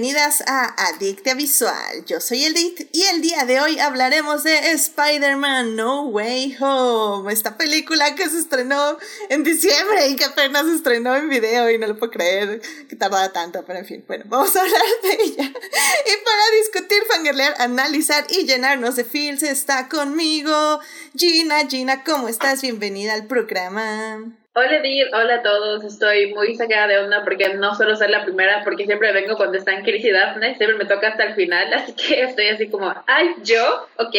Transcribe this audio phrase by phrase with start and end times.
[0.00, 2.06] bienvenidas a Adictia Visual.
[2.06, 7.58] Yo soy Edith y el día de hoy hablaremos de Spider-Man No Way Home, esta
[7.58, 8.96] película que se estrenó
[9.28, 12.96] en diciembre y que apenas se estrenó en video y no lo puedo creer que
[12.96, 15.44] tardaba tanto, pero en fin, bueno, vamos a hablar de ella.
[15.44, 20.80] Y para discutir, fangirlear, analizar y llenarnos de feels está conmigo
[21.14, 21.68] Gina.
[21.68, 22.62] Gina, ¿cómo estás?
[22.62, 24.32] Bienvenida al programa.
[24.60, 25.82] Hola Dir, hola a todos.
[25.84, 29.56] Estoy muy sacada de onda porque no suelo ser la primera, porque siempre vengo cuando
[29.56, 32.92] está en crisis Daphne, siempre me toca hasta el final, así que estoy así como,
[33.06, 34.14] ay, yo, ok.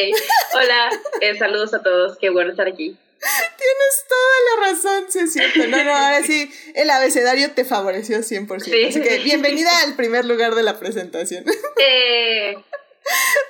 [0.56, 0.90] Hola,
[1.22, 2.98] eh, saludos a todos, qué bueno estar aquí.
[3.20, 5.60] Tienes toda la razón, sí es cierto.
[5.68, 8.62] No, no, ahora sí, el abecedario te favoreció 100%.
[8.62, 8.86] Sí.
[8.86, 11.46] Así que bienvenida al primer lugar de la presentación.
[11.84, 12.56] Eh.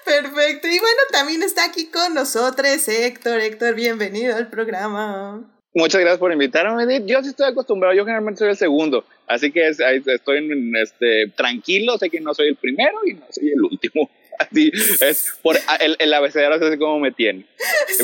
[0.06, 0.68] Perfecto.
[0.68, 3.40] Y bueno, también está aquí con nosotros Héctor.
[3.40, 5.46] Héctor, bienvenido al programa.
[5.74, 7.06] Muchas gracias por invitarme, Edith.
[7.06, 10.50] Yo sí estoy acostumbrado, yo generalmente soy el segundo, así que estoy
[10.82, 14.10] este, tranquilo, sé que no soy el primero y no soy el último.
[14.40, 17.46] Así es, por el, el abecedario es así como me tiene.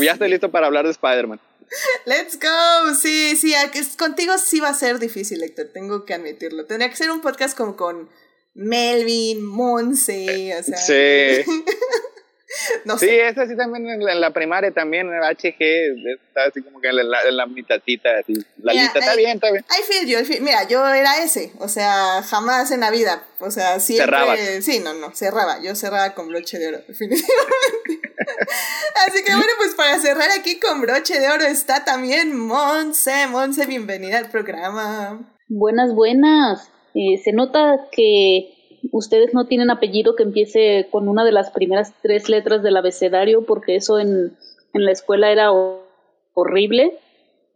[0.00, 1.40] Ya estoy listo para hablar de Spider-Man.
[2.06, 2.94] Let's go.
[2.94, 3.54] Sí, sí,
[3.98, 6.64] contigo sí va a ser difícil, Héctor, tengo que admitirlo.
[6.64, 8.08] Tendría que ser un podcast como con
[8.54, 10.76] Melvin, Monse, o sea.
[10.76, 11.50] Sí.
[12.84, 15.60] No sí, esa sí también en la, primaria también, en el HG,
[16.26, 18.34] está así como que en la, la, mitadita, así.
[18.62, 19.64] La lista está bien, está bien.
[19.68, 23.80] I feel you, mira, yo era ese, o sea, jamás en la vida, o sea,
[23.80, 24.06] siempre...
[24.06, 24.40] Cerrabas.
[24.62, 28.08] Sí, no, no, cerraba, yo cerraba con broche de oro, definitivamente.
[29.06, 33.66] así que bueno, pues para cerrar aquí con broche de oro está también Monse, Monse,
[33.66, 35.34] bienvenida al programa.
[35.48, 36.70] Buenas, buenas.
[36.94, 38.57] Eh, se nota que
[38.92, 43.44] ustedes no tienen apellido que empiece con una de las primeras tres letras del abecedario,
[43.44, 44.36] porque eso en,
[44.74, 45.50] en la escuela era
[46.34, 46.98] horrible.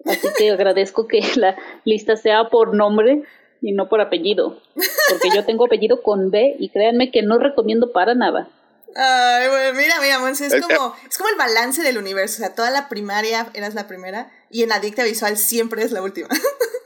[0.04, 3.22] Así que agradezco que la lista sea por nombre
[3.60, 4.60] y no por apellido,
[5.08, 8.48] porque yo tengo apellido con B y créanme que no recomiendo para nada.
[8.94, 12.42] Ay, bueno, mira, mira, es como, es como el balance del universo.
[12.42, 16.02] O sea, toda la primaria eras la primera y en Adicta Visual siempre es la
[16.02, 16.28] última.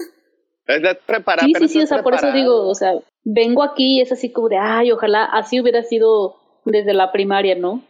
[1.06, 1.47] preparada.
[1.47, 2.93] Sí, sí, sí, o sea, por eso digo, o sea,
[3.25, 7.54] vengo aquí y es así como de, ay, ojalá así hubiera sido desde la primaria,
[7.54, 7.82] ¿no?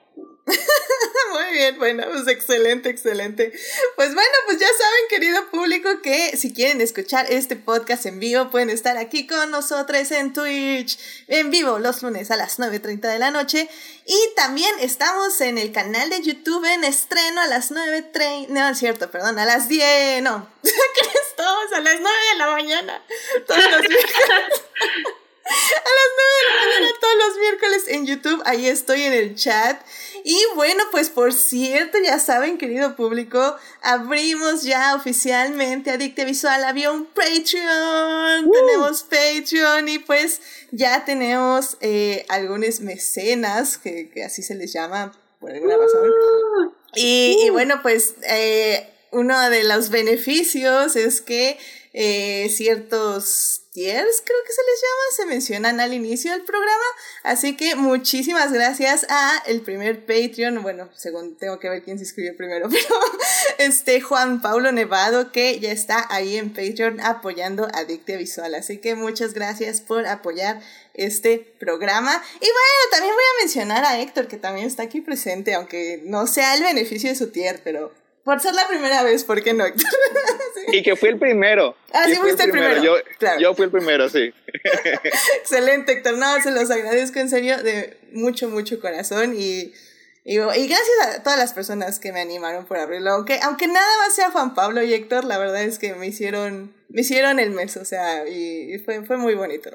[1.79, 3.53] Bueno, pues excelente, excelente.
[3.97, 8.51] Pues bueno, pues ya saben, querido público, que si quieren escuchar este podcast en vivo,
[8.51, 13.19] pueden estar aquí con nosotros en Twitch, en vivo los lunes a las 9.30 de
[13.19, 13.69] la noche.
[14.07, 18.79] Y también estamos en el canal de YouTube en estreno a las 9.30, no es
[18.79, 20.71] cierto, perdón, a las 10, no, ¿qué
[21.29, 21.73] estamos?
[21.75, 23.03] A las 9 de la mañana,
[23.47, 23.83] todos los
[25.47, 29.81] las 9 de la mañana todos los miércoles en YouTube, ahí estoy en el chat.
[30.25, 36.65] Y bueno, pues por cierto, ya saben, querido público, abrimos ya oficialmente Adicte Visual.
[36.65, 40.41] Había un Patreon, tenemos Patreon y pues
[40.73, 46.11] ya tenemos eh, algunos mecenas, que, así se les llama por alguna razón.
[46.95, 51.59] Y, bueno, pues eh, uno de los beneficios es que
[51.93, 56.85] eh, ciertos tiers, creo que se les llama, se mencionan al inicio del programa.
[57.23, 62.05] Así que muchísimas gracias a el primer Patreon, bueno, según tengo que ver quién se
[62.05, 63.01] inscribió primero, pero
[63.59, 68.55] este Juan Pablo Nevado que ya está ahí en Patreon apoyando Adictia Visual.
[68.55, 70.63] Así que muchas gracias por apoyar
[70.95, 72.13] este programa.
[72.37, 76.27] Y bueno, también voy a mencionar a Héctor que también está aquí presente, aunque no
[76.27, 77.93] sea el beneficio de su tier, pero
[78.27, 79.65] por ser la primera vez, ¿por qué no?
[80.73, 81.77] Y que fui el primero.
[81.93, 82.83] Ah, sí, fuiste el primero.
[82.83, 82.97] Yo,
[83.39, 84.35] yo fui el primero, sí.
[85.41, 86.19] Excelente, Héctor.
[86.19, 89.73] No, se los agradezco en serio de mucho, mucho corazón y,
[90.25, 93.13] y, gracias a todas las personas que me animaron por abrirlo.
[93.13, 96.75] Aunque, aunque nada más sea Juan Pablo y Héctor, la verdad es que me hicieron,
[96.89, 99.71] me hicieron el mes, o sea, y, fue, fue muy bonito.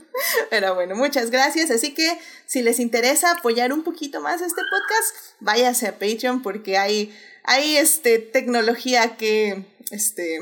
[0.50, 1.70] Pero bueno, muchas gracias.
[1.70, 6.78] Así que si les interesa apoyar un poquito más este podcast, váyase a Patreon porque
[6.78, 10.38] hay hay este, tecnología que, este,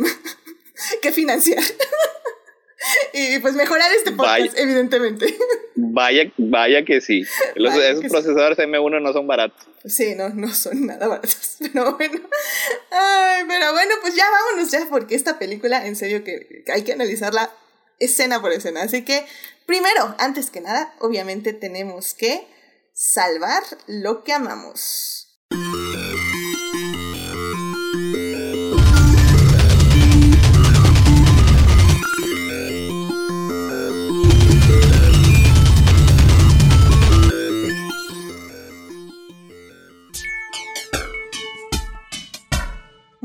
[1.03, 1.63] que financiar.
[3.13, 5.37] y pues mejorar este podcast, evidentemente.
[5.75, 7.25] Vaya, vaya que sí.
[7.55, 9.67] esos procesadores M1 no son baratos.
[9.85, 11.57] Sí, no, no son nada baratos.
[11.73, 12.21] Pero bueno.
[12.91, 16.93] Ay, pero bueno, pues ya vámonos ya, porque esta película, en serio, que hay que
[16.93, 17.51] analizarla
[17.99, 18.83] escena por escena.
[18.83, 19.25] Así que,
[19.67, 22.47] primero, antes que nada, obviamente tenemos que
[22.93, 25.39] salvar lo que amamos.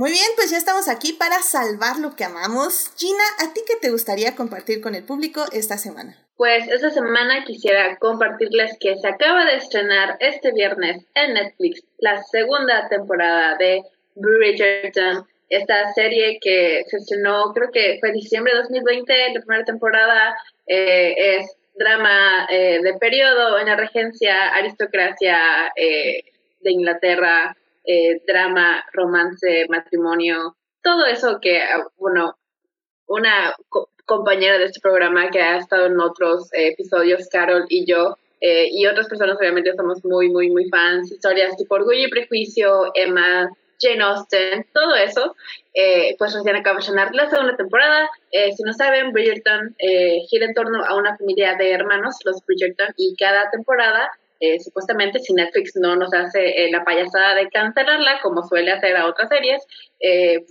[0.05, 2.91] Muy bien, pues ya estamos aquí para salvar lo que amamos.
[2.95, 6.15] Gina, ¿a ti qué te gustaría compartir con el público esta semana?
[6.37, 12.21] Pues esta semana quisiera compartirles que se acaba de estrenar este viernes en Netflix la
[12.21, 13.81] segunda temporada de
[14.13, 20.37] Bridgerton, esta serie que se estrenó creo que fue diciembre de 2020, la primera temporada
[20.67, 26.25] eh, es drama eh, de periodo en la regencia, aristocracia eh,
[26.61, 32.35] de Inglaterra, eh, drama, romance, matrimonio, todo eso que, ah, bueno,
[33.07, 33.55] una
[34.05, 39.07] compañera de este programa que ha estado en otros episodios, Carol y yo, y otras
[39.07, 43.49] personas obviamente somos muy, muy, muy fans, historias tipo Orgullo y Prejuicio, Emma,
[43.79, 45.35] Jane Austen, todo eso,
[45.73, 48.09] eh, pues recién acaba de llenar la segunda temporada.
[48.31, 52.43] Eh, si no saben, Bridgerton eh, gira en torno a una familia de hermanos, los
[52.45, 54.09] Bridgerton, y cada temporada,
[54.63, 59.29] supuestamente, si Netflix no nos hace la payasada de cancelarla, como suele hacer a otras
[59.29, 59.65] series,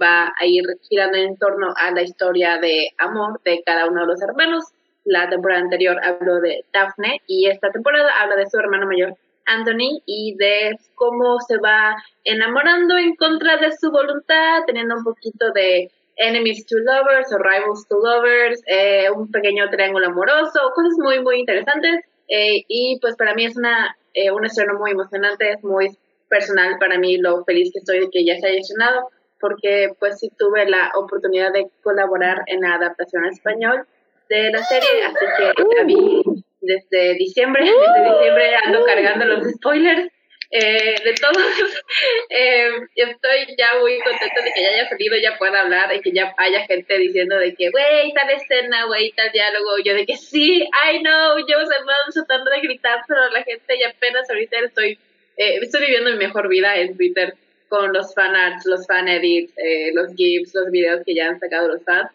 [0.01, 4.07] va a ir girando en torno a la historia de amor de cada uno de
[4.07, 4.65] los hermanos.
[5.05, 9.15] La temporada anterior habló de Daphne y esta temporada habla de su hermano mayor,
[9.47, 11.95] Anthony y de cómo se va
[12.25, 17.87] enamorando en contra de su voluntad, teniendo un poquito de enemies to lovers o rivals
[17.89, 22.05] to lovers, eh, un pequeño triángulo amoroso, cosas muy, muy interesantes.
[22.29, 25.97] Eh, y pues para mí es una, eh, un estreno muy emocionante, es muy
[26.29, 29.11] personal para mí lo feliz que estoy de que ya se haya estrenado,
[29.41, 33.87] porque pues sí tuve la oportunidad de colaborar en la adaptación en español
[34.29, 36.23] de la serie, así que la vi
[36.61, 40.09] desde diciembre, desde diciembre ando cargando los spoilers
[40.55, 41.37] eh, de todos.
[42.31, 46.13] eh, estoy ya muy contenta de que ya haya salido, ya pueda hablar, y que
[46.13, 49.79] ya haya gente diciendo de que, güey, tal escena, güey, tal diálogo.
[49.85, 51.59] Yo de que sí, I know, yo
[52.15, 54.93] tratando de gritar, pero la gente ya apenas ahorita estoy,
[55.37, 57.35] eh, estoy viviendo mi mejor vida en Twitter
[57.69, 61.67] con los fanarts, los fan edits, eh, los GIFs, los videos que ya han sacado
[61.67, 62.11] los fans.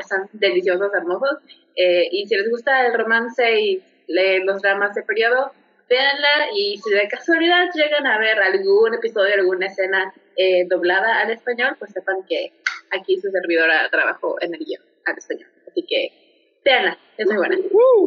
[0.00, 1.38] Están deliciosos, hermosos.
[1.76, 5.52] Eh, y si les gusta el romance y los dramas de periodo,
[5.88, 11.30] véanla y si de casualidad llegan a ver algún episodio, alguna escena eh, doblada al
[11.30, 12.52] español, pues sepan que
[12.90, 15.48] aquí su servidora trabajó en el guion al español.
[15.68, 16.24] Así que
[16.64, 17.56] véanla, es muy buena.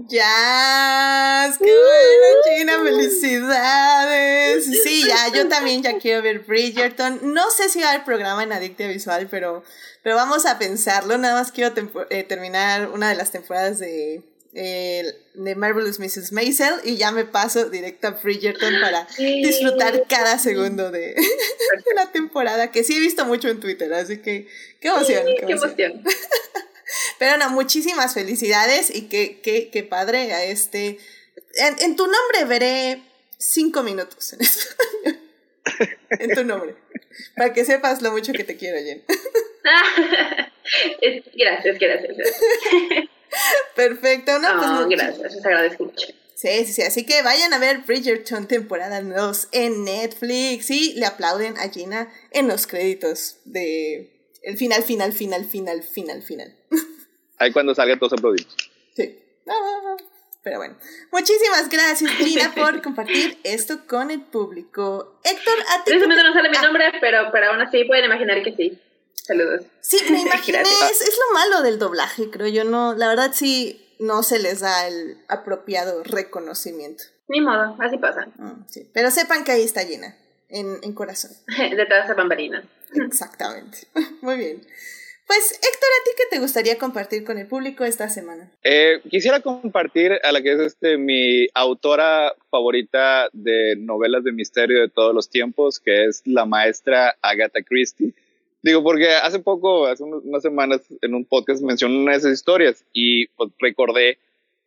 [0.07, 4.65] ya, qué bueno, Gina, felicidades.
[4.83, 7.33] Sí, ya, yo también ya quiero ver Bridgerton.
[7.33, 9.63] No sé si va el programa en Adictia Visual, pero,
[10.03, 11.18] pero vamos a pensarlo.
[11.18, 11.74] Nada más quiero
[12.09, 14.24] eh, terminar una de las temporadas de
[14.57, 16.31] de Marvelous Mrs.
[16.31, 21.15] Maisel y ya me paso directo a Bridgerton para disfrutar cada segundo de,
[21.95, 24.48] la temporada, que sí he visto mucho en Twitter, así que
[24.80, 25.25] qué emoción.
[25.45, 26.04] qué, emoción.
[27.19, 30.98] Pero no, muchísimas felicidades y qué, qué, qué padre a este...
[31.80, 33.01] En, tu nombre veré
[33.38, 34.39] cinco minutos en,
[36.19, 36.75] en tu nombre,
[37.36, 39.03] para que sepas lo mucho que te quiero, Jen.
[41.36, 43.07] gracias, gracias.
[43.75, 44.48] Perfecto, ¿no?
[44.57, 46.07] Pues gracias, les agradezco mucho.
[46.36, 46.81] Sí, sí, sí.
[46.84, 52.10] Así que vayan a ver Bridgerton temporada 2 en Netflix y le aplauden a Gina
[52.31, 54.13] en los créditos de
[54.44, 56.56] el final, final, final, final, final, final.
[57.39, 58.56] Ahí cuando salga todos aplaudimos.
[58.95, 59.19] Sí.
[60.44, 60.77] Pero bueno,
[61.12, 65.20] muchísimas gracias Gina por compartir esto con el público.
[65.24, 65.91] Héctor, a ti.
[65.91, 66.62] Tristemente no sale mi ah.
[66.62, 68.79] nombre, pero, pero aún así pueden imaginar que sí.
[69.27, 69.65] Saludos.
[69.81, 73.84] Sí, me imaginé, es, es, lo malo del doblaje, creo yo, no, la verdad sí
[74.00, 77.03] no se les da el apropiado reconocimiento.
[77.27, 78.27] Ni modo, así pasa.
[78.38, 78.89] Mm, sí.
[78.93, 80.15] Pero sepan que ahí está llena,
[80.50, 81.31] en, en corazón.
[81.75, 82.63] Detrás de bambalinas.
[82.93, 83.79] Exactamente.
[84.22, 84.62] Muy bien.
[85.27, 88.50] Pues Héctor, ¿a ti qué te gustaría compartir con el público esta semana?
[88.63, 94.79] Eh, quisiera compartir a la que es este mi autora favorita de novelas de misterio
[94.79, 98.13] de todos los tiempos, que es la maestra Agatha Christie.
[98.67, 102.83] Digo, porque hace poco, hace unas semanas, en un podcast mencioné una de esas historias
[102.91, 104.17] y pues, recordé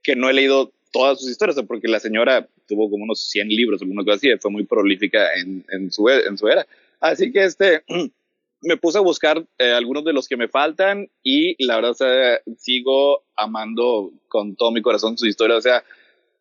[0.02, 3.82] que no he leído todas sus historias, porque la señora tuvo como unos 100 libros,
[3.82, 6.66] alguna cosa así, fue muy prolífica en, en, su, en su era.
[6.98, 7.82] Así que este,
[8.62, 11.94] me puse a buscar eh, algunos de los que me faltan y la verdad, o
[11.94, 15.58] sea, sigo amando con todo mi corazón su historia.
[15.58, 15.84] O sea,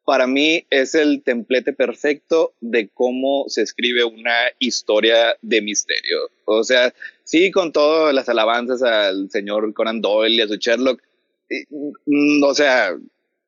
[0.06, 6.32] para mí es el templete perfecto de cómo se escribe una historia de misterio.
[6.46, 6.94] O sea,
[7.30, 11.00] sí, con todas las alabanzas al señor Conan Doyle y a su Sherlock,
[12.08, 12.98] mm, o sea,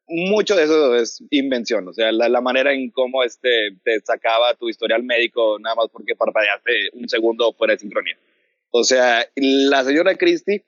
[0.07, 4.69] mucho de eso es invención, o sea, la, manera en cómo este, te sacaba tu
[4.69, 8.15] historial médico nada más porque parpadeaste un segundo fuera de sincronía.
[8.69, 10.63] O sea, la señora Christie,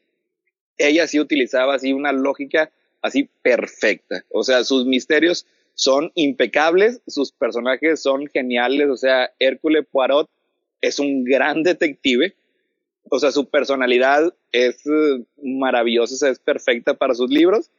[0.79, 2.71] ella sí utilizaba así una lógica
[3.03, 9.85] así perfecta, o sea, sus misterios son impecables, sus personajes son geniales, o sea, Hércules
[9.91, 10.27] Poirot
[10.81, 12.33] es un gran detective,
[13.15, 17.69] o sea, su personalidad es eh, maravillosa, es perfecta para sus libros,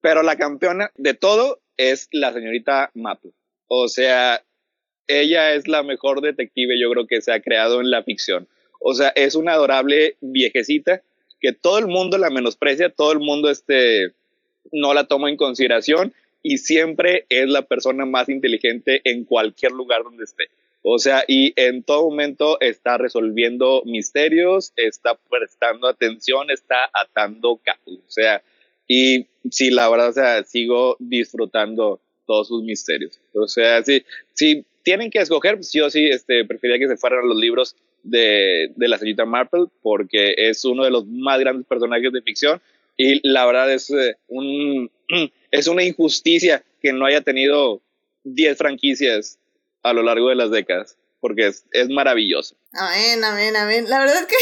[0.00, 3.32] pero la campeona de todo es la señorita Maple.
[3.66, 4.42] O sea,
[5.06, 8.48] ella es la mejor detective yo creo que se ha creado en la ficción.
[8.80, 11.02] O sea, es una adorable viejecita
[11.38, 14.14] que todo el mundo la menosprecia, todo el mundo este,
[14.72, 20.02] no la toma en consideración y siempre es la persona más inteligente en cualquier lugar
[20.02, 20.44] donde esté.
[20.82, 28.00] O sea, y en todo momento está resolviendo misterios, está prestando atención, está atando cabos.
[28.06, 28.42] O sea,
[28.88, 33.20] y sí, la verdad, o sea, sigo disfrutando todos sus misterios.
[33.32, 37.28] O sea, sí, si tienen que escoger, sí o sí, este, preferiría que se fueran
[37.28, 42.12] los libros de, de la señorita Marple, porque es uno de los más grandes personajes
[42.12, 42.60] de ficción
[42.96, 44.90] y la verdad es, eh, un,
[45.50, 47.82] es una injusticia que no haya tenido
[48.24, 49.38] 10 franquicias
[49.82, 52.56] a lo largo de las décadas, porque es, es maravilloso.
[52.72, 53.88] Amén, amén, amén.
[53.88, 54.36] La verdad que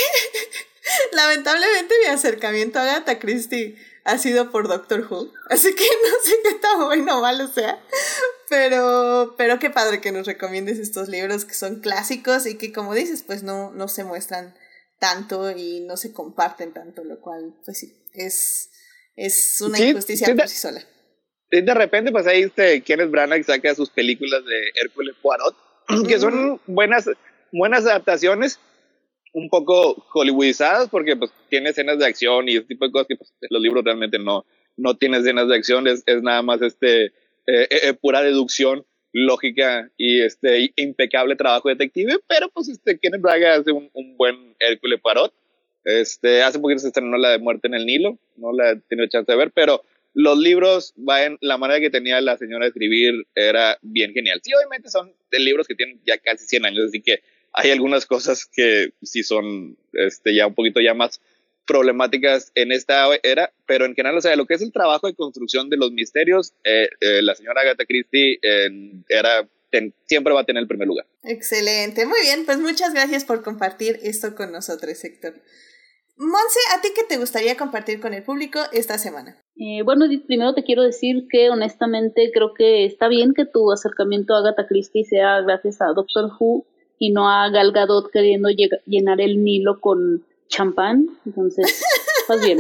[1.17, 6.33] lamentablemente mi acercamiento a Agatha Christie ha sido por Doctor Who, así que no sé
[6.43, 7.83] qué tan bueno o malo sea,
[8.49, 12.95] pero, pero qué padre que nos recomiendes estos libros que son clásicos y que como
[12.95, 14.55] dices, pues no, no se muestran
[14.99, 18.71] tanto y no se comparten tanto, lo cual, pues sí, es,
[19.17, 20.85] es una injusticia por sí sola.
[21.51, 25.57] De repente, pues ahí este, Kenneth Branagh saca sus películas de Hércules Poirot,
[26.09, 27.11] que son buenas,
[27.51, 28.61] buenas adaptaciones,
[29.33, 33.17] un poco hollywoodizadas, porque pues tiene escenas de acción y ese tipo de cosas que
[33.17, 34.45] pues, los libros realmente no,
[34.77, 37.13] no tienen escenas de acción, es, es nada más este, eh,
[37.47, 43.61] eh, eh, pura deducción lógica y este impecable trabajo detective, pero pues este Kenneth Branagh
[43.61, 45.33] hace un, un buen Hércules Poirot.
[45.83, 49.09] Este, hace poquito se estrenó la de Muerte en el Nilo, no la he tenido
[49.09, 49.83] chance de ver, pero
[50.15, 50.95] los libros,
[51.41, 54.41] la manera que tenía la señora de escribir era bien genial.
[54.43, 58.47] Sí, obviamente son libros que tienen ya casi 100 años, así que hay algunas cosas
[58.47, 61.21] que sí son este, ya un poquito ya más
[61.67, 65.15] problemáticas en esta era, pero en general, o sea, lo que es el trabajo de
[65.15, 68.41] construcción de los misterios, eh, eh, la señora Agatha Christie
[70.07, 71.07] siempre va a tener el primer lugar.
[71.23, 75.35] Excelente, muy bien, pues muchas gracias por compartir esto con nosotros, Héctor.
[76.21, 79.39] Monse, ¿a ti qué te gustaría compartir con el público esta semana?
[79.57, 84.35] Eh, bueno, primero te quiero decir que honestamente creo que está bien que tu acercamiento
[84.35, 86.67] a Agatha Christie sea gracias a Doctor Who
[86.99, 88.51] y no a Gal Gadot queriendo
[88.85, 91.07] llenar el Nilo con champán.
[91.25, 91.83] Entonces,
[92.29, 92.59] vas bien.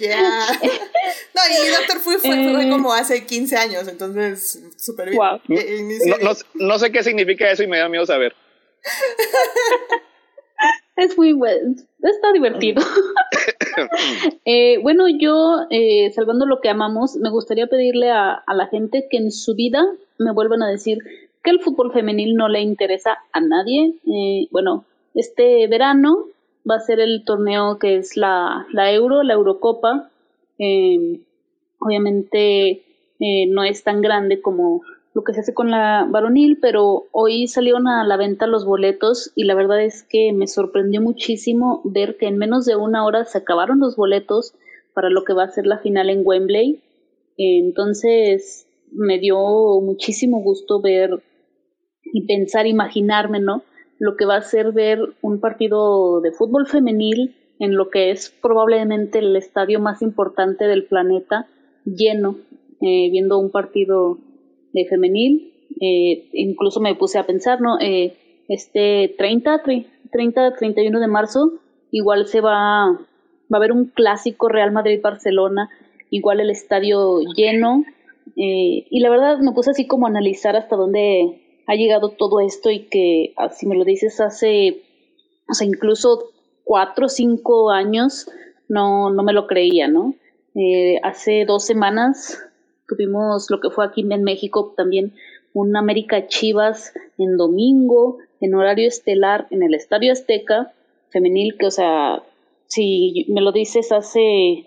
[0.00, 0.18] Ya.
[0.58, 2.68] No, y Doctor Who fue, fue, eh.
[2.68, 5.22] como hace 15 años, entonces súper bien.
[5.50, 8.34] Eh, no, no, no sé qué significa eso y me da miedo saber.
[10.96, 12.82] es muy bueno, está divertido.
[14.44, 19.06] eh, bueno, yo, eh, salvando lo que amamos, me gustaría pedirle a, a, la gente
[19.10, 19.84] que en su vida
[20.18, 20.98] me vuelvan a decir
[21.42, 23.94] que el fútbol femenil no le interesa a nadie.
[24.06, 24.84] Eh, bueno,
[25.14, 26.26] este verano
[26.68, 30.10] va a ser el torneo que es la, la Euro, la Eurocopa.
[30.58, 31.20] Eh,
[31.78, 32.82] obviamente
[33.48, 34.82] no es tan grande como
[35.16, 39.32] lo que se hace con la varonil, pero hoy salieron a la venta los boletos
[39.34, 43.24] y la verdad es que me sorprendió muchísimo ver que en menos de una hora
[43.24, 44.52] se acabaron los boletos
[44.92, 46.82] para lo que va a ser la final en Wembley.
[47.38, 49.38] Entonces me dio
[49.80, 51.22] muchísimo gusto ver
[52.04, 53.62] y pensar, imaginarme, ¿no?
[53.98, 58.28] Lo que va a ser ver un partido de fútbol femenil en lo que es
[58.42, 61.48] probablemente el estadio más importante del planeta
[61.86, 62.36] lleno,
[62.82, 64.18] eh, viendo un partido
[64.76, 65.52] de femenil.
[65.80, 67.80] Eh, incluso me puse a pensar, ¿no?
[67.80, 68.16] Eh,
[68.48, 69.62] este 30,
[70.12, 71.54] 30, 31 de marzo,
[71.90, 75.68] igual se va, va a haber un clásico Real Madrid-Barcelona,
[76.10, 77.84] igual el estadio lleno.
[78.36, 82.40] Eh, y la verdad me puse así como a analizar hasta dónde ha llegado todo
[82.40, 84.82] esto y que, ah, si me lo dices hace,
[85.48, 86.30] o sea, incluso
[86.64, 88.28] cuatro o cinco años,
[88.68, 90.14] no, no me lo creía, ¿no?
[90.54, 92.38] Eh, hace dos semanas
[92.88, 95.14] Tuvimos lo que fue aquí en México también
[95.52, 100.74] un América Chivas en domingo, en horario estelar, en el Estadio Azteca,
[101.08, 102.22] femenil, que, o sea,
[102.66, 104.66] si me lo dices hace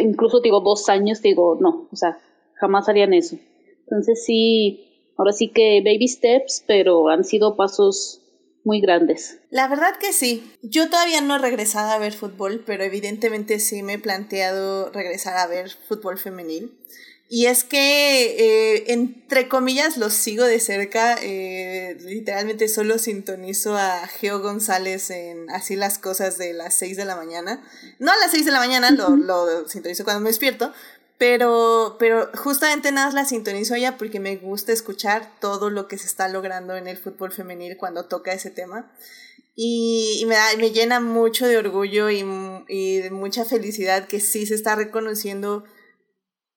[0.00, 2.18] incluso digo dos años, digo, no, o sea,
[2.54, 3.36] jamás harían eso.
[3.80, 8.20] Entonces sí, ahora sí que baby steps, pero han sido pasos
[8.64, 9.40] muy grandes.
[9.50, 10.52] La verdad que sí.
[10.62, 15.36] Yo todavía no he regresado a ver fútbol, pero evidentemente sí me he planteado regresar
[15.36, 16.78] a ver fútbol femenil.
[17.34, 21.16] Y es que, eh, entre comillas, los sigo de cerca.
[21.22, 27.06] Eh, literalmente solo sintonizo a Geo González en Así las cosas de las 6 de
[27.06, 27.66] la mañana.
[27.98, 30.74] No a las 6 de la mañana, lo, lo sintonizo cuando me despierto.
[31.16, 36.08] Pero, pero justamente nada la sintonizo ya porque me gusta escuchar todo lo que se
[36.08, 38.92] está logrando en el fútbol femenil cuando toca ese tema.
[39.54, 42.26] Y, me, da, me llena mucho de orgullo y,
[42.68, 45.64] y, de mucha felicidad que sí se está reconociendo.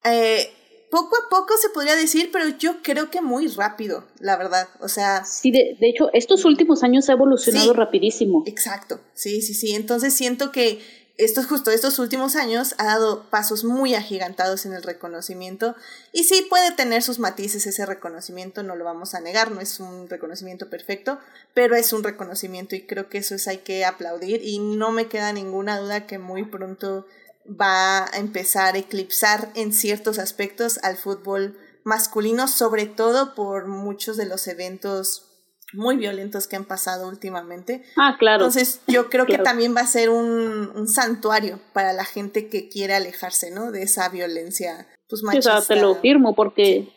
[0.04, 0.52] Eh,
[0.90, 4.68] poco a poco se podría decir, pero yo creo que muy rápido, la verdad.
[4.80, 5.26] O sea.
[5.26, 8.44] Sí, de, de hecho, estos últimos años ha evolucionado rapidísimo.
[8.46, 9.00] Exacto.
[9.14, 9.74] Sí, sí, sí.
[9.74, 10.80] Entonces siento que
[11.18, 15.76] estos justo estos últimos años ha dado pasos muy agigantados en el reconocimiento
[16.12, 19.80] y sí puede tener sus matices ese reconocimiento, no lo vamos a negar, no es
[19.80, 21.18] un reconocimiento perfecto,
[21.54, 25.08] pero es un reconocimiento y creo que eso es hay que aplaudir y no me
[25.08, 27.06] queda ninguna duda que muy pronto
[27.50, 34.18] va a empezar a eclipsar en ciertos aspectos al fútbol masculino, sobre todo por muchos
[34.18, 35.26] de los eventos
[35.74, 37.84] muy violentos que han pasado últimamente.
[37.98, 38.46] Ah, claro.
[38.46, 42.70] Entonces yo creo que también va a ser un, un, santuario para la gente que
[42.70, 43.72] quiere alejarse, ¿no?
[43.72, 45.58] De esa violencia, pues machista.
[45.58, 46.88] o sea, te lo firmo porque,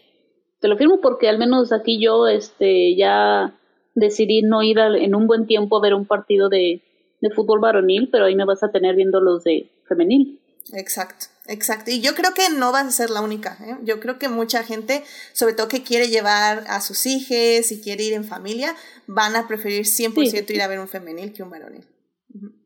[0.61, 3.55] te lo firmo porque al menos aquí yo, este, ya
[3.95, 6.83] decidí no ir en un buen tiempo a ver un partido de,
[7.21, 10.38] de fútbol varonil, pero ahí me vas a tener viendo los de femenil.
[10.73, 11.27] Exacto.
[11.51, 13.57] Exacto, y yo creo que no vas a ser la única.
[13.63, 13.79] ¿eh?
[13.83, 18.05] Yo creo que mucha gente, sobre todo que quiere llevar a sus hijos y quiere
[18.05, 21.87] ir en familia, van a preferir 100% ir a ver un femenil que un varonil.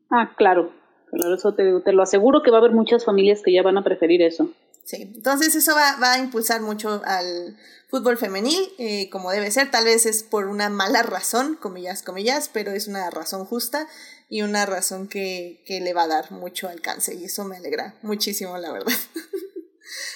[0.09, 0.73] Ah, claro,
[1.09, 3.77] claro eso te, te, lo aseguro que va a haber muchas familias que ya van
[3.77, 4.51] a preferir eso.
[4.83, 7.55] Sí, entonces eso va, va a impulsar mucho al
[7.93, 9.71] fútbol femenil, eh, como debe ser.
[9.71, 13.87] Tal vez es por una mala razón, comillas, comillas, pero es una razón justa
[14.29, 17.95] y una razón que, que le va a dar mucho alcance y eso me alegra
[18.01, 18.93] muchísimo, la verdad.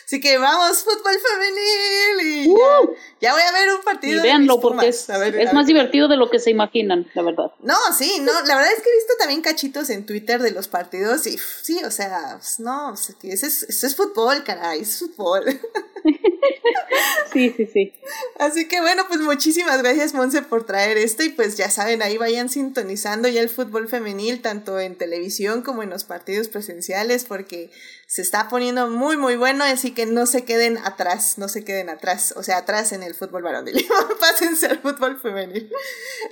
[0.05, 2.45] Así que vamos, fútbol femenil.
[2.45, 4.19] Y uh, ya, voy a ver un partido.
[4.19, 7.51] Y véanlo porque es, es más divertido de lo que se imaginan, la verdad.
[7.61, 10.67] No, sí, no, la verdad es que he visto también cachitos en Twitter de los
[10.69, 15.43] partidos y sí, o sea, pues, no, eso es, eso es fútbol, caray, es fútbol.
[17.33, 17.93] sí, sí, sí.
[18.39, 21.23] Así que bueno, pues muchísimas gracias, Monse, por traer esto.
[21.23, 25.83] Y pues ya saben, ahí vayan sintonizando ya el fútbol femenil, tanto en televisión como
[25.83, 27.71] en los partidos presenciales, porque
[28.07, 29.63] se está poniendo muy, muy bueno.
[29.63, 33.15] Así que no se queden atrás, no se queden atrás, o sea, atrás en el
[33.15, 33.87] fútbol varonil.
[34.19, 35.71] Pásense al fútbol femenil.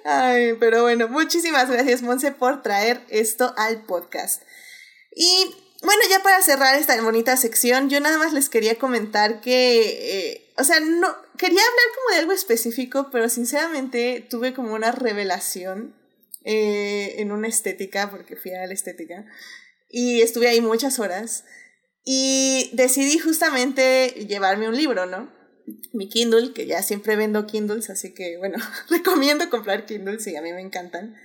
[0.03, 4.43] Ay, pero bueno, muchísimas gracias, Monse, por traer esto al podcast.
[5.15, 10.31] Y bueno, ya para cerrar esta bonita sección, yo nada más les quería comentar que,
[10.31, 14.91] eh, o sea, no, quería hablar como de algo específico, pero sinceramente tuve como una
[14.91, 15.95] revelación
[16.43, 19.25] eh, en una estética, porque fui a la estética,
[19.89, 21.45] y estuve ahí muchas horas,
[22.03, 25.33] y decidí justamente llevarme un libro, ¿no?
[25.93, 28.57] Mi Kindle, que ya siempre vendo Kindles, así que bueno,
[28.89, 31.15] recomiendo comprar Kindles y a mí me encantan.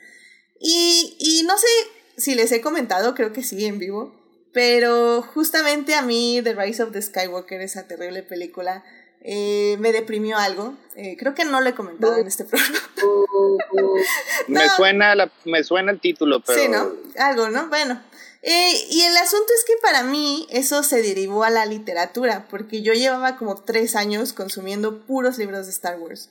[0.59, 1.69] Y, y no sé
[2.17, 4.20] si les he comentado, creo que sí, en vivo,
[4.53, 8.85] pero justamente a mí The Rise of the Skywalker, esa terrible película,
[9.23, 10.75] eh, me deprimió algo.
[10.97, 12.79] Eh, creo que no lo he comentado en este programa.
[14.49, 16.61] me, suena la, me suena el título, pero...
[16.61, 16.93] Sí, ¿no?
[17.19, 17.69] Algo, ¿no?
[17.69, 18.03] Bueno.
[18.43, 22.81] Eh, y el asunto es que para mí eso se derivó a la literatura, porque
[22.81, 26.31] yo llevaba como tres años consumiendo puros libros de Star Wars.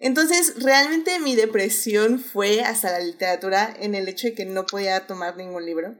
[0.00, 5.06] Entonces, realmente mi depresión fue hasta la literatura en el hecho de que no podía
[5.06, 5.94] tomar ningún libro.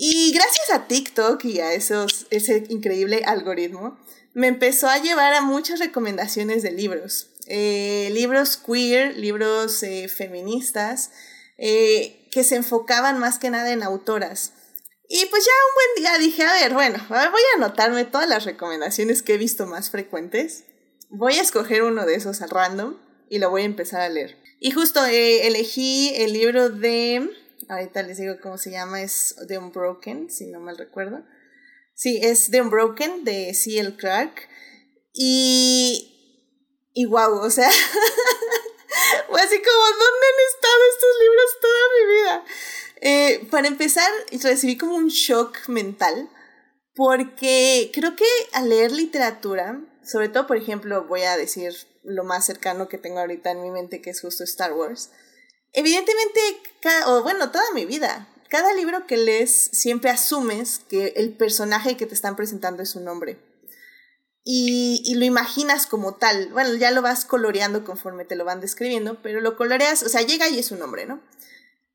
[0.00, 3.98] Y gracias a TikTok y a esos, ese increíble algoritmo,
[4.32, 7.30] me empezó a llevar a muchas recomendaciones de libros.
[7.48, 11.10] Eh, libros queer, libros eh, feministas,
[11.56, 14.52] eh, que se enfocaban más que nada en autoras.
[15.08, 18.44] Y pues ya un buen día dije, a ver, bueno, voy a anotarme todas las
[18.44, 20.62] recomendaciones que he visto más frecuentes.
[21.10, 24.36] Voy a escoger uno de esos al random y lo voy a empezar a leer.
[24.60, 27.30] Y justo elegí el libro de
[27.68, 31.24] ahorita les digo cómo se llama, es The Unbroken, si no mal recuerdo.
[31.94, 33.96] Sí, es The Unbroken de C.L.
[33.96, 34.48] Clark.
[35.12, 37.70] Y, y wow, o sea,
[39.28, 42.44] fue así como, ¿dónde han estado estos libros toda mi vida?
[43.00, 44.10] Eh, para empezar,
[44.42, 46.28] recibí como un shock mental,
[46.94, 52.46] porque creo que al leer literatura, sobre todo, por ejemplo, voy a decir lo más
[52.46, 55.10] cercano que tengo ahorita en mi mente, que es justo Star Wars,
[55.72, 56.40] Evidentemente,
[57.06, 62.06] o bueno, toda mi vida, cada libro que lees siempre asumes que el personaje que
[62.06, 63.38] te están presentando es un hombre.
[64.44, 66.48] Y, y, lo imaginas como tal.
[66.52, 70.22] Bueno, ya lo vas coloreando conforme te lo van describiendo, pero lo coloreas, o sea,
[70.22, 71.20] llega y es un hombre, ¿no?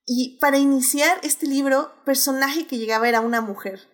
[0.05, 3.87] Y para iniciar este libro, personaje que llegaba era una mujer.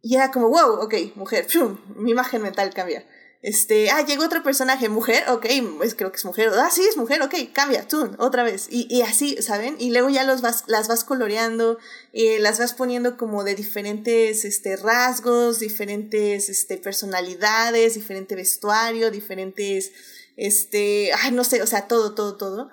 [0.00, 1.46] Y era como, wow, ok, mujer,
[1.96, 3.04] mi imagen mental cambia.
[3.44, 5.44] Este, ah, llegó otro personaje, mujer, ok,
[5.76, 8.68] pues creo que es mujer, ah, sí, es mujer, ok, cambia, tú, otra vez.
[8.70, 9.76] Y, y así, ¿saben?
[9.78, 11.76] Y luego ya los vas, las vas coloreando,
[12.14, 19.92] eh, las vas poniendo como de diferentes este, rasgos, diferentes este, personalidades, diferente vestuario, diferentes,
[20.38, 22.70] este, ay, no sé, o sea, todo, todo, todo.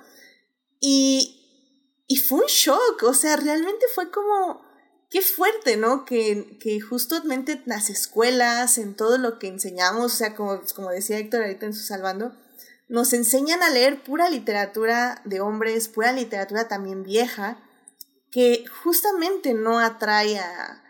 [0.80, 4.62] Y, y fue un shock, o sea, realmente fue como,
[5.12, 6.06] qué fuerte, ¿no?
[6.06, 10.90] Que, que justamente en las escuelas, en todo lo que enseñamos, o sea, como, como
[10.90, 12.34] decía Héctor ahorita en su Salvando,
[12.88, 17.62] nos enseñan a leer pura literatura de hombres, pura literatura también vieja,
[18.32, 20.82] que justamente no atrae a,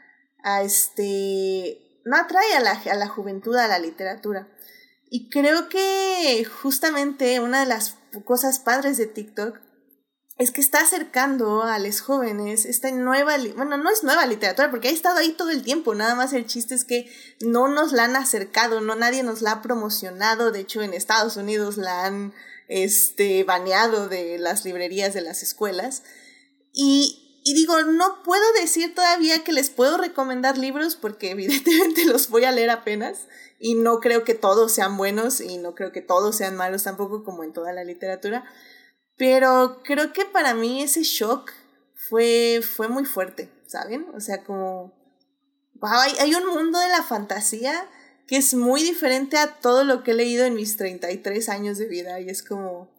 [0.43, 4.47] a este, no atrae a la, a la juventud a la literatura.
[5.09, 9.59] Y creo que justamente una de las cosas padres de TikTok
[10.41, 14.87] es que está acercando a los jóvenes esta nueva, bueno, no es nueva literatura, porque
[14.87, 18.05] ha estado ahí todo el tiempo, nada más el chiste es que no nos la
[18.05, 22.33] han acercado, no nadie nos la ha promocionado, de hecho en Estados Unidos la han
[22.67, 26.01] este, baneado de las librerías de las escuelas.
[26.73, 32.29] Y, y digo, no puedo decir todavía que les puedo recomendar libros porque evidentemente los
[32.29, 33.27] voy a leer apenas
[33.59, 37.23] y no creo que todos sean buenos y no creo que todos sean malos tampoco
[37.23, 38.43] como en toda la literatura
[39.21, 41.51] pero creo que para mí ese shock
[41.93, 44.07] fue, fue muy fuerte, ¿saben?
[44.15, 44.95] O sea, como,
[45.73, 47.87] wow, hay, hay un mundo de la fantasía
[48.25, 51.85] que es muy diferente a todo lo que he leído en mis 33 años de
[51.85, 52.89] vida y es como,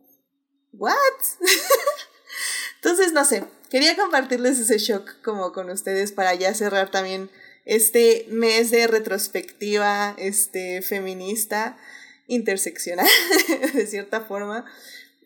[0.73, 0.95] ¿what?
[2.77, 7.31] Entonces, no sé, quería compartirles ese shock como con ustedes para ya cerrar también
[7.65, 11.77] este mes de retrospectiva este, feminista,
[12.29, 13.09] interseccional,
[13.75, 14.67] de cierta forma.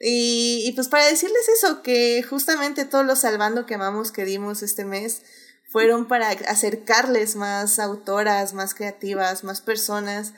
[0.01, 4.85] Y, pues para decirles eso, que justamente todos los salvando que amamos que dimos este
[4.85, 5.23] mes
[5.71, 10.33] fueron para acercarles más autoras, más creativas, más personas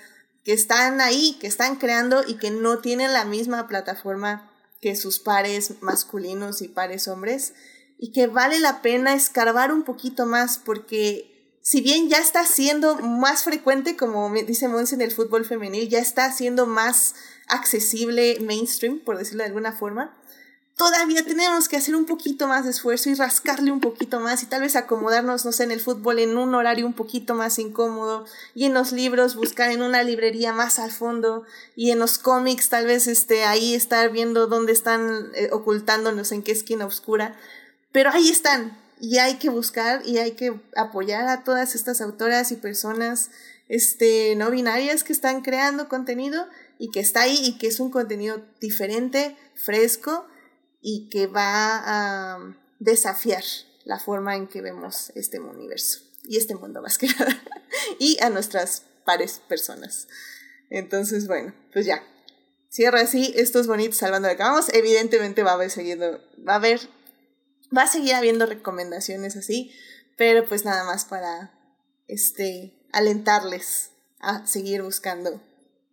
[0.45, 5.19] que están ahí, que están creando y que no tienen la misma plataforma que sus
[5.19, 7.53] pares masculinos y pares hombres.
[7.99, 12.97] Y que vale la pena escarbar un poquito más porque si bien ya está siendo
[12.97, 17.15] más frecuente, como dice Mons en el fútbol femenil, ya está siendo más
[17.49, 20.15] accesible mainstream, por decirlo de alguna forma,
[20.79, 24.47] todavía tenemos que hacer un poquito más de esfuerzo y rascarle un poquito más y
[24.47, 28.25] tal vez acomodarnos, no sé, en el fútbol en un horario un poquito más incómodo
[28.55, 32.69] y en los libros buscar en una librería más al fondo y en los cómics
[32.69, 37.37] tal vez este, ahí estar viendo dónde están eh, ocultándonos, en qué esquina oscura,
[37.91, 42.53] pero ahí están y hay que buscar y hay que apoyar a todas estas autoras
[42.53, 43.31] y personas
[43.69, 46.47] este, no binarias que están creando contenido
[46.79, 50.27] y que está ahí y que es un contenido diferente, fresco
[50.81, 53.43] y que va a desafiar
[53.85, 57.43] la forma en que vemos este universo y este mundo más que nada
[57.99, 60.09] y a nuestras pares personas.
[60.71, 62.03] Entonces, bueno, pues ya.
[62.71, 64.67] Cierra así estos bonitos salvando de vamos.
[64.75, 66.81] Evidentemente va a haber seguido, va a haber,
[67.77, 69.73] va a seguir habiendo recomendaciones así,
[70.19, 71.59] pero pues nada más para
[72.07, 75.41] este alentarles a seguir buscando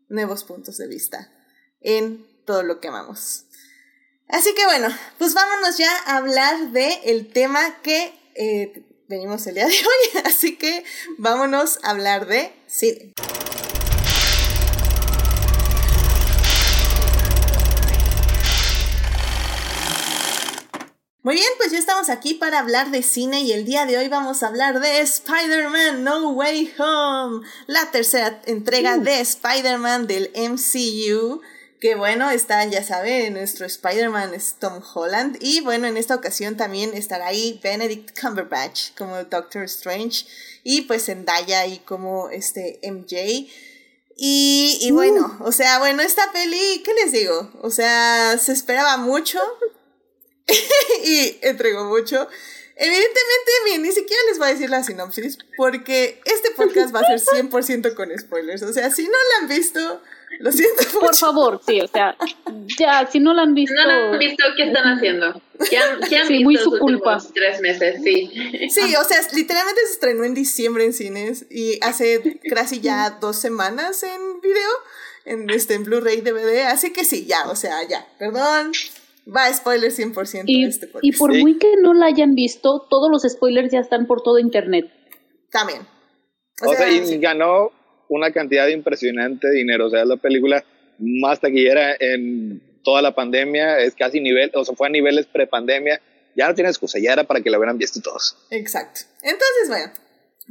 [0.09, 1.31] nuevos puntos de vista
[1.81, 3.45] en todo lo que amamos.
[4.27, 4.87] Así que bueno,
[5.17, 10.21] pues vámonos ya a hablar de el tema que eh, venimos el día de hoy.
[10.25, 10.83] Así que
[11.17, 13.13] vámonos a hablar de cine.
[21.25, 24.09] Muy bien, pues ya estamos aquí para hablar de cine y el día de hoy
[24.09, 31.41] vamos a hablar de Spider-Man No Way Home, la tercera entrega de Spider-Man del MCU.
[31.79, 35.37] Que bueno, está, ya saben, nuestro Spider-Man es Tom Holland.
[35.41, 40.27] Y bueno, en esta ocasión también estará ahí Benedict Cumberbatch como Doctor Strange.
[40.63, 43.49] Y pues Zendaya ahí como este MJ.
[44.15, 47.51] Y, y bueno, o sea, bueno, esta peli, ¿qué les digo?
[47.63, 49.39] O sea, se esperaba mucho.
[51.03, 52.27] y entregó mucho.
[52.77, 57.45] Evidentemente, ni siquiera les voy a decir la sinopsis, porque este podcast va a ser
[57.49, 58.63] 100% con spoilers.
[58.63, 60.01] O sea, si no la han visto,
[60.39, 60.99] lo siento mucho.
[60.99, 62.17] Por favor, sí, o sea,
[62.77, 63.73] ya, si no la han visto.
[63.75, 65.41] No la han visto, ¿qué están haciendo?
[65.69, 67.23] ¿Qué han, qué han sí, visto muy los su culpa.
[67.33, 68.01] tres meses?
[68.03, 68.29] Sí.
[68.69, 73.37] Sí, o sea, literalmente se estrenó en diciembre en cines y hace casi ya dos
[73.39, 74.69] semanas en video,
[75.23, 76.65] en, este, en Blu-ray DVD.
[76.65, 78.73] Así que sí, ya, o sea, ya, perdón.
[79.27, 81.03] Va, spoiler 100% Y, este podcast.
[81.03, 81.41] y por Sí.
[81.41, 84.85] muy que no la hayan visto, todos los spoilers ya están por todo internet.
[85.51, 85.81] También.
[86.61, 87.17] O sea, y sí.
[87.17, 87.71] ganó
[88.07, 89.87] una cantidad impresionante de dinero.
[89.87, 90.63] O sea, es la película
[90.99, 93.79] más taquillera en toda la pandemia.
[93.79, 95.99] Es casi nivel, o sea, fue a niveles prepandemia.
[96.35, 98.37] Ya no tiene excusa, ya era para que la hubieran visto todos.
[98.51, 99.01] Exacto.
[99.23, 99.91] Entonces, bueno,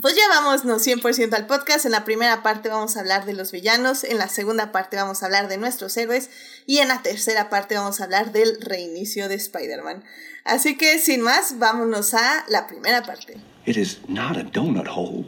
[0.01, 1.85] pues ya vámonos 100% al podcast.
[1.85, 5.23] En la primera parte vamos a hablar de los villanos, en la segunda parte vamos
[5.23, 6.31] a hablar de nuestros héroes
[6.67, 10.05] y en la tercera parte vamos a hablar del reinicio de Spider-Man.
[10.45, 13.37] Así que sin más, vámonos a la primera parte.
[13.67, 15.25] It is not a donut hole,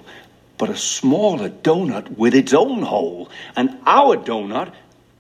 [0.59, 3.29] but a smaller donut with its own hole.
[3.55, 4.73] And our donut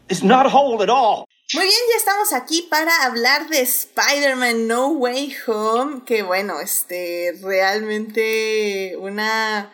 [0.08, 1.25] is not a hole at all.
[1.52, 7.38] Muy bien, ya estamos aquí para hablar de Spider-Man No Way Home, que bueno, este,
[7.40, 9.72] realmente una,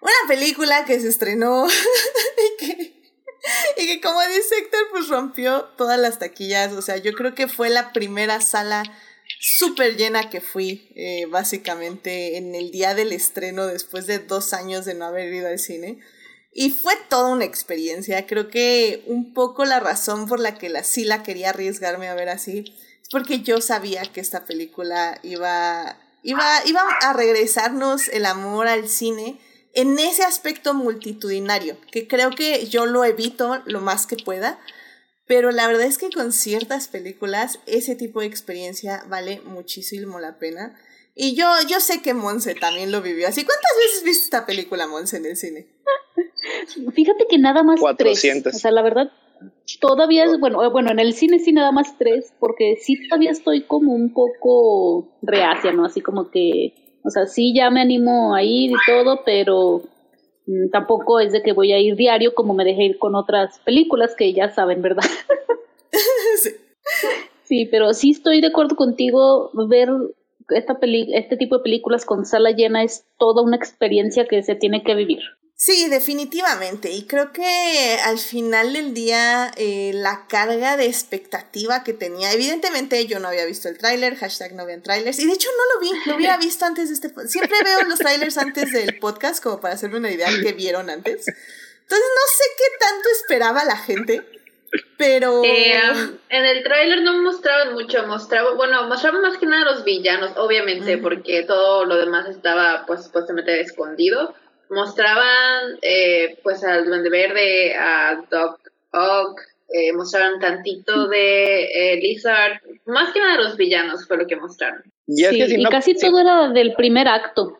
[0.00, 3.12] una película que se estrenó y que,
[3.76, 7.46] y que como dice Héctor, pues rompió todas las taquillas, o sea, yo creo que
[7.46, 8.82] fue la primera sala
[9.38, 14.86] súper llena que fui, eh, básicamente, en el día del estreno, después de dos años
[14.86, 15.98] de no haber ido al cine.
[16.52, 18.26] Y fue toda una experiencia.
[18.26, 22.14] Creo que un poco la razón por la que la, sí la quería arriesgarme a
[22.14, 22.64] ver así
[23.02, 28.88] es porque yo sabía que esta película iba, iba, iba a regresarnos el amor al
[28.88, 29.38] cine
[29.74, 34.58] en ese aspecto multitudinario, que creo que yo lo evito lo más que pueda,
[35.26, 40.38] pero la verdad es que con ciertas películas ese tipo de experiencia vale muchísimo la
[40.38, 40.78] pena.
[41.14, 43.44] Y yo, yo sé que Monse también lo vivió así.
[43.44, 45.66] ¿Cuántas veces viste esta película, Monse, en el cine?
[46.94, 48.42] Fíjate que nada más 400.
[48.42, 48.54] tres.
[48.54, 49.10] O sea, la verdad,
[49.80, 53.30] todavía es, bueno, eh, bueno, en el cine sí nada más tres, porque sí todavía
[53.30, 55.84] estoy como un poco reacia, ¿no?
[55.84, 59.82] Así como que, o sea, sí ya me animo a ir y todo, pero
[60.46, 63.58] mm, tampoco es de que voy a ir diario como me dejé ir con otras
[63.60, 65.04] películas que ya saben, ¿verdad?
[66.42, 66.50] sí.
[67.44, 69.90] Sí, pero sí estoy de acuerdo contigo, ver
[70.50, 74.54] esta peli este tipo de películas con sala llena es toda una experiencia que se
[74.54, 75.20] tiene que vivir.
[75.64, 76.90] Sí, definitivamente.
[76.90, 83.06] Y creo que al final del día eh, la carga de expectativa que tenía, evidentemente
[83.06, 85.80] yo no había visto el tráiler, hashtag no vean trailers, y de hecho no lo
[85.80, 87.30] vi, lo hubiera visto antes de este podcast.
[87.30, 90.90] Siempre veo los trailers antes del podcast como para hacerme una idea de qué vieron
[90.90, 91.28] antes.
[91.28, 94.26] Entonces no sé qué tanto esperaba la gente,
[94.96, 95.44] pero...
[95.44, 99.74] Eh, um, en el tráiler no mostraban mucho, mostraba, bueno, mostraban más que nada a
[99.76, 104.34] los villanos, obviamente, porque todo lo demás estaba pues supuestamente escondido.
[104.70, 108.60] Mostraban eh, pues al Duende Verde, a Doc
[108.92, 114.36] Ock, eh, mostraron tantito de eh, Lizard, más que nada los villanos fue lo que
[114.36, 114.82] mostraron.
[115.06, 117.58] Y es Sí, que si y no, casi si- todo era del primer acto.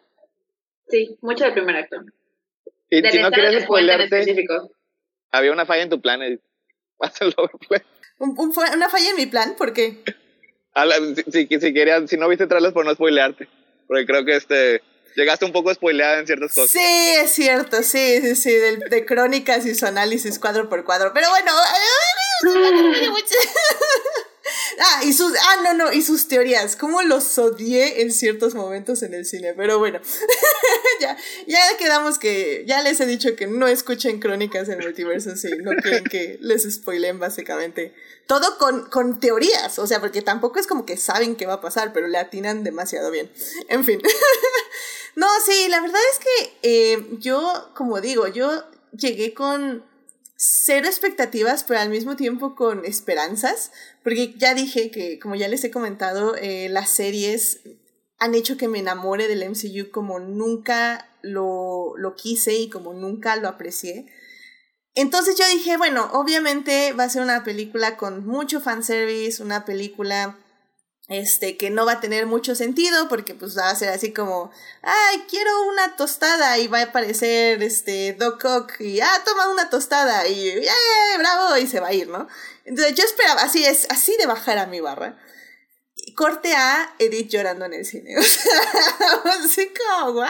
[0.88, 1.96] Sí, mucho del primer acto.
[2.90, 4.46] y Del si no quieres spoilearte,
[5.30, 6.20] había una falla en tu plan.
[7.00, 7.80] Haz el overplay.
[8.18, 9.98] un- un- fue una falla en mi plan, porque...
[10.74, 13.48] A la- si, si, si querías, si no viste trailers por no spoilearte.
[13.86, 14.82] Porque creo que este
[15.14, 16.70] llegaste un poco spoileada en ciertas cosas.
[16.70, 21.12] Sí, es cierto, sí, sí, sí, de, de crónicas y su análisis cuadro por cuadro.
[21.12, 21.52] Pero bueno,
[24.78, 29.02] ah, y sus, ah, no, no, y sus teorías, cómo los odié en ciertos momentos
[29.02, 29.54] en el cine.
[29.54, 30.00] Pero bueno,
[31.00, 35.50] ya, ya quedamos que, ya les he dicho que no escuchen crónicas en multiverso si
[35.58, 37.94] no quieren que les spoilen básicamente.
[38.26, 41.60] Todo con, con teorías, o sea, porque tampoco es como que saben qué va a
[41.60, 43.30] pasar, pero le atinan demasiado bien.
[43.68, 44.00] En fin.
[45.14, 49.84] No, sí, la verdad es que eh, yo, como digo, yo llegué con
[50.44, 53.70] cero expectativas, pero al mismo tiempo con esperanzas,
[54.02, 57.60] porque ya dije que, como ya les he comentado, eh, las series
[58.18, 63.36] han hecho que me enamore del MCU como nunca lo, lo quise y como nunca
[63.36, 64.06] lo aprecié.
[64.96, 70.38] Entonces yo dije, bueno, obviamente va a ser una película con mucho fanservice, una película
[71.08, 74.50] este, que no va a tener mucho sentido porque pues va a ser así como,
[74.82, 79.68] ay, quiero una tostada y va a aparecer este Doc Ock y, ah, toma una
[79.68, 81.56] tostada y, ¡yeah, bravo!
[81.56, 82.28] y se va a ir, ¿no?
[82.64, 85.18] Entonces yo esperaba, así es, así de bajar a mi barra.
[85.94, 88.16] Y corte a Edith llorando en el cine.
[88.18, 90.28] O sea, así como, ¿what?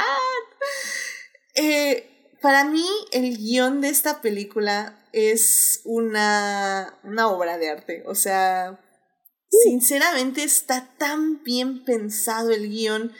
[1.55, 2.09] Eh,
[2.41, 8.03] para mí, el guion de esta película es una, una obra de arte.
[8.07, 8.81] O sea,
[9.63, 13.13] sinceramente está tan bien pensado el guion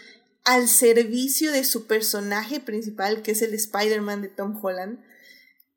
[0.45, 4.99] al servicio de su personaje principal, que es el Spider-Man de Tom Holland.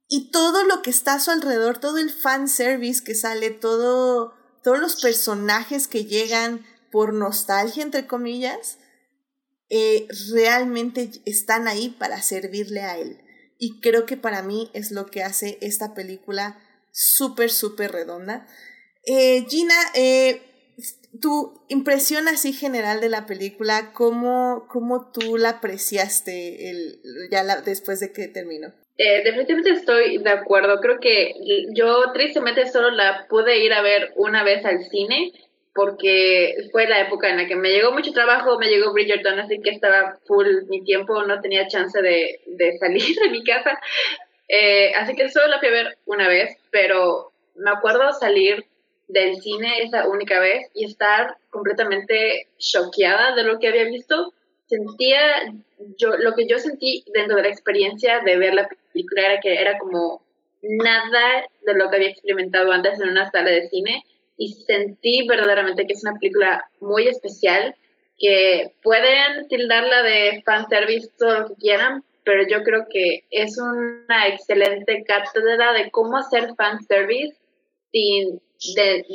[0.08, 4.80] Y todo lo que está a su alrededor, todo el fanservice que sale, todo, todos
[4.80, 8.78] los personajes que llegan por nostalgia, entre comillas,
[9.70, 13.22] eh, realmente están ahí para servirle a él.
[13.58, 16.60] Y creo que para mí es lo que hace esta película
[16.91, 18.48] súper, súper redonda.
[19.06, 20.41] Eh, Gina, eh,
[21.22, 27.00] tu impresión así general de la película, ¿cómo, cómo tú la apreciaste el,
[27.32, 28.74] ya la, después de que terminó?
[28.98, 30.80] Eh, definitivamente estoy de acuerdo.
[30.80, 31.34] Creo que
[31.74, 35.34] yo tristemente solo la pude ir a ver una vez al cine
[35.74, 39.60] porque fue la época en la que me llegó mucho trabajo, me llegó Bridgerton, así
[39.62, 43.78] que estaba full mi tiempo, no tenía chance de, de salir de mi casa.
[44.48, 48.65] Eh, así que solo la fui a ver una vez, pero me acuerdo salir
[49.08, 54.34] del cine esa única vez y estar completamente choqueada de lo que había visto.
[54.68, 55.54] Sentía,
[55.98, 59.54] yo, lo que yo sentí dentro de la experiencia de ver la película era que
[59.54, 60.22] era como
[60.62, 64.04] nada de lo que había experimentado antes en una sala de cine.
[64.38, 67.74] y sentí verdaderamente que es una película muy especial,
[68.18, 74.28] que pueden tildarla de fanservice todo lo que quieran, pero yo creo que es una
[74.28, 77.38] excelente cátedra de cómo hacer fanservice
[77.91, 78.41] sin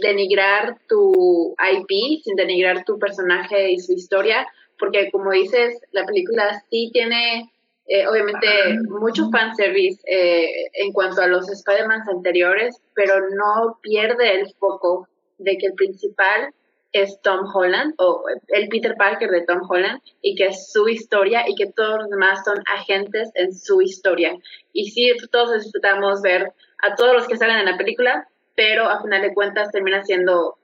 [0.02, 4.46] denigrar tu IP, sin denigrar tu personaje y su historia,
[4.78, 7.50] porque como dices, la película sí tiene
[7.86, 8.46] eh, obviamente
[8.88, 15.58] mucho fanservice eh, en cuanto a los Spider-Man anteriores, pero no pierde el foco de
[15.58, 16.54] que el principal
[16.92, 21.48] es Tom Holland o el Peter Parker de Tom Holland y que es su historia
[21.48, 24.36] y que todos los demás son agentes en su historia.
[24.72, 29.02] Y sí, todos disfrutamos ver a todos los que salen en la película, pero a
[29.02, 30.56] final de cuentas termina siendo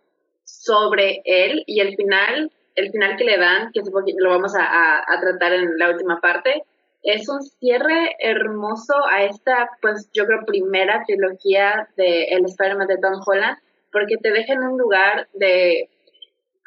[0.44, 3.82] sobre él y el final, el final que le dan, que
[4.18, 6.62] lo vamos a, a tratar en la última parte,
[7.02, 12.98] es un cierre hermoso a esta, pues yo creo, primera trilogía de El Spider-Man de
[12.98, 13.58] Tom Holland,
[13.92, 15.88] porque te deja en un lugar de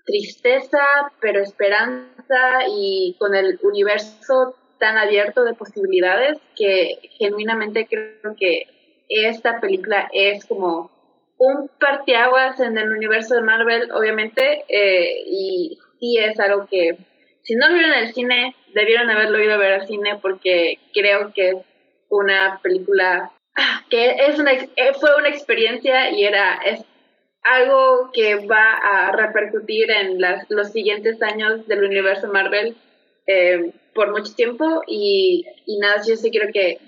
[0.05, 0.81] tristeza,
[1.19, 8.63] pero esperanza y con el universo tan abierto de posibilidades que genuinamente creo que
[9.09, 10.89] esta película es como
[11.39, 16.97] un parteaguas en el universo de Marvel, obviamente, eh, y sí es algo que
[17.43, 20.77] si no lo vieron en el cine, debieron haberlo ido a ver al cine porque
[20.93, 21.55] creo que es
[22.09, 26.83] una película ah, que es una, eh, fue una experiencia y era es
[27.41, 32.75] algo que va a repercutir en las, los siguientes años del universo Marvel
[33.25, 36.79] eh, por mucho tiempo y, y nada, yo sí creo que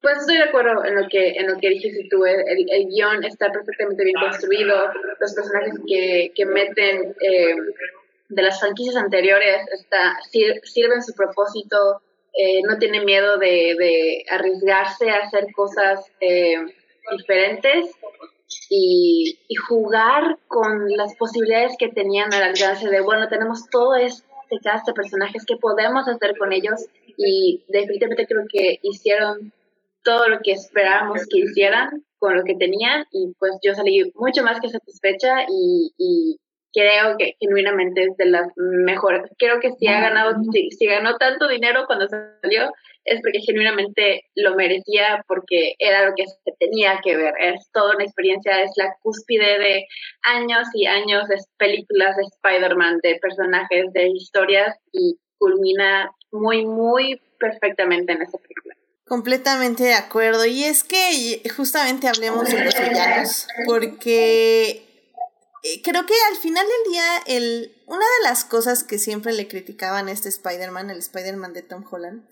[0.00, 3.22] pues estoy de acuerdo en lo que en lo que dijiste tú, el, el guion
[3.24, 4.76] está perfectamente bien construido,
[5.20, 7.56] los personajes que, que meten eh,
[8.28, 10.16] de las franquicias anteriores está,
[10.62, 12.00] sirven su propósito,
[12.32, 16.56] eh, no tiene miedo de, de, arriesgarse a hacer cosas eh,
[17.16, 17.90] diferentes
[18.70, 24.24] y, y, jugar con las posibilidades que tenían al alcance de, bueno, tenemos todo este
[24.62, 26.86] cast de personajes que podemos hacer con ellos
[27.16, 29.52] y definitivamente creo que hicieron
[30.02, 34.42] todo lo que esperábamos que hicieran con lo que tenían y pues yo salí mucho
[34.42, 36.36] más que satisfecha y, y
[36.72, 39.22] creo que genuinamente es de las mejores.
[39.38, 42.70] Creo que si ha ganado, si, ganó tanto dinero cuando salió,
[43.04, 47.34] es porque genuinamente lo merecía, porque era lo que se tenía que ver.
[47.40, 49.86] Es toda una experiencia, es la cúspide de
[50.22, 57.20] años y años de películas de Spider-Man, de personajes, de historias, y culmina muy, muy
[57.38, 58.69] perfectamente en esa película.
[59.10, 60.46] Completamente de acuerdo.
[60.46, 64.70] Y es que justamente hablemos de los villanos, porque
[65.64, 69.48] eh, creo que al final del día, el, una de las cosas que siempre le
[69.48, 72.24] criticaban a este Spider-Man, el Spider-Man de Tom Holland,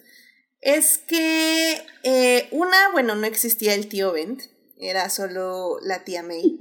[0.61, 4.43] es que eh, una, bueno, no existía el tío Bent,
[4.79, 6.59] era solo la tía May,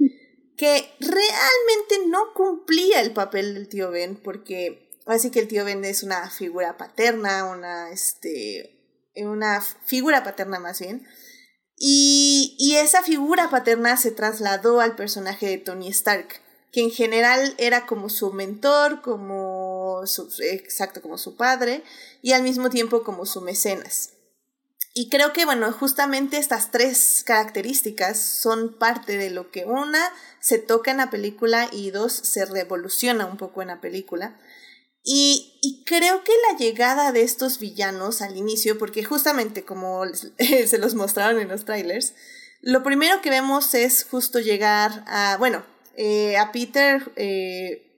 [0.56, 5.84] que realmente no cumplía el papel del tío Ben, porque así que el tío Ben
[5.84, 8.77] es una figura paterna, una, este,
[9.26, 11.06] una figura paterna más bien,
[11.76, 16.40] y, y esa figura paterna se trasladó al personaje de Tony Stark
[16.72, 21.82] que en general era como su mentor, como su, exacto, como su padre,
[22.22, 24.10] y al mismo tiempo como su mecenas.
[24.94, 30.00] Y creo que, bueno, justamente estas tres características son parte de lo que una
[30.40, 34.38] se toca en la película y dos se revoluciona un poco en la película.
[35.04, 40.02] Y, y creo que la llegada de estos villanos al inicio, porque justamente como
[40.38, 42.14] se los mostraron en los trailers,
[42.60, 45.64] lo primero que vemos es justo llegar a, bueno,
[45.96, 47.88] eh, a Peter eh,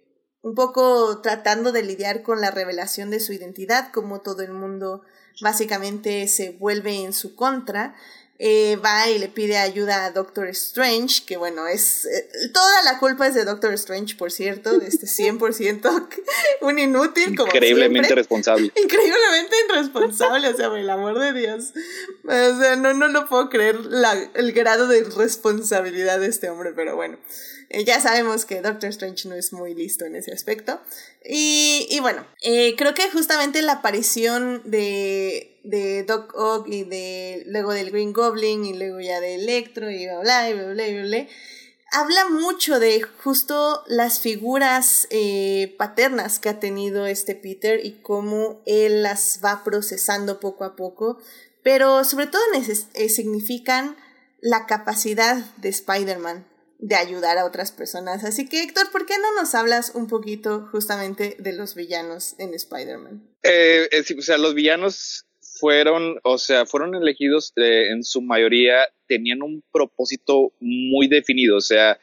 [0.43, 5.03] un poco tratando de lidiar con la revelación de su identidad, como todo el mundo
[5.41, 7.95] básicamente se vuelve en su contra.
[8.43, 12.09] Eh, va y le pide ayuda a Doctor Strange, que bueno, es
[12.55, 16.09] toda la culpa es de Doctor Strange, por cierto, este 100%
[16.63, 18.73] un inútil como increíblemente responsable.
[18.83, 21.75] Increíblemente irresponsable, o sea, por el amor de Dios.
[22.25, 26.73] O sea, no no no puedo creer la, el grado de responsabilidad de este hombre,
[26.75, 27.19] pero bueno.
[27.71, 30.81] Eh, ya sabemos que Doctor Strange no es muy listo en ese aspecto.
[31.25, 37.45] Y, y bueno, eh, creo que justamente la aparición de, de Doc Ock y de
[37.47, 41.03] luego del Green Goblin y luego ya de Electro y bla bla bla bla bla,
[41.03, 41.27] bla
[41.93, 48.63] habla mucho de justo las figuras eh, paternas que ha tenido este Peter y cómo
[48.65, 51.19] él las va procesando poco a poco,
[51.63, 52.43] pero sobre todo
[53.09, 53.97] significan
[54.41, 56.50] la capacidad de Spider-Man
[56.81, 58.25] de ayudar a otras personas.
[58.25, 62.55] Así que Héctor, ¿por qué no nos hablas un poquito justamente de los villanos en
[62.55, 63.23] Spider-Man?
[63.43, 68.79] Eh, eh o sea, los villanos fueron, o sea, fueron elegidos eh, en su mayoría,
[69.07, 71.99] tenían un propósito muy definido, o sea,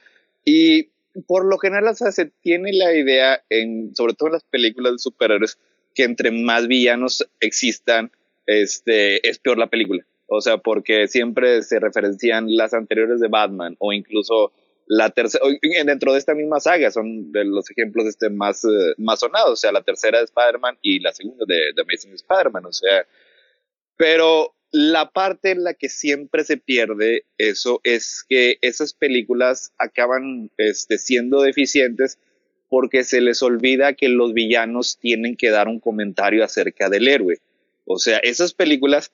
[0.45, 0.89] y
[1.25, 4.93] por lo general, o sea, se tiene la idea, en, sobre todo en las películas
[4.93, 5.57] de superhéroes,
[5.95, 8.11] que entre más villanos existan,
[8.45, 10.05] este, es peor la película.
[10.27, 14.51] O sea, porque siempre se referencian las anteriores de Batman o incluso
[14.87, 15.45] la tercera,
[15.85, 19.51] dentro de esta misma saga, son de los ejemplos este, más, eh, más sonados.
[19.51, 22.65] O sea, la tercera de Spider-Man y la segunda de, de Amazing Spider-Man.
[22.65, 23.05] O sea,
[23.97, 30.51] pero la parte en la que siempre se pierde eso es que esas películas acaban
[30.57, 32.19] este, siendo deficientes
[32.69, 37.39] porque se les olvida que los villanos tienen que dar un comentario acerca del héroe.
[37.85, 39.11] O sea, esas películas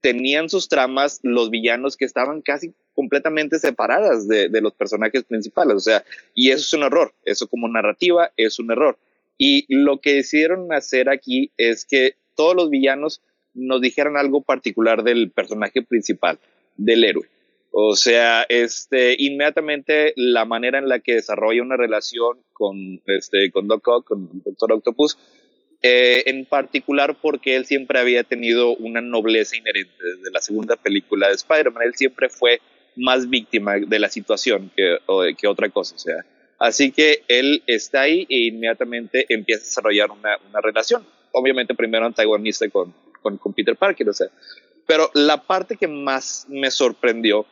[0.00, 5.74] tenían sus tramas los villanos que estaban casi completamente separadas de, los personajes principales.
[5.76, 7.12] O sea, y eso es un error.
[7.24, 8.98] Eso como narrativa es un error.
[9.38, 13.22] Y lo que decidieron hacer aquí es que todos los villanos
[13.54, 16.38] nos dijeran algo particular del personaje principal,
[16.76, 17.28] del héroe.
[17.70, 23.66] O sea, este, inmediatamente la manera en la que desarrolla una relación con, este, con
[23.66, 25.18] Doc Ock, con Doctor Octopus,
[25.82, 31.28] eh, en particular porque él siempre había tenido una nobleza inherente desde la segunda película
[31.28, 31.82] de Spider-Man.
[31.82, 32.60] Él siempre fue
[32.94, 34.98] más víctima de la situación que,
[35.36, 35.96] que otra cosa.
[35.96, 36.24] O sea,
[36.60, 41.04] así que él está ahí e inmediatamente empieza a desarrollar una, una relación.
[41.32, 44.28] Obviamente primero antagonista con, con, con, Peter Parker, o sea.
[44.86, 47.44] Pero la parte que más me sorprendió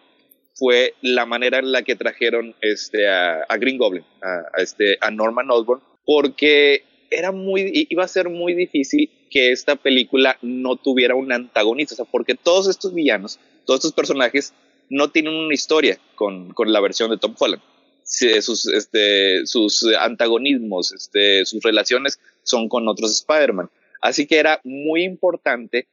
[0.54, 4.98] fue la manera en la que trajeron este, a, a Green Goblin, a, a, este,
[5.00, 10.76] a Norman Osborn, porque era muy, iba a ser muy difícil que esta película no
[10.76, 14.54] tuviera un antagonista, o sea, porque todos estos villanos, todos estos personajes
[14.88, 17.62] no tienen una historia con, con la versión de Tom Holland.
[18.02, 23.70] Sus, este, sus antagonismos, este, sus relaciones son con otros Spider-Man.
[24.00, 25.86] Así que era muy importante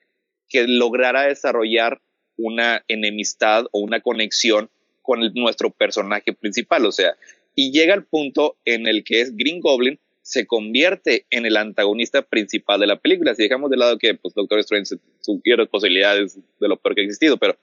[0.50, 2.02] que lograra desarrollar
[2.38, 4.70] una enemistad o una conexión
[5.04, 6.86] con el, nuestro personaje principal.
[6.86, 7.16] O sea,
[7.54, 12.22] y llega el punto en el que es Green Goblin se convierte en el antagonista
[12.22, 13.34] principal de la película.
[13.34, 17.04] Si dejamos de lado que pues, Doctor Strange sugiere posibilidades de lo peor que ha
[17.06, 17.58] existido, pero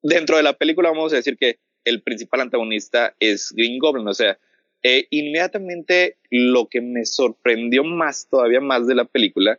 [0.00, 4.06] dentro de la película vamos a decir que el principal antagonista es Green Goblin.
[4.06, 4.38] O sea,
[4.84, 9.58] eh, inmediatamente lo que me sorprendió más, todavía más de la película,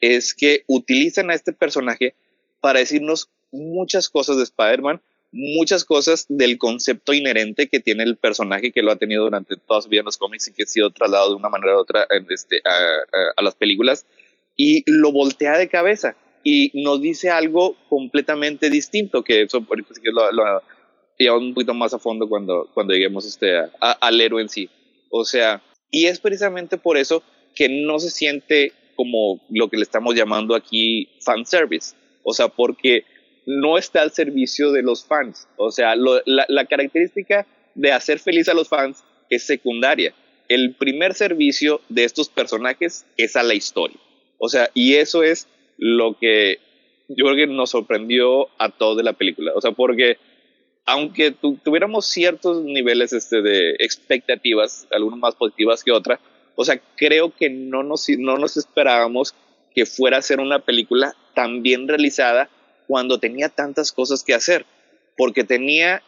[0.00, 2.14] es que utilizan a este personaje
[2.60, 5.02] para decirnos muchas cosas de Spider-Man,
[5.36, 9.82] muchas cosas del concepto inherente que tiene el personaje que lo ha tenido durante toda
[9.82, 12.06] su vida en los cómics y que ha sido trasladado de una manera u otra
[12.30, 14.06] este, a, a, a, las películas
[14.56, 20.10] y lo voltea de cabeza y nos dice algo completamente distinto que eso sí que
[20.10, 20.62] lo, lo
[21.18, 23.68] llevamos un poquito más a fondo cuando, cuando lleguemos este, a,
[24.00, 24.70] al héroe en sí.
[25.10, 27.22] O sea, y es precisamente por eso
[27.54, 31.94] que no se siente como lo que le estamos llamando aquí fan service.
[32.22, 33.04] O sea, porque
[33.46, 35.48] no está al servicio de los fans.
[35.56, 40.14] O sea, la, característica de hacer feliz a los fans es secundaria.
[40.48, 43.98] El primer servicio de estos personajes es a la historia.
[44.38, 46.58] O sea, y eso es lo que
[47.08, 49.52] yo creo que nos sorprendió a todos de la película.
[49.54, 50.18] O sea, porque
[50.84, 56.20] aunque tu, tuviéramos ciertos niveles este, de expectativas, algunas más positivas que otras,
[56.56, 59.34] o sea, creo que no nos, no nos esperábamos
[59.74, 62.48] que fuera a ser una película tan bien realizada
[62.86, 64.66] cuando tenía tantas cosas que hacer,
[65.16, 66.02] porque tenía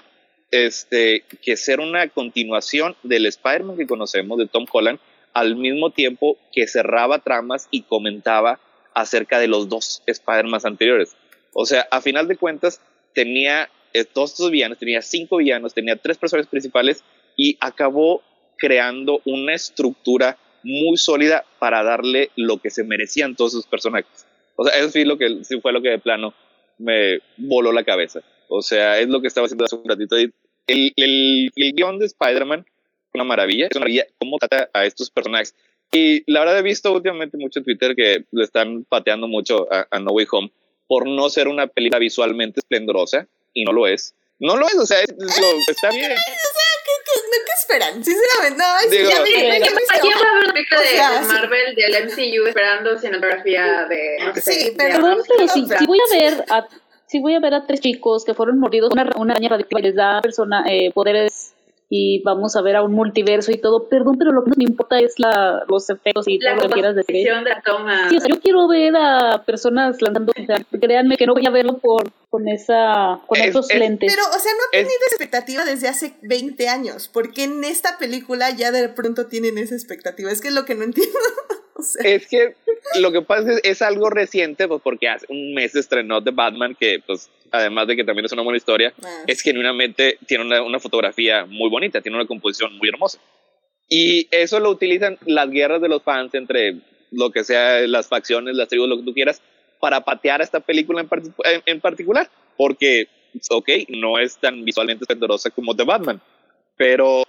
[0.51, 4.99] este, que ser una continuación del Spider-Man que conocemos de Tom Holland,
[5.35, 8.61] al mismo tiempo que cerraba tramas y comentaba
[8.95, 11.17] acerca de los dos Spider-Man anteriores.
[11.53, 12.81] O sea, a final de cuentas,
[13.15, 17.05] tenía eh, todos estos villanos, tenía cinco villanos, tenía tres personajes principales
[17.37, 18.23] y acabó
[18.57, 24.27] creando una estructura muy sólida para darle lo que se merecían todos esos personajes.
[24.57, 26.35] O sea, eso sí, lo que, sí fue lo que de plano
[26.79, 28.21] me voló la cabeza.
[28.49, 30.17] O sea, es lo que estaba haciendo hace un ratito.
[30.17, 30.33] El,
[30.67, 35.11] el, el guion de Spider-Man es una maravilla, es una maravilla cómo trata a estos
[35.11, 35.55] personajes.
[35.91, 39.99] Y la verdad he visto últimamente mucho en Twitter que le están pateando mucho a,
[39.99, 40.53] No Way Home
[40.87, 44.15] por no ser una película visualmente esplendorosa, y no lo es.
[44.39, 46.13] No lo es, o sea, es, digo, está bien.
[47.69, 48.05] ¿Qué, qué esperan?
[48.05, 48.79] Sinceramente, no.
[48.85, 51.33] Es Digo, ya Sí, me- aquí va a haber una película O sea, de sí.
[51.33, 55.87] Marvel del MCU esperando cinematografía de no sé, Sí, de pero- Perdón, pero si, si
[55.87, 56.67] voy a ver a
[57.07, 59.81] si voy a ver a tres chicos que fueron mordidos por una, una araña radiactiva
[59.81, 61.55] y les da persona, eh, poderes
[61.91, 64.65] y vamos a ver a un multiverso y todo, perdón, pero lo que no me
[64.65, 67.17] importa es la, los efectos y la todo lo que quieras decir.
[67.33, 68.11] de la toma.
[68.11, 71.47] Sí, o sea, yo quiero ver a personas lanzando, o sea, créanme que no voy
[71.47, 74.13] a verlo por con esa con Es- esos es- lentes.
[74.15, 77.09] Pero, o sea, no Es- tenido esa expectativa desde hace 20 años.
[77.11, 80.31] porque en esta película ya de pronto tienen esa expectativa?
[80.31, 81.19] Es que es lo que no entiendo.
[81.79, 82.55] o sea, Es que
[83.01, 86.75] lo que pasa es, es algo reciente, pues porque hace un mes estrenó The Batman,
[86.79, 90.63] que pues además de que también es una buena historia, ah, es genuinamente tiene una,
[90.63, 93.19] una fotografía muy bonita, tiene una composición muy hermosa.
[93.89, 96.77] Y eso lo utilizan las guerras de los fans entre
[97.11, 99.41] lo que sea, las facciones, las tribus, lo que tú quieras,
[99.81, 102.29] para patear a esta película en, en, particular.
[102.57, 103.09] Porque,
[103.51, 106.21] ok, no es tan visualmente esplendorosa como The Batman,
[106.77, 107.23] pero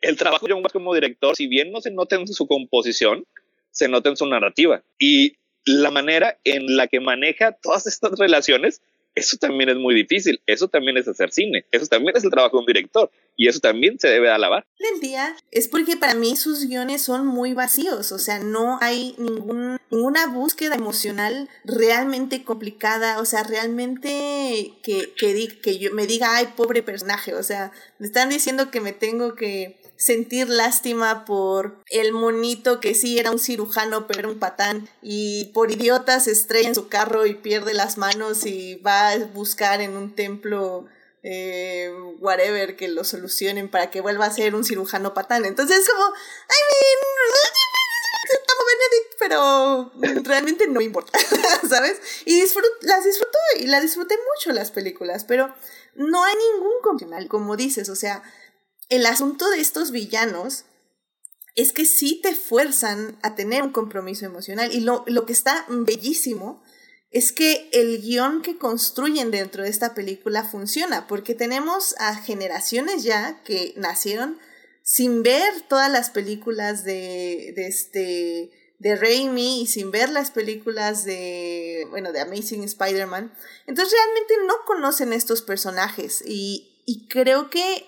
[0.00, 3.24] el trabajo de John Watts como director, si bien no se nota en su composición,
[3.76, 4.82] se nota en su narrativa.
[4.98, 8.80] Y la manera en la que maneja todas estas relaciones
[9.16, 12.58] eso también es muy difícil, eso también es hacer cine, eso también es el trabajo
[12.58, 14.66] de un director y eso también se debe alabar.
[15.50, 20.26] Es porque para mí sus guiones son muy vacíos, o sea, no hay ningún, ninguna
[20.26, 26.82] búsqueda emocional realmente complicada, o sea, realmente que, que, que yo me diga, ay, pobre
[26.82, 32.80] personaje, o sea, me están diciendo que me tengo que sentir lástima por el monito
[32.80, 36.74] que sí era un cirujano pero era un patán y por idiota se estrella en
[36.74, 40.86] su carro y pierde las manos y va a buscar en un templo
[41.22, 41.90] eh,
[42.20, 45.44] whatever que lo solucionen para que vuelva a ser un cirujano patán.
[45.44, 47.16] Entonces como, I mean,
[48.66, 49.92] Benedict, pero
[50.24, 51.18] realmente no importa,
[51.68, 52.00] ¿sabes?
[52.24, 52.40] Y
[52.82, 55.54] las disfruto y las disfruté mucho las películas, pero
[55.94, 58.22] no hay ningún convencional, como dices, o sea,
[58.88, 60.64] el asunto de estos villanos
[61.54, 64.72] es que sí te fuerzan a tener un compromiso emocional.
[64.72, 66.62] Y lo, lo que está bellísimo
[67.10, 73.04] es que el guion que construyen dentro de esta película funciona, porque tenemos a generaciones
[73.04, 74.38] ya que nacieron
[74.82, 81.04] sin ver todas las películas de, de este de Raimi y sin ver las películas
[81.04, 83.32] de, bueno, de Amazing Spider-Man.
[83.66, 87.86] Entonces realmente no conocen estos personajes y, y creo que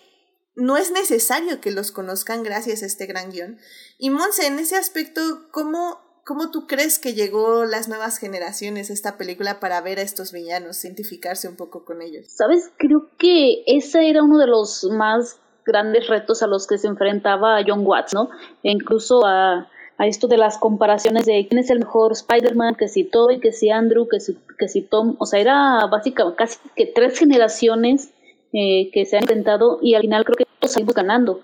[0.55, 3.59] no es necesario que los conozcan gracias a este gran guion.
[3.99, 9.17] Y Monse, en ese aspecto, ¿cómo, ¿cómo tú crees que llegó las nuevas generaciones esta
[9.17, 12.27] película para ver a estos villanos, identificarse un poco con ellos?
[12.29, 16.87] Sabes, creo que ese era uno de los más grandes retos a los que se
[16.87, 18.29] enfrentaba John Watts, ¿no?
[18.63, 22.89] E incluso a, a esto de las comparaciones de quién es el mejor Spider-Man, que
[22.89, 26.59] si Toby, que si Andrew, que si, que si Tom, o sea, era básicamente casi
[26.77, 28.11] que tres generaciones
[28.53, 31.41] eh, que se han intentado y al final creo que todos salimos ganando.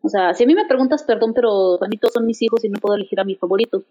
[0.00, 2.64] O sea, si a mí me preguntas, perdón, pero para mí todos son mis hijos
[2.64, 3.82] y no puedo elegir a mi favorito.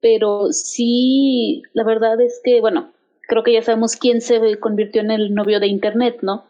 [0.00, 2.92] Pero sí, la verdad es que, bueno,
[3.28, 6.44] creo que ya sabemos quién se convirtió en el novio de Internet, ¿no?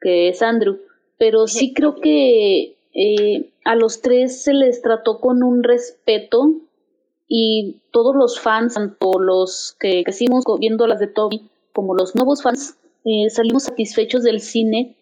[0.00, 0.78] Que es Andrew.
[1.18, 6.54] Pero sí creo que eh, a los tres se les trató con un respeto
[7.28, 12.42] y todos los fans, tanto los que crecimos viendo las de Toby como los nuevos
[12.42, 14.96] fans, eh, salimos satisfechos del cine.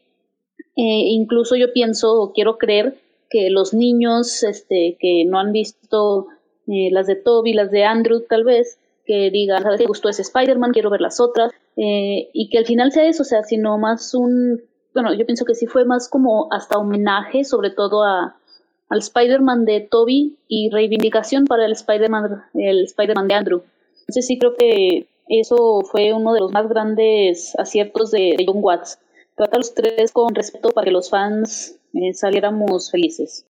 [0.76, 2.99] Eh, incluso yo pienso o quiero creer
[3.30, 6.26] que los niños este, que no han visto
[6.66, 10.22] eh, las de Toby, las de Andrew tal vez, que digan, ¿sabes qué gustó ese
[10.22, 10.72] Spider-Man?
[10.72, 11.52] Quiero ver las otras.
[11.76, 14.62] y que al final sea eso, o sea, sino más un,
[14.94, 18.36] bueno, yo pienso que sí fue más como hasta homenaje, sobre todo a,
[18.88, 23.62] al Spider-Man de Toby y reivindicación para el Spider-Man el Spider de Andrew.
[24.00, 28.98] Entonces sí creo que eso fue uno de los más grandes aciertos de, John Watts.
[29.36, 33.46] Trata a los tres con respeto para que los fans eh, saliéramos felices.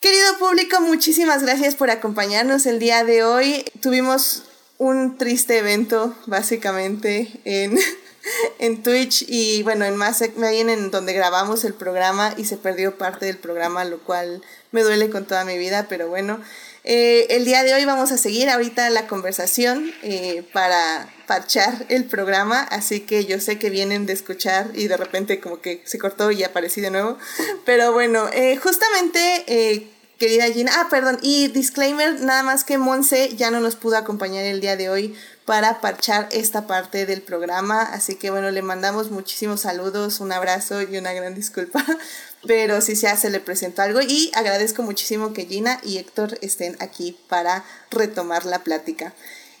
[0.00, 3.64] Querido público, muchísimas gracias por acompañarnos el día de hoy.
[3.80, 4.42] Tuvimos
[4.78, 7.78] un triste evento, básicamente, en,
[8.58, 13.26] en Twitch y bueno, en más en donde grabamos el programa y se perdió parte
[13.26, 16.40] del programa, lo cual me duele con toda mi vida, pero bueno,
[16.84, 22.04] eh, el día de hoy vamos a seguir ahorita la conversación eh, para parchar el
[22.04, 25.98] programa, así que yo sé que vienen de escuchar y de repente como que se
[25.98, 27.16] cortó y aparecí de nuevo.
[27.64, 33.50] Pero bueno, eh, justamente, querida Gina, ah, perdón, y disclaimer, nada más que Monse ya
[33.50, 35.14] no nos pudo acompañar el día de hoy
[35.44, 40.82] para parchar esta parte del programa, así que bueno, le mandamos muchísimos saludos, un abrazo
[40.82, 41.84] y una gran disculpa
[42.46, 46.76] pero si se hace le presento algo y agradezco muchísimo que Gina y Héctor estén
[46.80, 49.14] aquí para retomar la plática.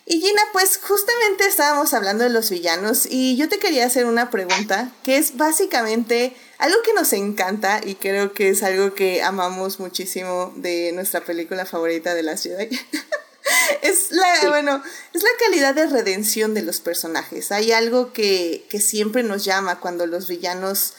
[0.08, 4.30] Y Gina, pues justamente estábamos hablando de los villanos y yo te quería hacer una
[4.30, 9.80] pregunta que es básicamente algo que nos encanta y creo que es algo que amamos
[9.80, 12.60] muchísimo de nuestra película favorita de la ciudad.
[13.82, 14.80] es la, bueno,
[15.12, 17.50] es la calidad de redención de los personajes.
[17.50, 20.94] Hay algo que, que siempre nos llama cuando los villanos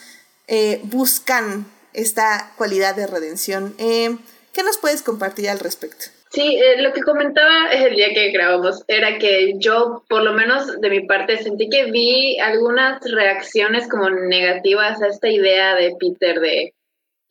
[0.47, 3.73] eh, buscan esta cualidad de redención.
[3.77, 4.17] Eh,
[4.51, 6.16] ¿Qué nos puedes compartir al respecto?
[6.37, 10.79] Sí, eh, lo que comentaba el día que grabamos era que yo, por lo menos
[10.79, 16.39] de mi parte, sentí que vi algunas reacciones como negativas a esta idea de Peter
[16.39, 16.75] de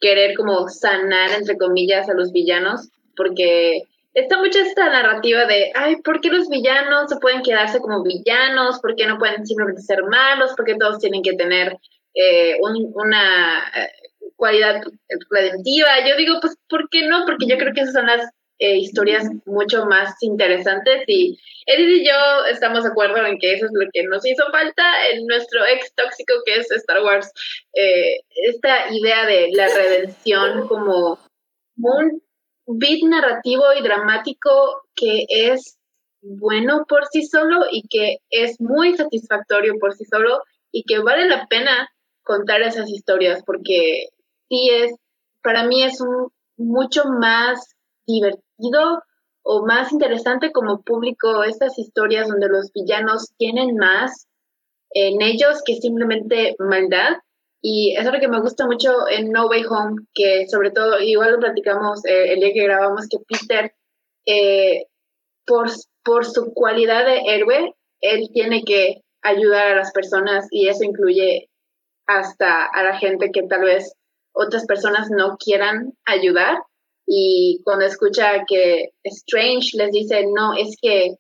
[0.01, 3.83] querer como sanar, entre comillas, a los villanos, porque
[4.13, 8.81] está mucha esta narrativa de, ay, ¿por qué los villanos se pueden quedarse como villanos?
[8.81, 10.55] ¿Por qué no pueden simplemente ser malos?
[10.57, 11.77] ¿Por qué todos tienen que tener
[12.13, 13.71] eh, una
[14.37, 14.83] cualidad
[15.31, 15.89] redentiva.
[16.07, 17.25] Yo digo, pues, ¿por qué no?
[17.25, 22.07] Porque yo creo que esas son las eh, historias mucho más interesantes y Edith y
[22.07, 25.67] yo estamos de acuerdo en que eso es lo que nos hizo falta en nuestro
[25.67, 27.31] ex tóxico que es Star Wars.
[27.75, 31.19] Eh, esta idea de la redención como
[31.77, 32.23] un
[32.67, 35.77] beat narrativo y dramático que es
[36.23, 40.43] bueno por sí solo y que es muy satisfactorio por sí solo
[40.73, 41.91] y que vale la pena
[42.23, 44.09] contar esas historias porque
[44.49, 44.95] sí es,
[45.43, 47.77] para mí es un mucho más
[48.07, 48.46] divertido
[49.43, 54.27] o más interesante como público estas historias donde los villanos tienen más
[54.91, 57.19] en ellos que simplemente maldad.
[57.63, 61.01] Y eso es lo que me gusta mucho en No Way Home, que sobre todo,
[61.01, 63.73] igual lo platicamos eh, el día que grabamos, que Peter,
[64.27, 64.87] eh,
[65.47, 65.69] por,
[66.05, 71.49] por su cualidad de héroe, él tiene que ayudar a las personas y eso incluye
[72.07, 73.95] hasta a la gente que tal vez
[74.33, 76.59] otras personas no quieran ayudar
[77.07, 81.17] y cuando escucha que Strange les dice, no, es que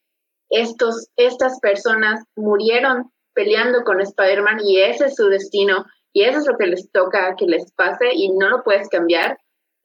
[0.50, 6.46] estos, estas personas murieron peleando con Spider-Man y ese es su destino y eso es
[6.46, 9.38] lo que les toca que les pase y no lo puedes cambiar.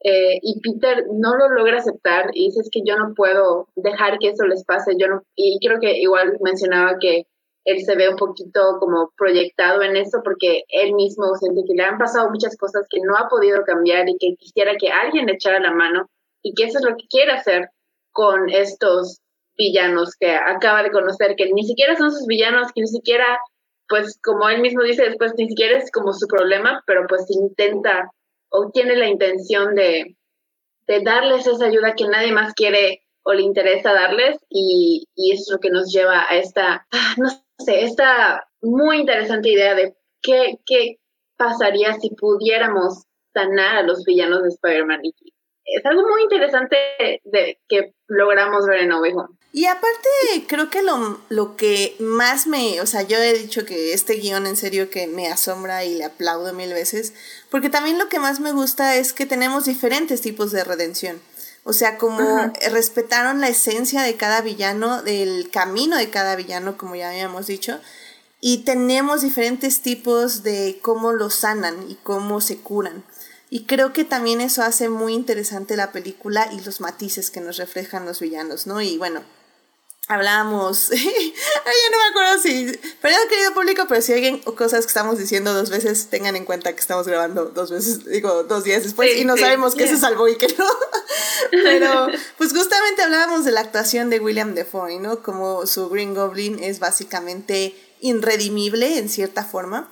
[0.04, 4.18] Eh, y Peter no lo logra aceptar y dice es que yo no puedo dejar
[4.18, 4.94] que eso les pase.
[4.98, 7.28] Yo no, y creo que igual mencionaba que
[7.66, 11.84] él se ve un poquito como proyectado en eso porque él mismo siente que le
[11.84, 15.34] han pasado muchas cosas que no ha podido cambiar y que quisiera que alguien le
[15.34, 16.10] echara la mano
[16.42, 17.70] y que eso es lo que quiere hacer
[18.12, 19.22] con estos
[19.58, 23.38] villanos que acaba de conocer, que ni siquiera son sus villanos, que ni siquiera,
[23.88, 28.10] pues como él mismo dice después, ni siquiera es como su problema, pero pues intenta
[28.50, 30.16] o tiene la intención de,
[30.88, 35.44] de darles esa ayuda que nadie más quiere o le interesa darles y, y eso
[35.44, 37.16] es lo que nos lleva a esta, ah,
[37.68, 40.98] esta muy interesante idea de qué, qué
[41.38, 45.02] pasaría si pudiéramos sanar a los villanos de Spider-Man.
[45.66, 46.76] Es algo muy interesante
[47.24, 49.02] de, que logramos ver en No
[49.54, 50.10] Y aparte,
[50.48, 54.48] creo que lo, lo que más me, o sea, yo he dicho que este guion
[54.48, 57.14] en serio que me asombra y le aplaudo mil veces,
[57.50, 61.22] porque también lo que más me gusta es que tenemos diferentes tipos de redención.
[61.64, 66.96] O sea, como respetaron la esencia de cada villano, del camino de cada villano, como
[66.96, 67.80] ya habíamos dicho,
[68.40, 73.04] y tenemos diferentes tipos de cómo lo sanan y cómo se curan.
[73.52, 77.58] Y creo que también eso hace muy interesante la película y los matices que nos
[77.58, 78.82] reflejan los villanos, ¿no?
[78.82, 79.22] Y bueno,
[80.12, 84.90] hablábamos, ya no me acuerdo si, perdón querido público, pero si alguien o cosas que
[84.90, 88.84] estamos diciendo dos veces, tengan en cuenta que estamos grabando dos veces, digo, dos días
[88.84, 90.68] después y no sabemos qué se salvó y qué no.
[91.52, 92.08] pero
[92.38, 95.24] pues justamente hablábamos de la actuación de William Defoe, ¿no?
[95.24, 99.92] Como su Green Goblin es básicamente irredimible en cierta forma,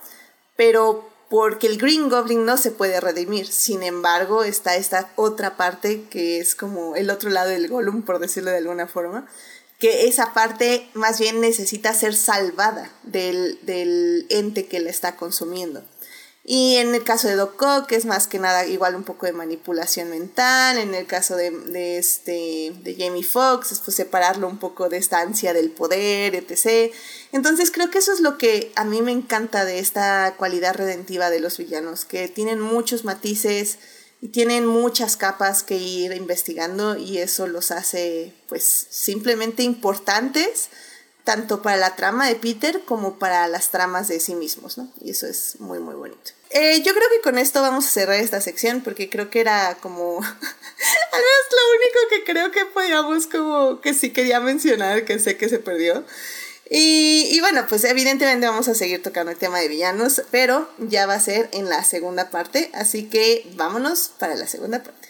[0.55, 3.47] pero porque el Green Goblin no se puede redimir.
[3.47, 8.19] Sin embargo, está esta otra parte que es como el otro lado del Gollum, por
[8.19, 9.27] decirlo de alguna forma,
[9.79, 15.83] que esa parte más bien necesita ser salvada del, ente que la está consumiendo.
[16.43, 19.33] Y en el caso de Doc Ock es más que nada igual un poco de
[19.33, 20.79] manipulación mental.
[20.79, 25.19] En el caso de, este, de Jamie Foxx es pues separarlo un poco de esta
[25.19, 26.91] ansia del poder, etc.
[27.31, 31.29] Entonces creo que eso es lo que a mí me encanta de esta cualidad redentiva
[31.29, 33.77] de los villanos, que tienen muchos matices,
[34.27, 40.69] tienen muchas capas que ir investigando y eso los hace pues simplemente importantes
[41.23, 44.91] tanto para la trama de Peter como para las tramas de sí mismos, ¿no?
[44.99, 46.31] Y eso es muy muy bonito.
[46.49, 49.77] Eh, yo creo que con esto vamos a cerrar esta sección porque creo que era
[49.79, 55.19] como al menos lo único que creo que podíamos como que sí quería mencionar que
[55.19, 56.03] sé que se perdió
[56.69, 61.15] y, bueno, pues evidentemente vamos a seguir tocando el tema de villanos, pero ya va
[61.15, 65.09] a ser en la segunda parte, así que vámonos para la segunda parte.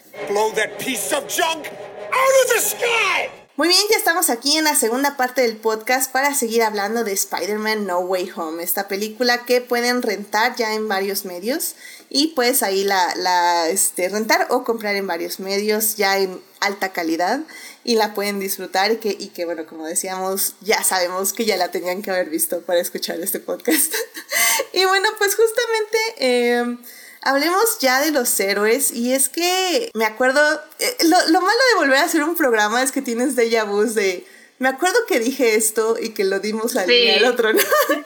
[3.60, 7.12] Muy bien, ya estamos aquí en la segunda parte del podcast para seguir hablando de
[7.12, 11.74] Spider-Man No Way Home, esta película que pueden rentar ya en varios medios
[12.08, 17.40] y pues ahí la, este, rentar o comprar en varios medios ya en alta calidad
[17.84, 21.58] y la pueden disfrutar y que, y que, bueno, como decíamos, ya sabemos que ya
[21.58, 23.92] la tenían que haber visto para escuchar este podcast.
[24.72, 26.78] y bueno, pues justamente em,
[27.22, 30.40] hablemos ya de los héroes y es que me acuerdo,
[30.78, 34.26] eh, lo, malo de volver a hacer un programa es que tienes déjà vu de...
[34.58, 37.60] Me acuerdo que dije esto y que lo dimos al, al otro, ¿no?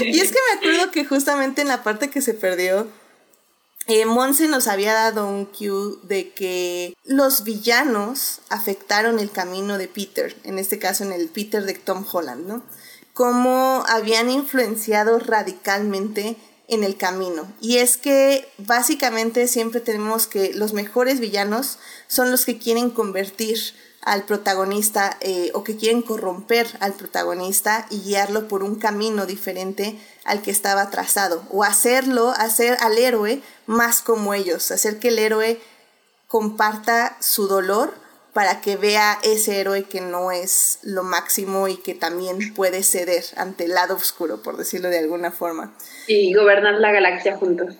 [0.00, 2.88] y es que me acuerdo que justamente en la parte que se perdió,
[3.88, 9.88] eh, Monse nos había dado un cue de que los villanos afectaron el camino de
[9.88, 12.62] Peter, en este caso en el Peter de Tom Holland, ¿no?
[13.14, 16.36] Cómo habían influenciado radicalmente
[16.68, 17.50] en el camino.
[17.60, 23.58] Y es que básicamente siempre tenemos que los mejores villanos son los que quieren convertir
[24.02, 29.98] al protagonista eh, o que quieren corromper al protagonista y guiarlo por un camino diferente
[30.24, 35.18] al que estaba trazado o hacerlo, hacer al héroe más como ellos, hacer que el
[35.18, 35.60] héroe
[36.26, 37.92] comparta su dolor
[38.32, 43.24] para que vea ese héroe que no es lo máximo y que también puede ceder
[43.36, 45.74] ante el lado oscuro, por decirlo de alguna forma.
[46.08, 47.74] Y gobernar la galaxia juntos.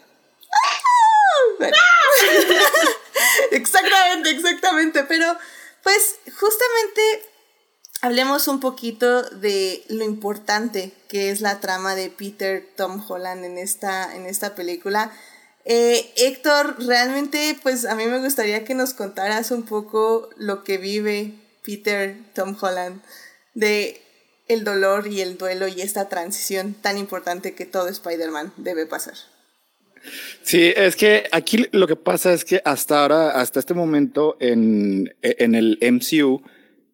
[3.51, 5.37] exactamente, exactamente, pero
[5.83, 7.23] pues justamente
[8.03, 13.59] hablemos un poquito de lo importante que es la trama de Peter Tom Holland en
[13.59, 15.11] esta, en esta película.
[15.65, 20.79] Eh, Héctor, realmente pues a mí me gustaría que nos contaras un poco lo que
[20.79, 23.03] vive Peter Tom Holland
[23.55, 24.01] de
[24.49, 29.15] el dolor y el duelo y esta transición tan importante que todo Spider-Man debe pasar.
[30.43, 35.15] Sí, es que aquí lo que pasa es que hasta ahora, hasta este momento en,
[35.23, 36.43] en el MCU,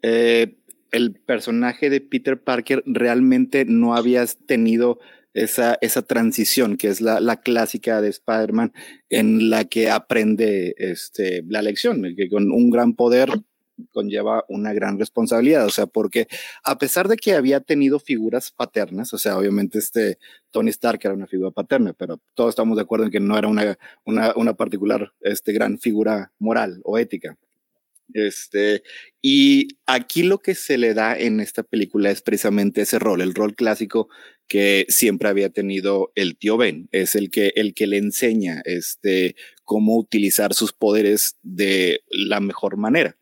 [0.02, 0.56] eh,
[0.90, 4.98] el personaje de Peter Parker realmente no había tenido
[5.34, 8.72] esa, esa transición que es la, la clásica de Spider-Man
[9.10, 13.30] en la que aprende este, la lección, que con un gran poder
[13.92, 16.28] conlleva una gran responsabilidad, o sea, porque
[16.64, 20.18] a pesar de que había tenido figuras paternas, o sea, obviamente este
[20.50, 23.48] Tony Stark era una figura paterna, pero todos estamos de acuerdo en que no era
[23.48, 27.36] una, una, una particular, este, gran figura moral o ética.
[28.12, 28.82] Este,
[29.22, 33.34] y aquí lo que se le da en esta película es precisamente ese rol, el
[33.34, 34.08] rol clásico
[34.46, 39.36] que siempre había tenido el tío Ben, es el que, el que le enseña este,
[39.64, 43.16] cómo utilizar sus poderes de la mejor manera.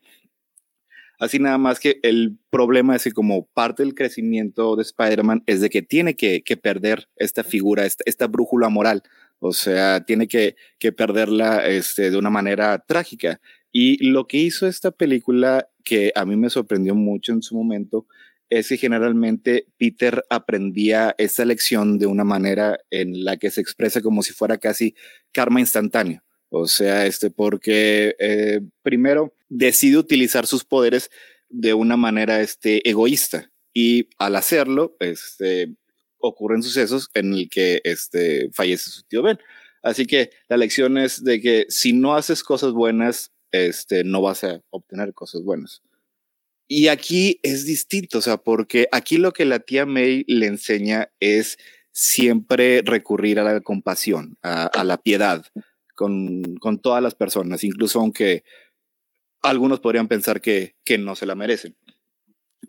[1.23, 5.61] Así nada más que el problema es que como parte del crecimiento de Spider-Man es
[5.61, 9.03] de que tiene que, que perder esta figura, esta, esta, brújula moral.
[9.39, 13.39] O sea, tiene que, que perderla este, de una manera trágica.
[13.71, 18.05] Y lo que hizo esta película, que a mí me sorprendió mucho en su momento,
[18.49, 24.01] es que generalmente Peter aprendía esta lección de una manera en la que se expresa
[24.01, 24.93] como si fuera casi
[25.31, 26.21] karma instantáneo.
[26.55, 31.09] O sea, este, porque eh, primero decide utilizar sus poderes
[31.49, 35.73] de una manera este, egoísta y al hacerlo, este,
[36.19, 39.39] ocurren sucesos en el que este, fallece su tío Ben.
[39.81, 44.43] Así que la lección es de que si no haces cosas buenas, este, no vas
[44.43, 45.81] a obtener cosas buenas.
[46.67, 51.09] Y aquí es distinto, o sea, porque aquí lo que la tía May le enseña
[51.19, 51.57] es
[51.91, 55.47] siempre recurrir a la compasión, a, a la piedad,
[55.95, 58.43] con, con todas las personas, incluso aunque
[59.41, 61.75] algunos podrían pensar que, que no se la merecen.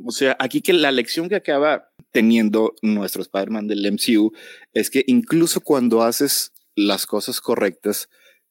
[0.04, 4.32] O sea, aquí que la lección que acaba teniendo nuestro Spider-Man del MCU
[4.72, 8.08] es que incluso cuando haces las cosas correctas,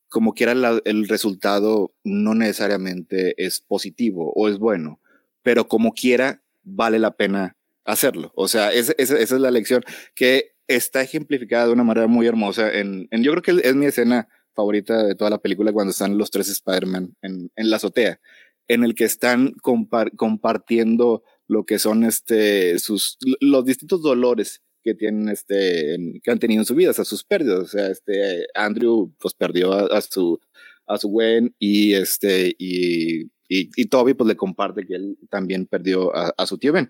[0.09, 0.53] como quiera
[0.86, 5.01] el resultado no necesariamente es positivo o es bueno,
[5.41, 8.32] pero como quiera vale la pena hacerlo.
[8.36, 9.84] O sea, esa, esa, esa es la lección
[10.15, 13.86] que está ejemplificada de una manera muy hermosa en, en yo creo que es mi
[13.86, 18.19] escena favorita de toda la película cuando están los tres Spider-Man en, en, la azotea,
[18.67, 24.93] en el que están compar compartiendo lo que son este, sus, los distintos dolores que
[24.93, 27.59] tienen este, que han tenido en su vida, o sea, sus pérdidas.
[27.59, 30.39] O sea, este, Andrew pues perdió a, a su,
[30.87, 35.65] a su Gwen y este, y, y, y, Toby pues le comparte que él también
[35.65, 36.89] perdió a, a su tío Ben.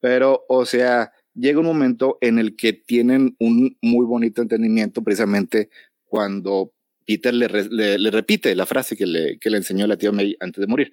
[0.00, 5.70] Pero, o sea, llega un momento en el que tienen un muy bonito entendimiento precisamente
[6.04, 6.72] cuando
[7.10, 10.68] Peter le, repite la frase que le, que le enseñó la tía May antes de
[10.68, 10.92] morir.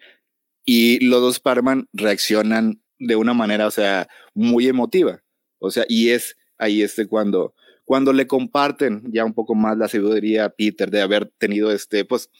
[0.65, 5.21] Y los dos Parman reaccionan de una manera, o sea, muy emotiva.
[5.59, 7.53] O sea, y es ahí este cuando,
[7.85, 12.03] cuando le comparten ya un poco más la sabiduría a Peter de haber tenido este,
[12.03, 12.31] pues,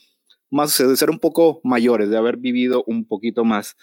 [0.49, 3.77] más, de ser un poco mayores, de haber vivido un poquito más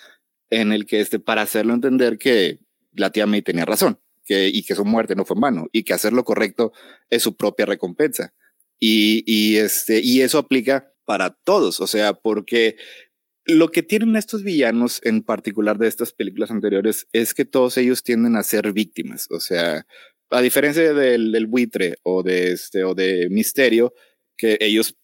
[0.51, 2.59] en el que este, para hacerlo entender que
[2.95, 5.85] la tía May tenía razón, que, y que su muerte no fue en vano, y
[5.85, 6.73] que hacer lo correcto
[7.11, 8.35] es su propia recompensa.
[8.87, 12.77] Y, este, y eso aplica para todos, o sea, porque
[13.47, 18.03] lo que tienen estos villanos, en particular de estas películas anteriores, es que todos ellos
[18.03, 19.87] tienden a ser víctimas, o sea,
[20.29, 23.95] a diferencia del, del buitre o de, este, o de Misterio,
[24.37, 24.97] que ellos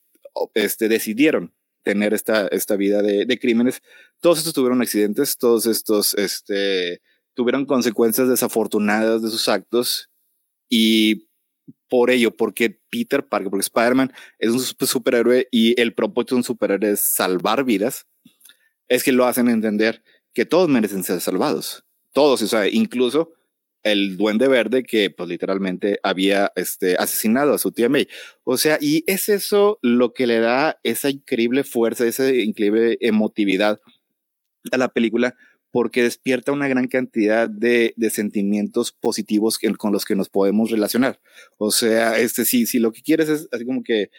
[0.55, 3.81] este, decidieron tener esta, esta vida de, de crímenes,
[4.21, 7.01] todos estos tuvieron accidentes, todos estos este,
[7.35, 10.11] tuvieron consecuencias desafortunadas de sus actos
[10.69, 11.30] y
[11.89, 16.45] por ello, porque Peter Parker, porque Spider-Man es un superhéroe y el propósito de un
[16.45, 18.07] superhéroe es salvar vidas,
[18.89, 20.03] es que lo hacen entender
[20.35, 21.85] que todos merecen ser salvados.
[22.13, 23.33] Todos, o sea, incluso
[23.83, 28.09] el duende verde que pues literalmente había este, asesinado a su tía May.
[28.45, 33.81] O sea, y es eso lo que le da esa increíble fuerza, esa increíble emotividad
[34.73, 35.35] a la película,
[35.71, 41.21] porque despierta una gran cantidad de, de sentimientos positivos con los que nos podemos relacionar.
[41.59, 44.11] O sea, este, si, si lo que quieres es así como que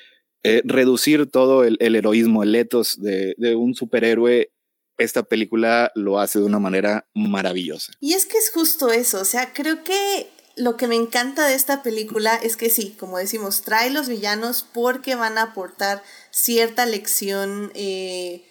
[0.44, 4.52] eh, reducir todo el, el, heroísmo, el etos de, de un superhéroe
[4.98, 7.94] esta película lo hace de una manera maravillosa.
[8.00, 11.56] Y es que es justo eso, o sea, creo que lo que me encanta de
[11.56, 16.86] esta película es que sí, como decimos, trae los villanos porque van a aportar cierta
[16.86, 18.44] lección eh,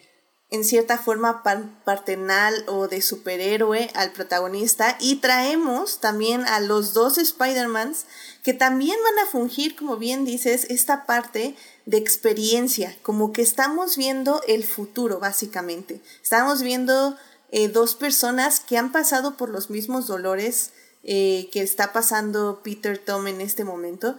[0.51, 1.43] en cierta forma
[1.85, 8.07] paternal o de superhéroe al protagonista y traemos también a los dos Spider-Mans
[8.43, 11.55] que también van a fungir, como bien dices, esta parte
[11.87, 16.01] de experiencia, como que estamos viendo el futuro, básicamente.
[16.23, 17.17] Estamos viendo
[17.53, 20.73] eh, dos personas que han pasado por los mismos dolores
[21.05, 24.17] eh, que está pasando Peter Tom en este momento,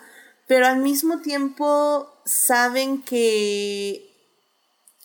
[0.47, 4.10] pero al mismo tiempo saben que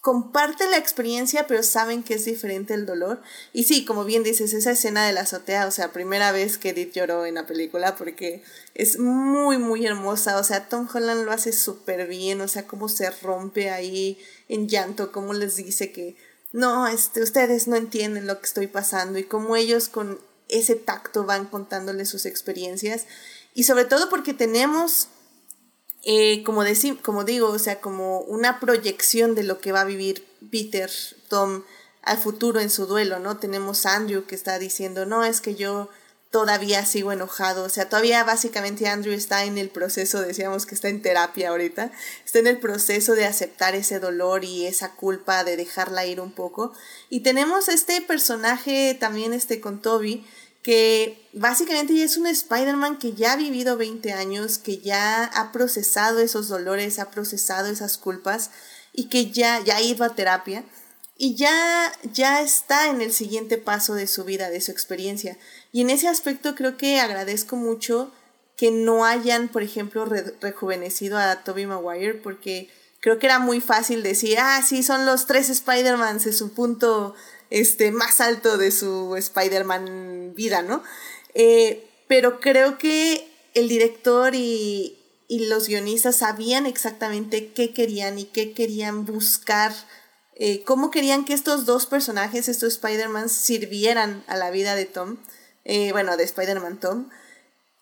[0.06, 3.20] comparten la experiencia, pero saben que es diferente el dolor.
[3.52, 6.68] Y sí, como bien dices, esa escena de la azotea, o sea, primera vez que
[6.68, 8.40] Edith lloró en la película porque
[8.74, 10.38] es muy, muy hermosa.
[10.38, 14.16] O sea, Tom Holland lo hace súper bien, o sea, cómo se rompe ahí
[14.48, 16.14] en llanto, cómo les dice que
[16.52, 21.24] no, este, ustedes no entienden lo que estoy pasando y cómo ellos con ese tacto
[21.24, 23.06] van contándole sus experiencias.
[23.54, 25.08] Y sobre todo porque tenemos
[26.08, 26.62] eh, como,
[27.02, 30.88] como digo, o sea, como una proyección de lo que va a vivir Peter,
[31.28, 31.64] Tom,
[32.02, 33.38] al futuro en su duelo, ¿no?
[33.38, 35.88] Tenemos Andrew que está diciendo, no, es que yo
[36.30, 40.88] todavía sigo enojado, o sea, todavía básicamente Andrew está en el proceso, decíamos que está
[40.88, 41.90] en terapia ahorita,
[42.24, 46.30] está en el proceso de aceptar ese dolor y esa culpa de dejarla ir un
[46.30, 46.72] poco.
[47.10, 50.24] Y tenemos este personaje también este con Toby,
[50.66, 56.18] que básicamente es un Spider-Man que ya ha vivido 20 años, que ya ha procesado
[56.18, 58.50] esos dolores, ha procesado esas culpas
[58.92, 60.64] y que ya, ya ha ido a terapia
[61.16, 65.38] y ya, ya está en el siguiente paso de su vida, de su experiencia.
[65.70, 68.12] Y en ese aspecto creo que agradezco mucho
[68.56, 70.04] que no hayan, por ejemplo,
[70.40, 75.26] rejuvenecido a Tobey Maguire, porque creo que era muy fácil decir, ah, sí, son los
[75.26, 77.14] tres Spider-Mans en su punto
[77.50, 80.82] este, más alto de su Spider-Man vida, ¿no?
[81.34, 88.24] Eh, pero creo que el director y, y, los guionistas sabían exactamente qué querían y
[88.24, 89.72] qué querían buscar,
[90.34, 95.16] eh, cómo querían que estos dos personajes, estos Spider-Man, sirvieran a la vida de Tom,
[95.64, 97.08] eh, bueno, de Spider-Man Tom.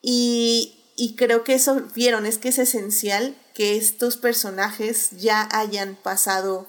[0.01, 5.97] Y, y creo que eso vieron, es que es esencial que estos personajes ya hayan
[5.97, 6.67] pasado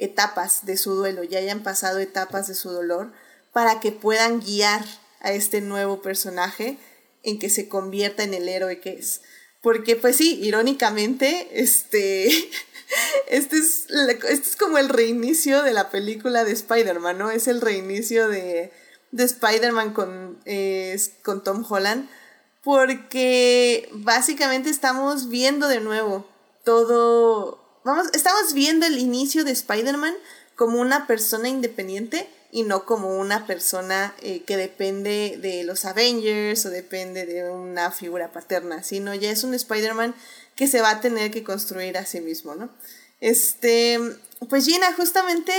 [0.00, 3.12] etapas de su duelo, ya hayan pasado etapas de su dolor,
[3.52, 4.84] para que puedan guiar
[5.20, 6.78] a este nuevo personaje
[7.22, 9.20] en que se convierta en el héroe que es.
[9.62, 12.28] Porque pues sí, irónicamente, este,
[13.28, 17.30] este, es, este es como el reinicio de la película de Spider-Man, ¿no?
[17.30, 18.72] Es el reinicio de,
[19.12, 20.42] de Spider-Man con,
[21.22, 22.08] con Tom Holland,
[22.64, 26.26] porque básicamente estamos viendo de nuevo
[26.64, 30.14] todo vamos, estamos viendo el inicio de Spider-Man
[30.56, 36.66] como una persona independiente y no como una persona eh, que depende de los Avengers
[36.66, 40.14] o depende de una figura paterna, sino ya es un Spider-Man
[40.56, 42.70] que se va a tener que construir a sí mismo, ¿no?
[43.20, 43.98] Este,
[44.48, 45.52] pues Gina, justamente,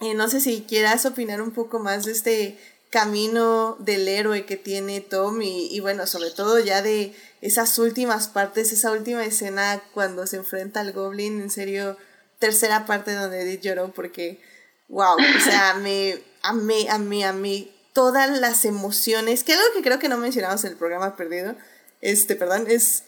[0.00, 2.58] eh, no sé si quieras opinar un poco más de este
[2.92, 8.28] camino del héroe que tiene Tom y, y bueno, sobre todo ya de esas últimas
[8.28, 11.96] partes, esa última escena cuando se enfrenta al Goblin, en serio,
[12.38, 14.40] tercera parte donde Edith lloró porque,
[14.88, 20.10] wow, o sea, me amé, amé, amé todas las emociones, que algo que creo que
[20.10, 21.56] no mencionamos en el programa perdido,
[22.02, 23.04] este, perdón, es,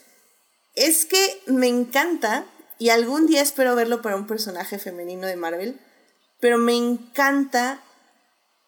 [0.73, 2.45] es que me encanta
[2.79, 5.79] y algún día espero verlo para un personaje femenino de Marvel,
[6.39, 7.81] pero me encanta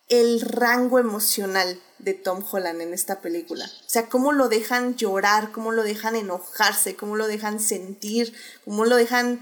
[0.10, 3.66] el rango emocional de Tom Holland en esta película.
[3.66, 8.34] O sea, cómo lo dejan llorar, cómo lo dejan enojarse, cómo lo dejan sentir,
[8.64, 9.42] cómo lo dejan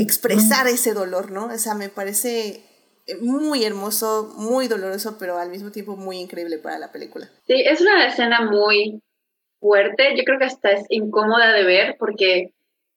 [0.00, 1.46] expresar ese dolor, ¿no?
[1.46, 2.62] O sea, me parece
[3.20, 7.30] muy hermoso, muy doloroso, pero al mismo tiempo muy increíble para la película.
[7.46, 9.02] Sí, es una escena muy
[9.60, 10.16] fuerte.
[10.16, 12.54] Yo creo que hasta es incómoda de ver porque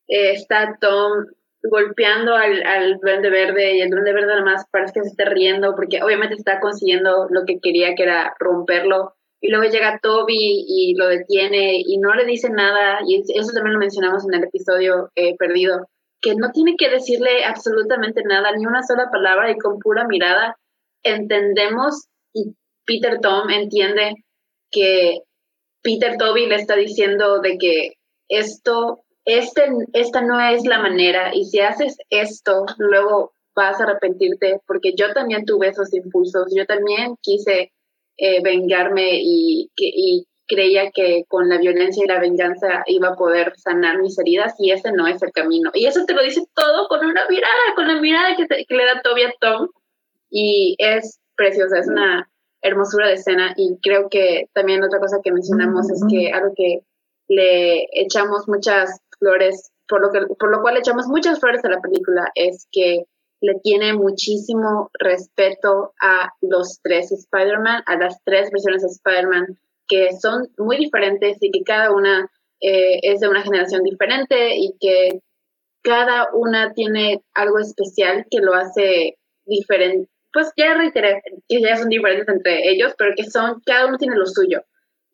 [0.08, 1.26] eh, está Tom
[1.64, 5.76] golpeando al, al duende verde y el duende verde además parece que se está riendo
[5.76, 9.16] porque obviamente está consiguiendo lo que quería que era romperlo.
[9.42, 13.00] Y luego llega Toby y lo detiene y no le dice nada.
[13.08, 15.88] Y eso también lo mencionamos en el episodio eh, perdido
[16.22, 20.58] que no tiene que decirle absolutamente nada ni una sola palabra y con pura mirada
[21.04, 22.56] entendemos y
[22.86, 24.16] Peter Tom entiende
[24.72, 25.20] que
[25.82, 27.94] Peter Toby le está diciendo de que
[28.28, 29.04] esto,
[29.38, 29.64] este,
[29.94, 35.14] esta no es la manera y si haces esto, luego vas a arrepentirte porque yo
[35.14, 37.72] también tuve esos impulsos, yo también quise
[38.18, 43.54] eh, vengarme y, y creía que con la violencia y la venganza iba a poder
[43.58, 45.70] sanar mis heridas y ese no es el camino.
[45.74, 48.86] Y eso te lo dice todo con una mirada, con la mirada que, que le
[48.86, 49.70] da Toby a Tom.
[50.32, 52.30] Y es preciosa, es una
[52.62, 56.82] hermosura de escena y creo que también otra cosa que mencionamos es que algo que
[57.30, 61.70] le echamos muchas flores, por lo, que, por lo cual le echamos muchas flores a
[61.70, 63.06] la película, es que
[63.42, 70.10] le tiene muchísimo respeto a los tres Spider-Man, a las tres versiones de Spider-Man, que
[70.20, 72.30] son muy diferentes y que cada una
[72.62, 75.22] eh, es de una generación diferente y que
[75.82, 81.90] cada una tiene algo especial que lo hace diferente, pues ya reiteré que ya son
[81.90, 84.62] diferentes entre ellos, pero que son, cada uno tiene lo suyo.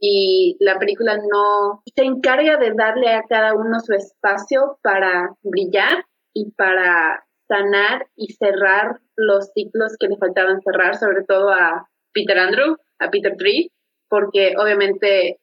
[0.08, 6.06] Y la película no se encarga de darle a cada uno su espacio para brillar
[6.32, 12.38] y para sanar y cerrar los ciclos que le faltaban cerrar, sobre todo a Peter
[12.38, 13.72] Andrew, a Peter Tree,
[14.08, 15.40] porque obviamente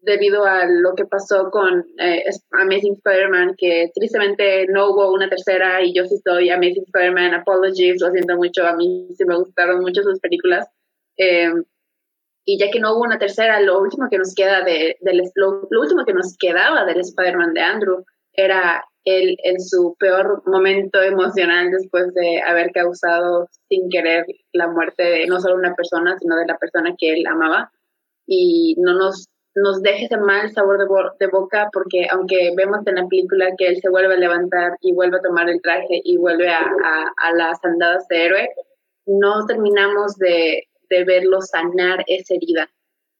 [0.00, 5.82] debido a lo que pasó con eh, Amazing Spider-Man, que tristemente no hubo una tercera
[5.82, 9.82] y yo sí soy Amazing Spider-Man, Apologies, lo siento mucho, a mí sí me gustaron
[9.82, 10.66] mucho sus películas.
[11.18, 11.52] Eh,
[12.46, 14.96] y ya que no hubo una tercera, lo último que nos queda de,
[15.34, 21.02] lo, último que nos quedaba del Spider-Man de Andrew era él en su peor momento
[21.02, 26.36] emocional después de haber causado sin querer la muerte de no solo una persona, sino
[26.36, 27.70] de la persona que él amaba.
[28.26, 30.78] Y no nos nos deje ese mal sabor
[31.18, 34.92] de, boca porque aunque vemos en la película que él se vuelve a levantar y
[34.92, 36.62] vuelve a tomar el traje y vuelve a,
[37.34, 38.48] las andadas de héroe,
[39.06, 42.70] no terminamos de, verlo sanar esa herida.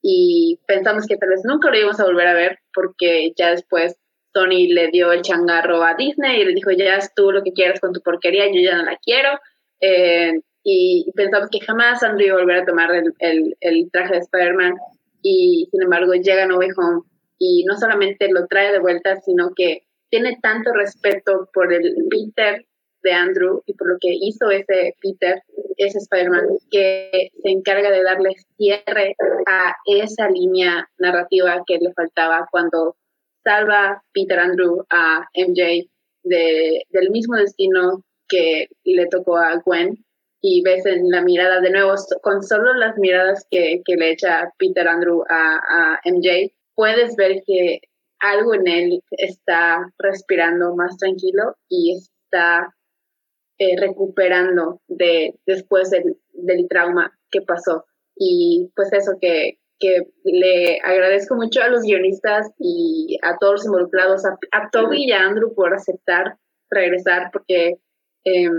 [0.02, 3.96] Y pensamos que tal vez nunca lo íbamos a volver a ver porque ya después
[4.32, 7.52] Tony le dio el changarro a Disney y le dijo, ya es tú lo que
[7.52, 9.30] quieras con tu porquería, yo ya no la quiero.
[9.80, 14.18] Eh, y pensamos que jamás Andrew iba a volver a tomar el, el, traje de
[14.18, 14.74] Spider-Man
[15.22, 17.02] y sin embargo llega No Way Home
[17.38, 22.66] y no solamente lo trae de vuelta, sino que tiene tanto respeto por el Peter
[23.06, 25.40] de Andrew y por lo que hizo ese Peter,
[25.76, 29.14] ese Spider-Man, que se encarga de darle cierre
[29.46, 32.96] a esa línea narrativa que le faltaba cuando
[33.44, 35.88] salva Peter Andrew a MJ
[36.24, 40.04] de, del mismo destino que le tocó a Gwen
[40.40, 44.52] y ves en la mirada de nuevo, con solo las miradas que, que le echa
[44.58, 47.80] Peter Andrew a, a, MJ, puedes ver que
[48.18, 52.74] algo en él está respirando más tranquilo y está
[53.58, 57.84] eh, recuperando de, después del, del, trauma que pasó.
[58.14, 63.66] Y pues eso que, que le agradezco mucho a los guionistas y a todos los
[63.66, 66.38] involucrados, a, a Toby y a Andrew por aceptar
[66.70, 67.78] regresar, porque
[68.24, 68.50] eh,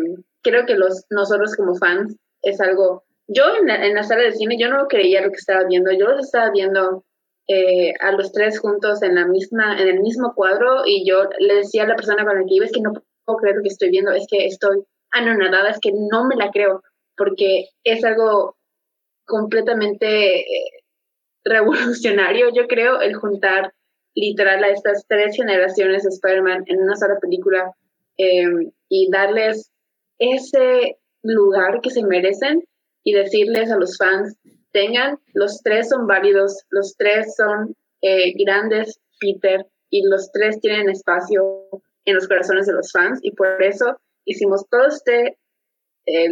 [0.41, 4.31] creo que los, nosotros como fans es algo, yo en la, en la sala de
[4.31, 7.03] cine yo no creía lo que estaba viendo, yo los estaba viendo
[7.47, 11.55] eh, a los tres juntos en la misma, en el mismo cuadro y yo le
[11.55, 12.93] decía a la persona con la que iba es que no
[13.27, 16.49] puedo creer lo que estoy viendo, es que estoy anonadada, es que no me la
[16.51, 16.81] creo,
[17.15, 18.55] porque es algo
[19.25, 20.71] completamente eh,
[21.43, 23.73] revolucionario, yo creo, el juntar
[24.15, 27.71] literal a estas tres generaciones de Spider-Man en una sola película
[28.17, 29.71] eh, y darles
[30.17, 32.63] ese lugar que se merecen
[33.03, 34.37] y decirles a los fans,
[34.71, 40.89] tengan, los tres son válidos, los tres son eh, grandes, Peter, y los tres tienen
[40.89, 41.67] espacio
[42.07, 45.37] en los corazones de los fans y por eso hicimos todo este
[46.05, 46.29] eh,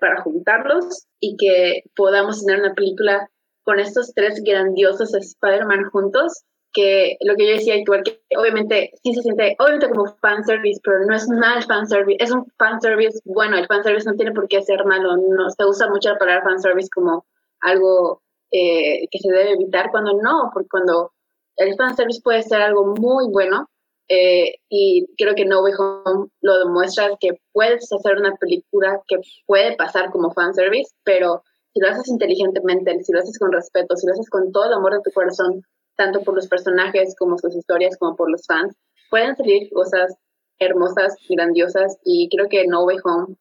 [0.00, 3.30] para juntarlos y que podamos tener una película
[3.62, 9.14] con estos tres grandiosos Spider-Man juntos que lo que yo decía, igual que obviamente sí
[9.14, 13.66] se siente, obviamente como fanservice, pero no es mal fanservice, es un fanservice bueno, el
[13.66, 17.24] fanservice no tiene por qué ser malo, no se usa mucho la palabra fanservice como
[17.60, 21.12] algo eh, que se debe evitar cuando no, porque cuando
[21.56, 23.68] el fanservice puede ser algo muy bueno,
[24.08, 29.16] eh, y creo que No Way Home lo demuestra que puedes hacer una película que
[29.46, 31.42] puede pasar como fanservice, pero
[31.74, 34.72] si lo haces inteligentemente, si lo haces con respeto, si lo haces con todo el
[34.72, 35.62] amor de tu corazón,
[35.96, 38.74] tanto por los personajes como sus historias, como por los fans,
[39.10, 40.16] pueden salir cosas
[40.58, 43.36] hermosas grandiosas y creo que No Way Home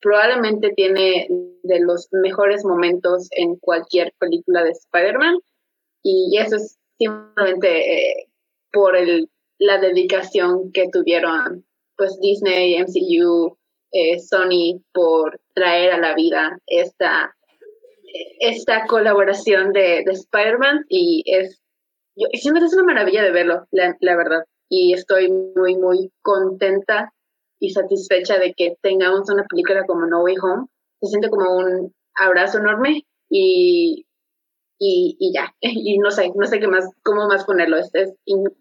[0.00, 1.26] probablemente tiene
[1.62, 5.38] de los mejores momentos en cualquier película de Spider-Man
[6.02, 8.28] y eso es simplemente eh,
[8.70, 11.64] por el, la dedicación que tuvieron
[11.96, 13.56] pues Disney, MCU,
[13.92, 17.34] eh, Sony por traer a la vida esta
[18.40, 21.60] esta colaboración de, de Spider-Man y es,
[22.16, 24.44] yo, siempre es una maravilla de verlo, la, la verdad.
[24.68, 27.12] Y estoy muy, muy contenta
[27.58, 30.66] y satisfecha de que tengamos una película como No Way Home.
[31.00, 34.03] Se siente como un abrazo enorme y
[34.86, 38.10] y, y, ya, y no sé, no sé qué más, cómo más ponerlo, es, es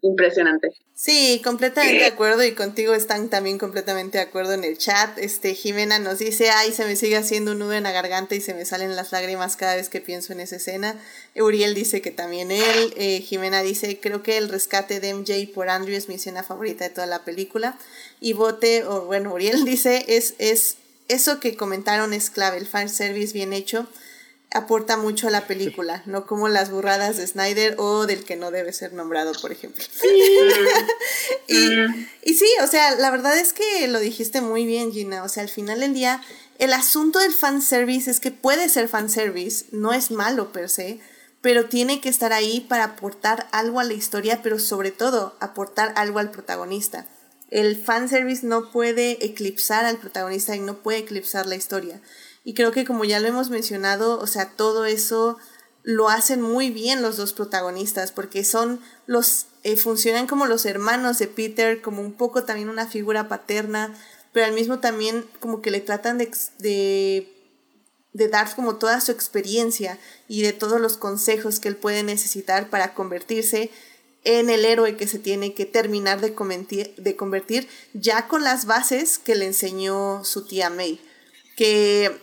[0.02, 0.70] impresionante.
[0.96, 5.18] Sí, completamente de acuerdo y contigo están también completamente de acuerdo en el chat.
[5.18, 8.42] Este, Jimena nos dice, ay, se me sigue haciendo un nudo en la garganta y
[8.42, 10.96] se me salen las lágrimas cada vez que pienso en esa escena.
[11.36, 15.70] Uriel dice que también él, eh, Jimena dice, creo que el rescate de MJ por
[15.70, 17.78] Andrew es mi escena favorita de toda la película.
[18.22, 20.78] Y Bote, o bueno, Uriel dice, es, es,
[21.10, 23.88] eso que comentaron es clave, el fan service bien hecho
[24.54, 28.52] aporta mucho a la película, no como las burradas de Snyder o del que no
[28.52, 29.84] debe ser nombrado, por ejemplo.
[31.48, 35.24] y, sí, o sea, la verdad es que lo dijiste muy bien, Gina.
[35.24, 36.22] O sea, al final del día,
[36.60, 41.00] el asunto del fanservice es que puede ser fanservice, no es malo per se,
[41.42, 45.94] pero tiene que estar ahí para aportar algo a la historia, pero sobre todo aportar
[45.96, 47.06] algo al protagonista.
[47.50, 52.02] El fanservice no puede eclipsar al protagonista y no puede eclipsar la historia.
[52.44, 55.38] Y creo que como ya lo hemos mencionado, o sea, todo eso
[55.84, 61.20] lo hacen muy bien los dos protagonistas, porque son los, eh, funcionan como los hermanos
[61.20, 63.94] de Peter, como un poco también una figura paterna,
[64.32, 67.34] pero al mismo también como que le tratan de, de,
[68.14, 72.70] de dar como toda su experiencia y de todos los consejos que él puede necesitar
[72.70, 73.70] para convertirse
[74.24, 76.34] en el héroe que se tiene que terminar de,
[76.98, 81.02] de convertir ya con las bases que le enseñó su tía May.
[81.58, 82.18] Que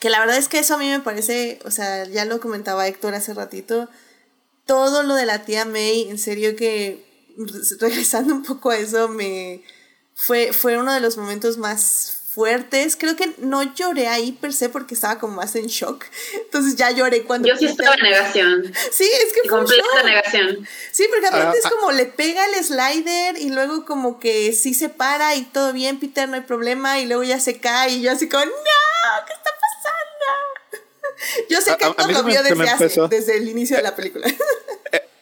[0.00, 2.88] que la verdad es que eso a mí me parece, o sea, ya lo comentaba
[2.88, 3.88] Héctor hace ratito,
[4.66, 7.04] todo lo de la tía May, en serio que
[7.78, 9.62] regresando un poco a eso, me
[10.14, 12.96] fue, fue uno de los momentos más fuertes.
[12.96, 16.04] Creo que no lloré ahí per se porque estaba como más en shock.
[16.44, 17.48] Entonces ya lloré cuando...
[17.48, 18.72] Yo sí estaba en negación.
[18.92, 20.68] Sí, es que fue Completa negación.
[20.92, 21.76] Sí, porque aparte es ah, ah.
[21.78, 25.98] como le pega el slider y luego como que sí se para y todo bien,
[25.98, 27.00] Peter, no hay problema.
[27.00, 28.52] Y luego ya se cae y yo así como, no,
[29.26, 29.50] ¿qué está
[31.48, 34.26] yo sé que todo lo vio desde, desde el inicio de la película.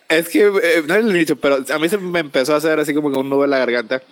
[0.09, 2.81] Es que, eh, no es el inicio, pero a mí se me empezó a hacer
[2.81, 4.03] así como un nudo en la garganta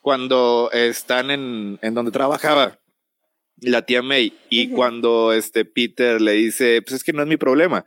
[0.00, 2.80] cuando están en, en donde trabajaba
[3.60, 7.36] la tía May y cuando este Peter le dice, pues es que no es mi
[7.36, 7.86] problema.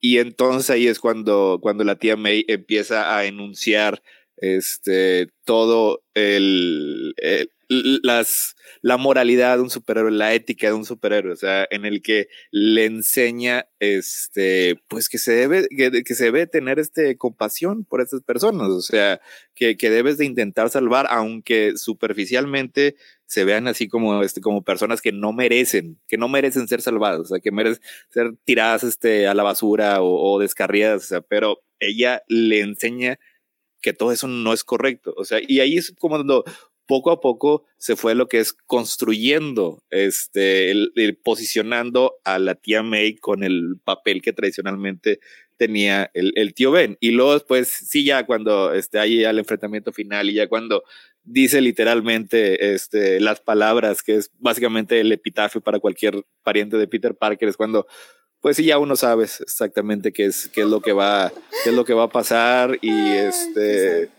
[0.00, 4.02] Y entonces ahí es cuando, cuando la tía May empieza a enunciar
[4.36, 7.14] este, todo el,
[8.02, 12.02] las, la moralidad de un superhéroe, la ética de un superhéroe, o sea, en el
[12.02, 18.00] que le enseña, este, pues que se debe, que, se debe tener este compasión por
[18.00, 19.20] estas personas, o sea,
[19.54, 22.96] que, que debes de intentar salvar, aunque superficialmente
[23.26, 27.20] se vean así como, este, como personas que no merecen, que no merecen ser salvadas,
[27.20, 31.20] o sea, que merecen ser tiradas, este, a la basura o, o descarriadas, o sea,
[31.22, 33.18] pero ella le enseña
[33.82, 35.12] que todo eso no es correcto.
[35.16, 36.44] O sea, y ahí es como cuando
[36.92, 42.82] poco a poco se fue lo que es construyendo, este, el, posicionando a la tía
[42.82, 45.18] May con el papel que tradicionalmente
[45.56, 46.98] tenía el, el, tío Ben.
[47.00, 50.84] Y luego después, sí, ya cuando este, hay el enfrentamiento final y ya cuando
[51.24, 57.14] dice literalmente este, las palabras, que es básicamente el epitafio para cualquier pariente de Peter
[57.14, 57.86] Parker, es cuando
[58.42, 61.32] pues sí, ya uno sabe exactamente qué es, qué es lo que va,
[61.64, 64.10] qué es lo que va a pasar y este,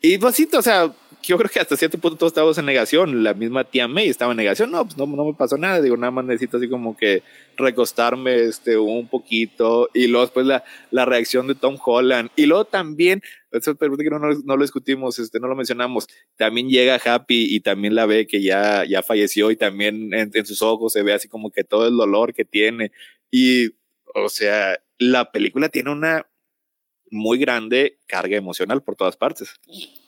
[0.00, 3.24] y pues sí, o sea, yo creo que hasta cierto punto todos estábamos en negación.
[3.24, 4.70] La misma tía May estaba en negación.
[4.70, 5.80] No, pues no, no me pasó nada.
[5.80, 7.22] Digo, nada más necesito así como que
[7.56, 9.88] recostarme este, un poquito.
[9.92, 12.30] Y luego después la, la reacción de Tom Holland.
[12.36, 16.06] Y luego también, esa pregunta que no, no, lo discutimos, este, no lo mencionamos.
[16.36, 20.62] También llega Happy y también la ve que ya, ya falleció y también en sus
[20.62, 22.92] ojos se ve así como que todo el dolor que tiene.
[23.30, 23.70] Y,
[24.14, 26.26] o sea, la película tiene una
[27.10, 29.50] muy grande carga emocional por todas partes.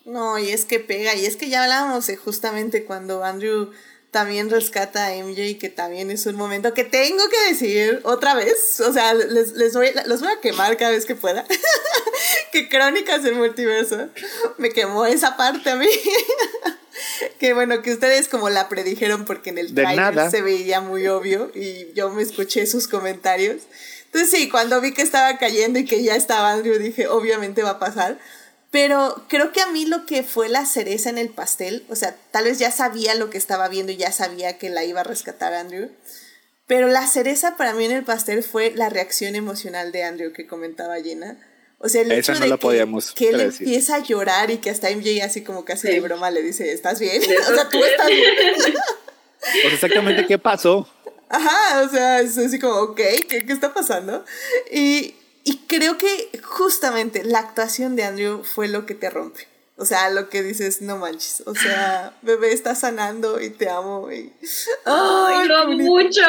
[0.04, 3.70] No, y es que pega, y es que ya hablábamos justamente cuando Andrew
[4.10, 8.80] también rescata a MJ, que también es un momento que tengo que decir otra vez,
[8.80, 11.44] o sea, les, les voy, los voy a quemar cada vez que pueda,
[12.52, 14.08] que Crónicas del Multiverso
[14.56, 15.88] me quemó esa parte a mí.
[17.38, 21.50] que bueno, que ustedes como la predijeron porque en el trailer se veía muy obvio
[21.54, 23.62] y yo me escuché sus comentarios.
[24.08, 27.70] Entonces sí, cuando vi que estaba cayendo y que ya estaba Andrew, dije, obviamente va
[27.70, 28.18] a pasar.
[28.70, 32.16] Pero creo que a mí lo que fue la cereza en el pastel, o sea,
[32.30, 35.04] tal vez ya sabía lo que estaba viendo y ya sabía que la iba a
[35.04, 35.90] rescatar Andrew,
[36.66, 40.46] pero la cereza para mí en el pastel fue la reacción emocional de Andrew que
[40.46, 41.38] comentaba Jenna.
[41.78, 42.58] O sea, el hecho de
[43.14, 46.42] que, él empieza a llorar y que hasta MJ así como casi de broma le
[46.42, 47.22] dice, ¿estás bien?
[47.50, 48.34] o sea, tú estás bien.
[49.62, 50.88] Pues exactamente qué pasó
[51.28, 52.96] Ajá, o sea, es así como, ok,
[53.28, 54.24] ¿qué, qué está pasando?
[54.72, 55.14] Y,
[55.44, 59.46] y creo que justamente la actuación de Andrew fue lo que te rompe.
[59.76, 61.42] O sea, lo que dices, no manches.
[61.46, 64.10] O sea, bebé está sanando y te amo.
[64.10, 64.32] Y...
[64.84, 66.22] ¡Ay, lo amo mucho!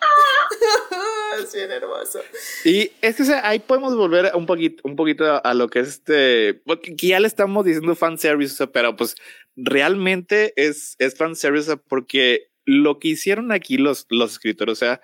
[1.38, 2.20] es bien hermoso.
[2.64, 5.68] Y es que o sea, ahí podemos volver un poquito, un poquito a, a lo
[5.68, 9.16] que es este, porque ya le estamos diciendo fanservice, pero pues
[9.56, 15.00] realmente es, es fanservice porque lo que hicieron aquí los, los escritores, o sea,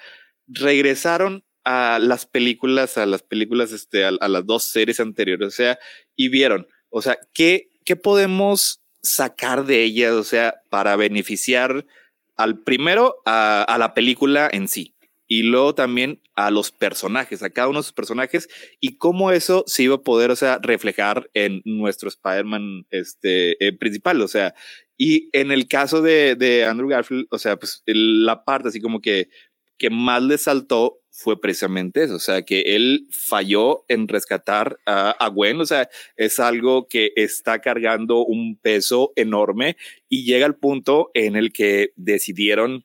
[0.47, 5.79] regresaron a las películas, a las películas, este, a, las dos series anteriores, o sea,
[6.15, 11.87] y vieron, o sea, ¿qué, qué podemos sacar de ellas, o sea, para beneficiar
[12.37, 14.95] al primero a, a, la película en sí
[15.27, 19.65] y luego también a los personajes, a cada uno de sus personajes y cómo eso
[19.67, 24.55] se iba a poder, o sea, reflejar en nuestro Spider-Man este, eh, principal, o sea,
[24.97, 29.01] y en el caso de, de Andrew Garfield, o sea, pues la parte así como
[29.01, 29.29] que,
[29.79, 35.11] que más le saltó fue precisamente eso, o sea, que él falló en rescatar a,
[35.11, 39.77] a, Gwen, o sea, es algo que está cargando un peso enorme
[40.09, 42.85] y llega al punto en el que decidieron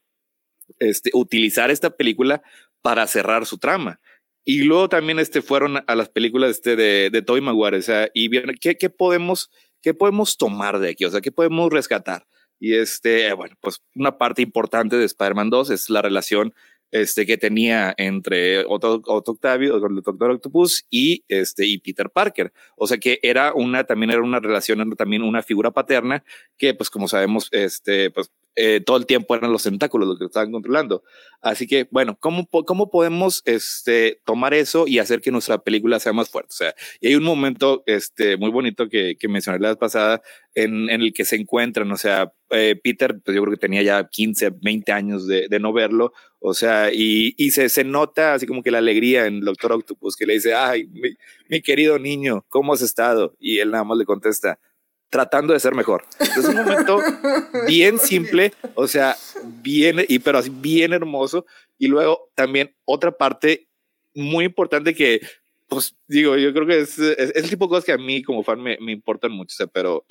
[0.77, 2.43] este, utilizar esta película
[2.81, 3.99] para cerrar su trama.
[4.45, 8.09] Y luego también este, fueron a las películas este, de, de Tobey Maguire, o sea,
[8.13, 9.51] y vieron qué, qué, podemos,
[9.81, 12.25] qué podemos tomar de aquí, o sea, qué podemos rescatar.
[12.59, 16.53] Y este, bueno, pues una parte importante de Spider-Man 2 es la relación
[16.91, 22.51] este, que tenía entre Otto, Otto Octavio, el Doctor Octopus y, este, y Peter Parker.
[22.75, 26.23] O sea que era una, también era una relación, también una figura paterna
[26.57, 30.25] que, pues como sabemos, este, pues eh, todo el tiempo eran los tentáculos los que
[30.25, 31.01] estaban controlando.
[31.41, 36.11] Así que, bueno, ¿cómo, cómo podemos este, tomar eso y hacer que nuestra película sea
[36.11, 36.49] más fuerte?
[36.51, 40.21] O sea, y hay un momento este, muy bonito que, que mencioné la vez pasada
[40.55, 43.81] en, en el que se encuentran, o sea, eh, Peter, pues yo creo que tenía
[43.81, 48.33] ya 15, 20 años de, de no verlo, o sea, y, y se, se, nota
[48.33, 51.11] así como que la alegría en el Doctor Octopus que le dice, ay, mi,
[51.47, 53.37] mi querido niño, ¿cómo has estado?
[53.39, 54.59] Y él nada más le contesta,
[55.09, 56.05] tratando de ser mejor.
[56.19, 56.99] Es un momento
[57.67, 61.45] bien simple, o sea, bien, y pero así bien hermoso.
[61.77, 63.67] Y luego también otra parte
[64.13, 65.21] muy importante que,
[65.67, 68.21] pues digo, yo creo que es, es, es el tipo de cosas que a mí
[68.21, 70.05] como fan me, me importan mucho, o sea, pero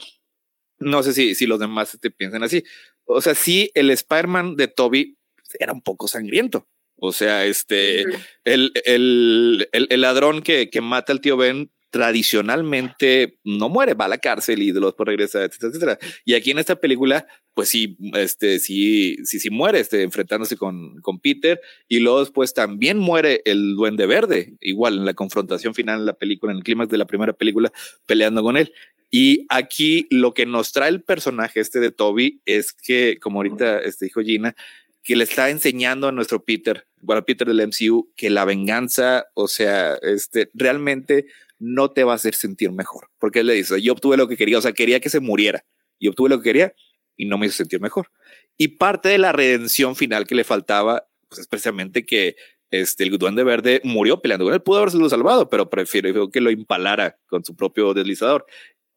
[0.79, 2.65] no sé si, si los demás te piensan así.
[3.05, 5.19] O sea, sí, el Spider-Man de Toby
[5.59, 6.69] era un poco sangriento.
[7.01, 8.03] O sea, este,
[8.45, 14.05] el, el, el, el ladrón que, que mata al tío Ben tradicionalmente no muere, va
[14.07, 15.99] a la cárcel y de los por regresa, etcétera, etcétera.
[16.25, 21.01] Y aquí en esta película, pues sí, este, sí, sí, sí muere, este, enfrentándose con,
[21.01, 26.01] con Peter y luego después también muere el Duende Verde, igual en la confrontación final
[26.01, 27.73] en la película, en el clímax de la primera película,
[28.07, 28.73] peleando con él.
[29.11, 33.79] Y aquí lo que nos trae el personaje este de Toby es que, como ahorita
[33.81, 34.55] este, dijo Gina,
[35.03, 39.49] que le está enseñando a nuestro Peter, bueno, Peter del MCU, que la venganza, o
[39.49, 41.25] sea, este, realmente
[41.59, 43.09] no te va a hacer sentir mejor.
[43.19, 45.65] Porque él le dice, yo obtuve lo que quería, o sea, quería que se muriera.
[45.99, 46.75] Y obtuve lo que quería
[47.17, 48.11] y no me hizo sentir mejor.
[48.57, 52.37] Y parte de la redención final que le faltaba, pues es precisamente que
[52.71, 54.63] este, el Duende Verde murió peleando con él.
[54.63, 58.47] Pudo haberse salvado, pero prefiero que lo impalara con su propio deslizador.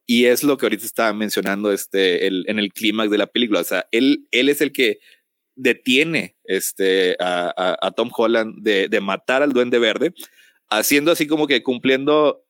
[0.05, 3.61] Y es lo que ahorita estaba mencionando este, el, en el clímax de la película.
[3.61, 4.99] O sea, él, él es el que
[5.55, 10.13] detiene este, a, a, a Tom Holland de, de matar al Duende Verde,
[10.69, 12.43] haciendo así como que cumpliendo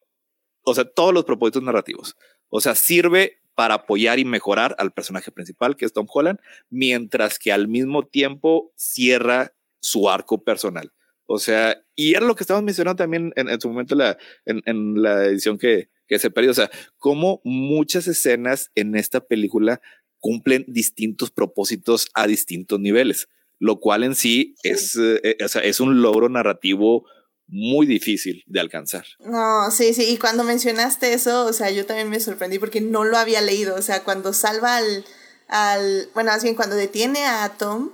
[0.64, 2.16] o sea, todos los propósitos narrativos.
[2.50, 6.40] O sea, sirve para apoyar y mejorar al personaje principal, que es Tom Holland,
[6.70, 10.92] mientras que al mismo tiempo cierra su arco personal.
[11.26, 14.62] O sea, y era lo que estábamos mencionando también en, en su momento la, en,
[14.66, 16.52] en, la edición que, que se perdió.
[16.52, 19.82] O sea, cómo muchas escenas en esta película
[20.20, 23.30] cumplen distintos propósitos a distintos niveles,
[23.60, 24.70] lo cual en sí, sí.
[24.70, 27.06] Es, eh, o sea, es un logro narrativo
[27.52, 29.06] muy difícil de alcanzar.
[29.20, 33.04] No, sí, sí, y cuando mencionaste eso, o sea, yo también me sorprendí porque no
[33.04, 35.06] lo había leído, o sea, cuando salva al,
[35.50, 37.92] al bueno, más bien cuando detiene a Tom,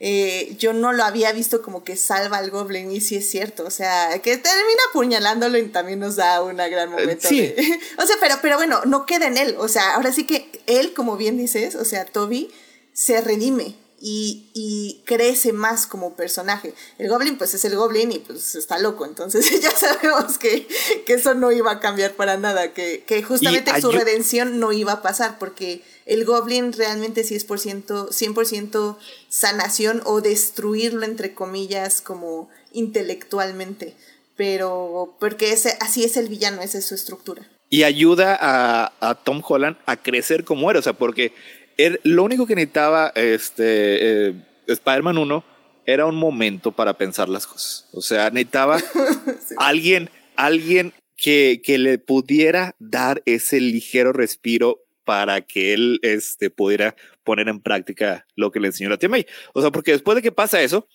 [0.00, 3.64] eh, yo no lo había visto como que salva al Goblin y sí es cierto,
[3.64, 7.28] o sea, que termina apuñalándolo y también nos da un gran momento.
[7.28, 7.40] Sí.
[7.40, 10.50] De, o sea, pero, pero bueno, no queda en él, o sea, ahora sí que
[10.66, 12.50] él, como bien dices, o sea, Toby
[12.92, 13.76] se redime,
[14.06, 16.74] y, y, crece más como personaje.
[16.98, 20.68] El Goblin pues es el Goblin y pues está loco, entonces ya sabemos que,
[21.06, 24.92] que eso no iba a cambiar para nada, que, que justamente su redención no iba
[24.92, 28.98] a pasar porque el Goblin realmente sí es por ciento, 100%
[29.30, 33.94] sanación o destruirlo entre comillas como intelectualmente,
[34.36, 37.48] pero porque ese, así es el villano, esa es su estructura.
[37.70, 41.32] Y ayuda a, a Tom Holland a crecer como era, o sea, porque
[41.76, 44.34] él, lo único que necesitaba este, eh,
[44.66, 45.44] Spider-Man 1
[45.86, 47.88] era un momento para pensar las cosas.
[47.92, 48.78] O sea, necesitaba
[49.58, 56.96] alguien, alguien que, que le pudiera dar ese ligero respiro para que él este, pudiera
[57.22, 59.26] poner en práctica lo que le enseñó la tía May.
[59.52, 60.88] O sea, porque después de que pasa eso,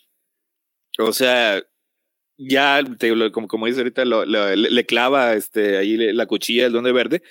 [0.97, 1.61] o sea,
[2.37, 2.81] ya,
[3.31, 7.21] como, como dice ahorita, le, clava este, ahí la cuchilla del Duende Verde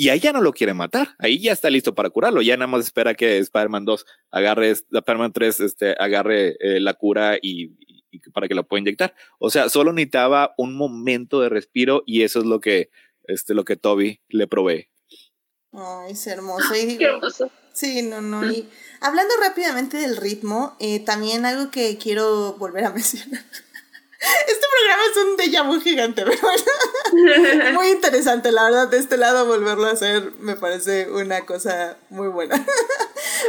[0.00, 1.16] y ahí ya no lo quiere matar.
[1.18, 2.40] Ahí ya está listo para curarlo.
[2.40, 7.36] Ya nada más espera que Spider-Man 2 agarre, Spider-Man 3 este, agarre eh, la cura
[7.42, 7.72] y,
[8.32, 9.12] para que lo pueda inyectar.
[9.40, 12.90] O sea, solo necesitaba un momento de respiro y eso es lo que,
[13.24, 14.88] este, lo que Toby le provee.
[15.72, 16.68] Ay, es hermoso.
[16.72, 17.50] Qué hermoso.
[17.72, 18.48] Sí, no, no.
[18.48, 18.68] Y
[19.00, 23.44] hablando rápidamente del ritmo, eh, también algo que quiero volver a mencionar
[24.20, 27.72] este programa es un déjà vu gigante, pero bueno.
[27.74, 32.28] muy interesante, la verdad, de este lado volverlo a hacer me parece una cosa muy
[32.28, 32.64] buena.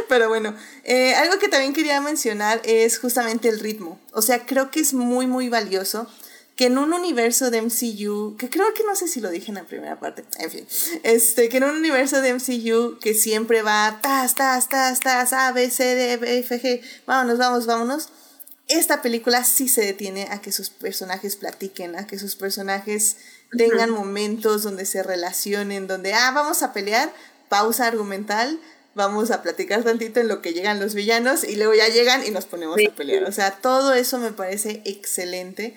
[0.08, 3.98] pero bueno, eh, algo que también quería mencionar es justamente el ritmo.
[4.12, 6.06] O sea, creo que es muy, muy valioso
[6.54, 9.54] que en un universo de MCU, que creo que no sé si lo dije en
[9.54, 10.66] la primera parte, en fin,
[11.02, 15.52] este, que en un universo de MCU que siempre va, tas, tas, tas, tas, A,
[15.52, 18.10] B, C, D, E, F, G, vámonos, vamos, vámonos
[18.70, 23.16] esta película sí se detiene a que sus personajes platiquen, a que sus personajes
[23.56, 27.12] tengan momentos donde se relacionen, donde, ah, vamos a pelear,
[27.48, 28.60] pausa argumental,
[28.94, 32.30] vamos a platicar tantito en lo que llegan los villanos y luego ya llegan y
[32.30, 33.24] nos ponemos a pelear.
[33.24, 35.74] O sea, todo eso me parece excelente.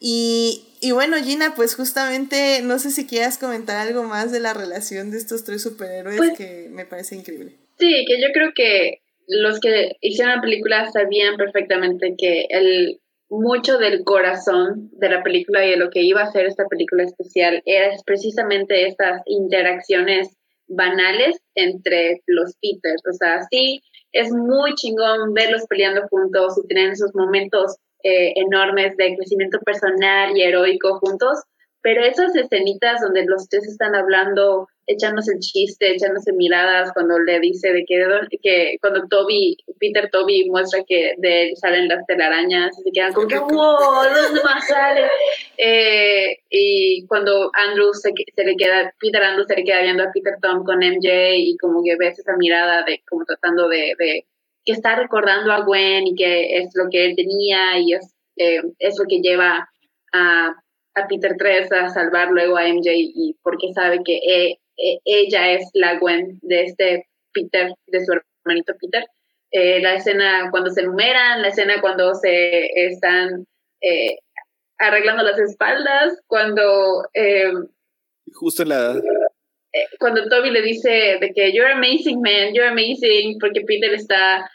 [0.00, 4.52] Y, y, bueno, Gina, pues justamente no sé si quieras comentar algo más de la
[4.52, 7.56] relación de estos tres superhéroes pues que me parece increíble.
[7.78, 13.78] Sí, que yo creo que los que hicieron la película sabían perfectamente que el mucho
[13.78, 17.62] del corazón de la película y de lo que iba a ser esta película especial
[17.64, 20.36] era precisamente estas interacciones
[20.68, 23.02] banales entre los Peters.
[23.08, 23.80] O sea, sí,
[24.12, 30.36] es muy chingón verlos peleando juntos y tener esos momentos eh, enormes de crecimiento personal
[30.36, 31.38] y heroico juntos,
[31.82, 37.72] pero esas escenitas donde los tres están hablando echándose chiste, echándose miradas cuando le dice
[37.72, 37.98] de que,
[38.42, 43.12] que cuando Toby, Peter Toby muestra que de él salen las telarañas, y se quedan
[43.12, 45.06] como que, wow, ¿dónde más sale?
[45.56, 50.12] Eh, y cuando Andrew se, se, le queda, Peter Andrew se le queda viendo a
[50.12, 54.26] Peter Tom con MJ y como que ves esa mirada de como tratando de, de
[54.64, 58.62] que está recordando a Gwen y que es lo que él tenía y es, eh,
[58.78, 59.68] es lo que lleva
[60.12, 60.54] a,
[60.94, 65.52] a Peter 3 a salvar luego a MJ y porque sabe que eh, eh, ella
[65.52, 68.12] es la Gwen de este Peter, de su
[68.44, 69.04] hermanito Peter.
[69.50, 73.46] Eh, la escena cuando se enumeran, la escena cuando se están
[73.82, 74.16] eh,
[74.78, 77.06] arreglando las espaldas, cuando...
[78.34, 79.00] Justo en la...
[79.98, 84.50] Cuando Toby le dice de que you're amazing, man, you're amazing, porque Peter está...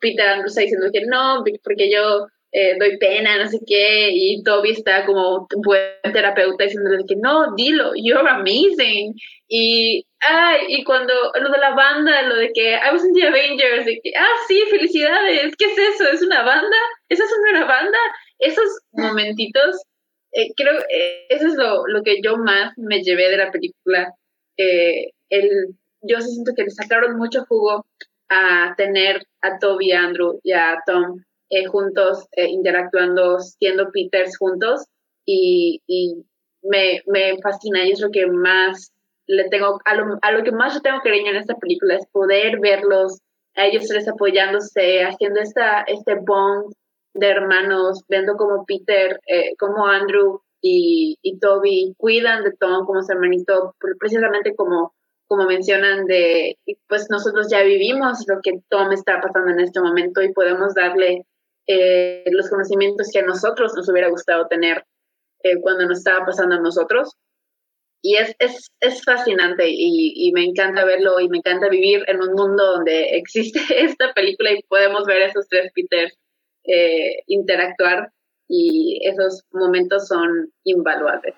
[0.00, 4.40] Peter Andrews está diciendo que no, porque yo eh, doy pena, no sé qué, y
[4.44, 9.12] Toby está como buen terapeuta diciéndole que no, dilo, you're amazing.
[9.48, 13.26] Y, ay, y cuando lo de la banda, lo de que I was in the
[13.26, 16.08] Avengers, de que, ah, sí, felicidades, ¿qué es eso?
[16.08, 16.76] ¿Es una banda?
[17.08, 17.98] ¿Esa es una banda?
[18.38, 19.82] Esos momentitos,
[20.32, 24.14] eh, creo, eh, eso es lo, lo, que yo más me llevé de la película.
[24.56, 27.84] el, yo siento que le sacaron mucho jugo
[28.28, 31.24] a tener a Toby, a Andrew y a Tom
[31.54, 34.86] eh, juntos, eh, interactuando, siendo Peters juntos
[35.24, 35.80] y,
[36.62, 38.92] me, me, fascina y es lo que más
[39.28, 42.06] le tengo, a lo, a lo que más yo tengo cariño en esta película es
[42.10, 43.20] poder verlos,
[43.54, 46.74] a ellos tres apoyándose, haciendo esta, este bond
[47.14, 53.00] de hermanos, viendo como Peter, eh, como Andrew y, y, Toby cuidan de Tom como
[53.02, 54.92] su hermanito, precisamente como,
[55.28, 56.58] como mencionan de,
[56.88, 61.26] pues nosotros ya vivimos lo que Tom está pasando en este momento y podemos darle
[61.66, 64.84] eh, los conocimientos que a nosotros nos hubiera gustado tener
[65.42, 67.12] eh, cuando nos estaba pasando a nosotros.
[68.02, 72.34] Y es, es, es fascinante y, me encanta verlo y me encanta vivir en un
[72.34, 76.14] mundo donde existe esta película y podemos ver a esos tres Peters
[76.64, 78.10] eh, interactuar
[78.48, 81.34] y esos momentos son invaluables.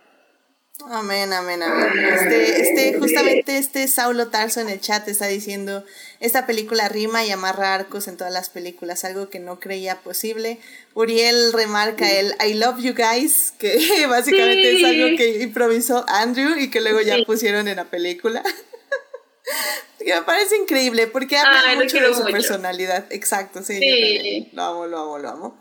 [0.85, 2.05] Amén, amén, amén.
[2.05, 5.85] Este, este, justamente este Saulo Tarso en el chat está diciendo,
[6.21, 10.59] esta película rima y amarra arcos en todas las películas, algo que no creía posible.
[10.95, 16.71] Uriel remarca el I love you guys, que básicamente es algo que improvisó Andrew y
[16.71, 18.43] que luego ya pusieron en la película.
[20.05, 23.07] me parece increíble porque habla mucho de su personalidad.
[23.11, 23.79] Exacto, sí.
[23.79, 24.51] sí.
[24.53, 25.61] Lo amo, lo amo, lo amo.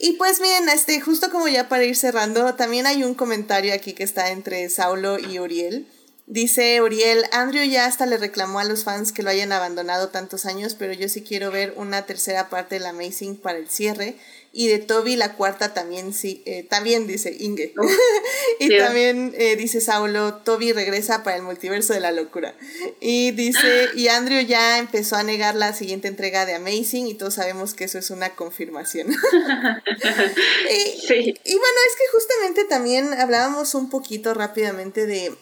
[0.00, 3.94] Y pues bien, este, justo como ya para ir cerrando, también hay un comentario aquí
[3.94, 5.88] que está entre Saulo y Uriel.
[6.26, 10.46] Dice Uriel, Andrew ya hasta le reclamó a los fans que lo hayan abandonado tantos
[10.46, 14.16] años, pero yo sí quiero ver una tercera parte de la Amazing para el cierre.
[14.58, 17.74] Y de Toby la cuarta también sí, eh, también dice Inge.
[18.58, 22.56] y también eh, dice Saulo, Toby regresa para el multiverso de la locura.
[23.00, 27.34] Y dice, y Andrew ya empezó a negar la siguiente entrega de Amazing y todos
[27.34, 29.06] sabemos que eso es una confirmación.
[30.70, 31.34] y, sí.
[31.44, 35.36] y bueno, es que justamente también hablábamos un poquito rápidamente de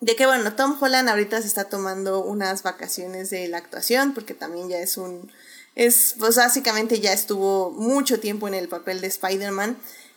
[0.00, 4.32] de que bueno, Tom Holland ahorita se está tomando unas vacaciones de la actuación porque
[4.32, 5.30] también ya es un
[5.74, 9.76] es pues básicamente ya estuvo mucho tiempo en el papel de Spider-Man.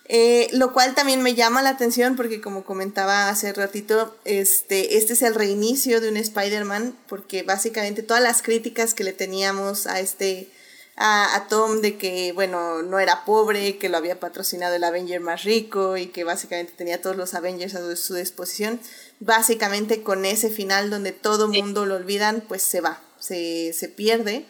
[0.10, 5.14] Eh, lo cual también me llama la atención porque como comentaba hace ratito, este, este
[5.14, 10.02] es el reinicio de un Spider-Man porque básicamente todas las críticas que le teníamos a
[10.02, 10.52] este,
[10.98, 15.22] a, a, Tom de que, bueno, no era pobre, que lo había patrocinado el Avenger
[15.22, 18.82] más rico y que básicamente tenía todos los Avengers a su disposición,
[19.22, 24.46] básicamente con ese final donde todo mundo lo olvidan, pues se va, se, se pierde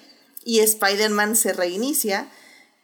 [0.45, 2.27] y Spider-Man se reinicia,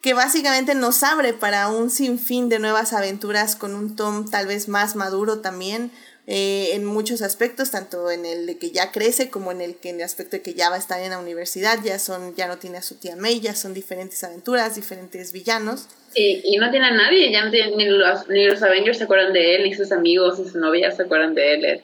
[0.01, 4.67] que básicamente nos abre para un sinfín de nuevas aventuras con un Tom tal vez
[4.67, 5.91] más maduro también.
[6.31, 9.89] Eh, en muchos aspectos, tanto en el de que ya crece como en el que
[9.89, 12.47] en el aspecto de que ya va a estar en la universidad, ya son, ya
[12.47, 15.87] no tiene a su tía May, ya son diferentes aventuras, diferentes villanos.
[16.13, 19.05] Sí, y no tiene a nadie, ya no tiene, ni, los, ni los Avengers se
[19.05, 21.65] acuerdan de él, ni sus amigos, ni su novia se acuerdan de él.
[21.65, 21.83] Eh,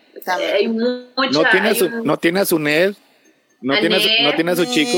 [0.54, 2.94] hay mucha, no tiene, su, no tiene a su Ned,
[3.66, 4.92] no, tiene, a su, no tiene a su chico.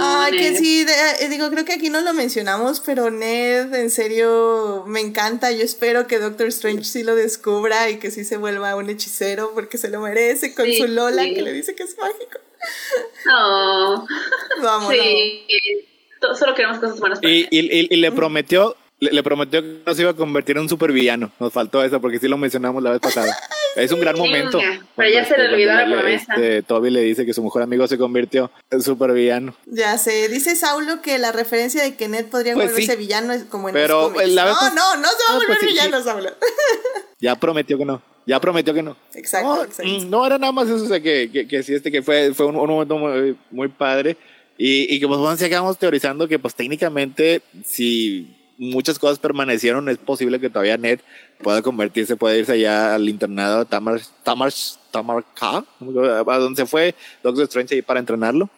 [0.00, 0.86] Ay, que sí,
[1.20, 5.52] eh, digo, creo que aquí no lo mencionamos, pero Ned, en serio, me encanta.
[5.52, 9.52] Yo espero que Doctor Strange sí lo descubra y que sí se vuelva un hechicero
[9.54, 12.38] porque se lo merece con su Lola que le dice que es mágico.
[13.26, 14.06] No.
[14.62, 14.94] Vamos.
[14.94, 15.44] Sí.
[16.38, 17.20] Solo queremos cosas buenas.
[17.20, 20.62] Para y, y, y, le prometió le, prometió que no se iba a convertir en
[20.62, 21.30] un supervillano.
[21.38, 23.36] Nos faltó eso porque sí lo mencionamos la vez pasada.
[23.76, 24.58] Es un gran momento.
[24.96, 26.34] pero ya se le olvidó la promesa.
[26.34, 29.54] Este, Toby le dice que su mejor amigo se convirtió en supervillano.
[29.66, 30.30] Ya sé.
[30.30, 33.74] Dice Saulo que la referencia de que Ned podría pues volverse villano es como en
[33.74, 36.30] pero los la No, no, no se va a volver pues villano, Saulo.
[37.20, 38.00] ya prometió que no.
[38.26, 38.96] Ya prometió que no.
[39.12, 39.92] Exacto, no, exacto.
[39.92, 42.32] Mm, no era nada más eso, o sea, que, que, que sí, este, que fue,
[42.32, 44.16] fue un, momento muy, muy padre.
[44.56, 49.98] Y, y que pues bueno, acabamos teorizando que pues técnicamente si muchas cosas permanecieron, es
[49.98, 51.00] posible que todavía Ned
[51.42, 54.52] pueda convertirse, pueda irse allá al internado Tamar, Tamar,
[54.90, 55.64] Tamar K,
[56.26, 58.48] a donde se fue Doctor Strange ahí para entrenarlo.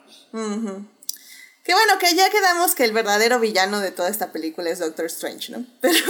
[1.69, 5.05] Que bueno, que ya quedamos que el verdadero villano de toda esta película es Doctor
[5.05, 5.67] Strange, ¿no?
[5.83, 6.03] Pero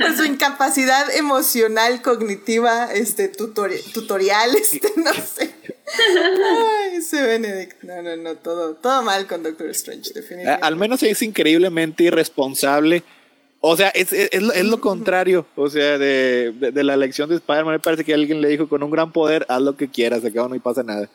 [0.00, 5.54] por su incapacidad emocional, cognitiva, este, tutorial, este, no sé.
[5.86, 7.84] Ay, ese Benedict.
[7.84, 10.66] No, no, no, todo, todo mal con Doctor Strange, definitivamente.
[10.66, 13.04] Al menos es increíblemente irresponsable.
[13.60, 17.74] O sea, es, es, es, lo, contrario, o sea, de, de, la elección de Spider-Man.
[17.74, 20.48] Me parece que alguien le dijo, con un gran poder, haz lo que quieras, acá
[20.48, 21.08] no pasa nada.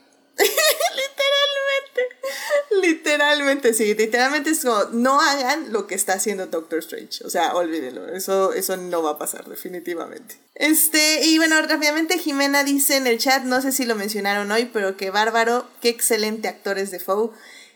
[2.82, 7.24] Literalmente, sí, literalmente es como, no hagan lo que está haciendo Doctor Strange.
[7.26, 10.38] O sea, olvídenlo, eso, eso no va a pasar, definitivamente.
[10.56, 14.66] Este, y bueno, rápidamente Jimena dice en el chat, no sé si lo mencionaron hoy,
[14.66, 17.32] pero que bárbaro, qué excelente actor es Defoe.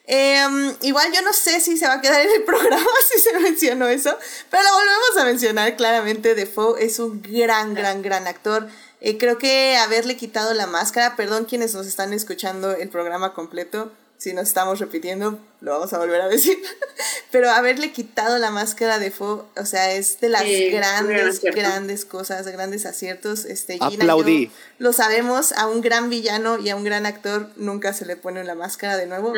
[0.07, 3.38] Em, igual yo no sé si se va a quedar en el programa si se
[3.40, 4.18] mencionó eso,
[4.49, 6.36] pero lo volvemos a mencionar claramente.
[6.36, 8.68] Defoe es un gran, gran, gran actor.
[8.99, 13.91] Eh, creo que haberle quitado la máscara, perdón quienes nos están escuchando el programa completo,
[14.22, 16.56] si nos estamos repitiendo, lo vamos a volver a decir.
[17.31, 22.45] Pero haberle quitado la máscara de Fo, o sea, es de las grandes, grandes cosas,
[22.45, 23.45] grandes aciertos.
[23.45, 24.52] Este, Aplaudí.
[24.77, 28.43] lo sabemos, a un gran villano y a un gran actor nunca se le pone
[28.43, 29.34] la máscara de nuevo.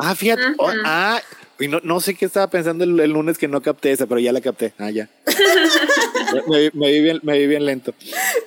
[0.00, 0.42] Ah, fíjate.
[0.58, 1.22] Oh, ah,
[1.60, 4.32] y no, no, sé qué estaba pensando el, lunes que no capté esa, pero ya
[4.32, 4.74] la capté.
[4.76, 5.08] Ah, ya.
[6.48, 7.94] me, me, vi bien, me vi bien lento.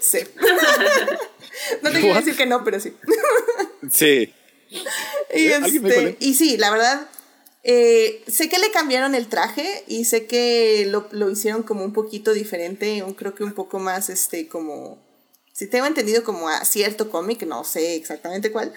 [0.01, 0.19] Sí.
[1.81, 2.93] no te quiero decir que no, pero sí.
[3.91, 4.33] sí.
[5.33, 7.07] Y, este, y sí, la verdad,
[7.63, 11.93] eh, sé que le cambiaron el traje y sé que lo, lo, hicieron como un
[11.93, 14.97] poquito diferente, creo que un poco más, este, como,
[15.51, 18.73] si tengo entendido como a cierto cómic, no sé exactamente cuál,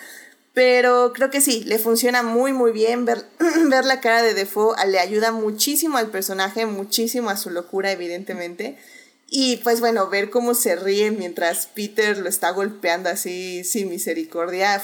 [0.57, 3.05] pero creo que sí, le funciona muy, muy bien.
[3.05, 3.27] Ver,
[3.69, 8.79] ver la cara de Defoe le ayuda muchísimo al personaje, muchísimo a su locura, evidentemente.
[9.28, 14.81] Y pues bueno, ver cómo se ríe mientras Peter lo está golpeando así sin misericordia,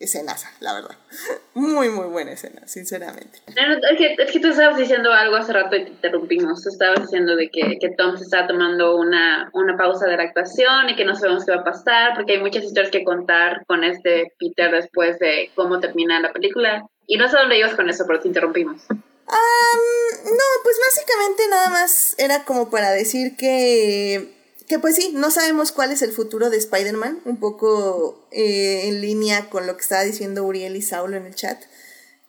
[0.00, 0.96] escenaza, la verdad.
[1.54, 3.40] Muy, muy buena escena, sinceramente.
[3.48, 6.64] Es que, tú estabas diciendo algo hace rato y te interrumpimos.
[6.64, 10.88] Estabas diciendo de que, que Tom se está tomando una, una pausa de la actuación
[10.88, 13.82] y que no sabemos qué va a pasar porque hay muchas historias que contar con
[13.82, 16.86] este Peter después de cómo termina la película.
[17.08, 18.86] Y no sé dónde ibas con eso, pero te interrumpimos
[19.30, 24.38] no, pues básicamente nada más era como para decir que
[24.68, 29.00] que pues sí, no sabemos cuál es el futuro de Spider-Man, un poco eh, en
[29.00, 31.58] línea con lo que estaba diciendo Uriel y Saulo en el chat,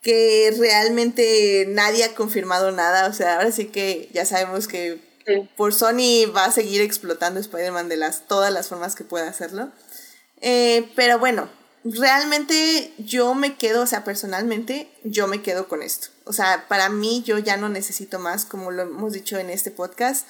[0.01, 5.01] que realmente nadie ha confirmado nada, o sea, ahora sí que ya sabemos que
[5.57, 9.71] por Sony va a seguir explotando Spider-Man de las, todas las formas que pueda hacerlo.
[10.41, 11.49] Eh, pero bueno,
[11.83, 16.07] realmente yo me quedo, o sea, personalmente yo me quedo con esto.
[16.29, 19.71] O sea, para mí yo ya no necesito más, como lo hemos dicho en este
[19.71, 20.27] podcast.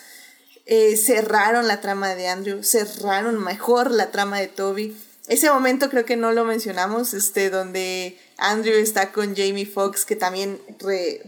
[0.66, 4.96] Eh, cerraron la trama de Andrew, cerraron mejor la trama de Toby.
[5.28, 10.16] Ese momento creo que no lo mencionamos, este, donde Andrew está con Jamie Foxx, que
[10.16, 10.60] también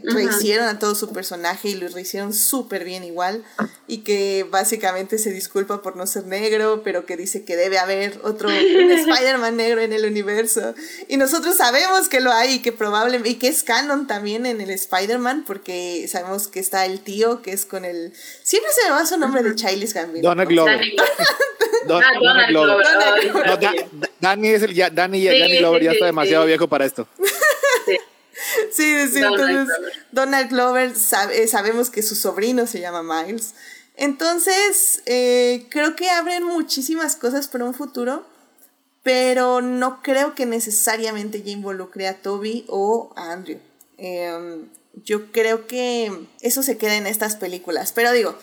[0.03, 3.43] rehicieron a todo su personaje y lo rehicieron súper bien igual.
[3.87, 8.19] Y que básicamente se disculpa por no ser negro, pero que dice que debe haber
[8.23, 10.73] otro Spider-Man negro en el universo.
[11.07, 14.61] Y nosotros sabemos que lo hay y que probablemente, y que es canon también en
[14.61, 18.13] el Spider-Man, porque sabemos que está el tío, que es con el.
[18.43, 20.29] Siempre se me va su nombre de Childish Gambino.
[20.29, 20.81] Donald Glover.
[21.87, 22.85] Don, ah, Donald Glover.
[24.19, 27.07] Danny es el ya, Danny, Danny Glover ya está demasiado viejo para esto.
[28.71, 29.67] Sí, sí, entonces
[30.11, 33.53] Donald Glover sabe, eh, sabemos que su sobrino se llama Miles.
[33.95, 38.25] Entonces, eh, creo que abren muchísimas cosas para un futuro,
[39.03, 43.59] pero no creo que necesariamente ya involucre a Toby o a Andrew.
[43.97, 44.69] Em,
[45.03, 48.35] yo creo que eso se queda en estas películas, pero digo,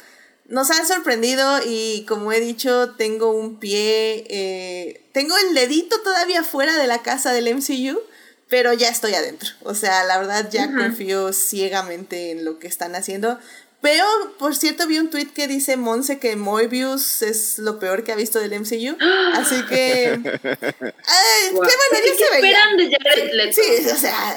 [0.49, 6.43] nos han sorprendido y como he dicho, tengo un pie, eh, tengo el dedito todavía
[6.43, 8.01] fuera de la casa del MCU,
[8.49, 9.51] pero ya estoy adentro.
[9.63, 13.39] O sea, la verdad ya confío ciegamente en lo que están haciendo.
[13.81, 14.05] Pero,
[14.41, 18.17] por cierto, vi un tweet que dice Monse que Moebius es lo peor que ha
[18.17, 18.97] visto del MCU.
[19.35, 20.19] Así que.
[20.25, 23.53] Ay, ¡Qué manera se esperan de Jared Leto?
[23.53, 24.37] Sí, o sea,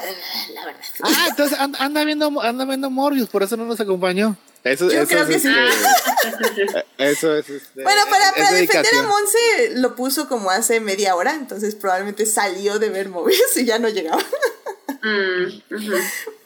[0.54, 0.80] la verdad.
[1.02, 4.36] Ah, entonces anda viendo, anda viendo Morbius, por eso no nos acompañó.
[4.64, 5.48] Eso, Yo creo que sí.
[5.48, 7.50] Este, eso es.
[7.50, 12.26] Este, bueno, para, para defender a Monse lo puso como hace media hora, entonces probablemente
[12.26, 14.22] salió de ver Mobius y ya no llegaba.
[15.02, 15.60] Mm,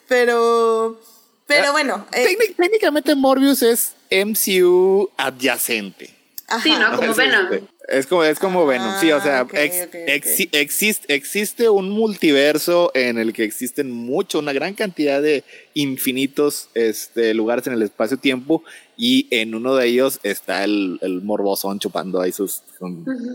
[0.09, 1.01] pero.
[1.47, 2.07] Pero ah, bueno.
[2.13, 6.17] Eh, técnicamente Morbius es MCU adyacente.
[6.63, 6.97] Sí, ¿no?
[6.97, 7.49] Como Venom.
[7.89, 13.45] Es como, es como Venom, sí, o sea, existe, existe un multiverso en el que
[13.45, 15.45] existen mucho, una gran cantidad de
[15.75, 18.65] infinitos este, lugares en el espacio-tiempo
[18.97, 22.63] y en uno de ellos está el, el morbosón chupando ahí sus,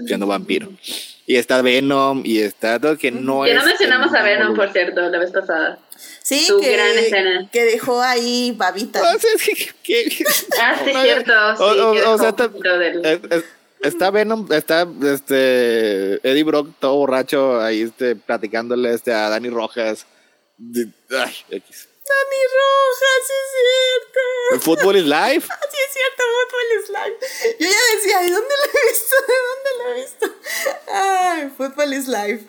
[0.05, 0.69] siendo vampiro.
[1.25, 5.07] Y está Venom y está todo que no que no mencionamos a Venom, por cierto,
[5.07, 5.79] la vez pasada.
[6.23, 7.49] Sí, que, gran escena.
[7.51, 9.01] que dejó ahí babita.
[9.01, 11.33] ah, sí, cierto.
[11.59, 12.49] o, sea, Está
[14.11, 20.05] Venom, está este Eddie Brock todo borracho ahí este, platicándole este, a Dani Rojas.
[20.59, 21.87] Ay, X.
[22.11, 24.19] Dani Rojas, sí es cierto.
[24.53, 25.41] ¿El fútbol es live?
[25.71, 27.57] sí es cierto, fútbol es live.
[27.59, 29.15] Yo ya decía, ¿de dónde lo he visto?
[29.27, 30.25] ¿De dónde lo he visto?
[30.93, 32.47] Ay, fútbol es live.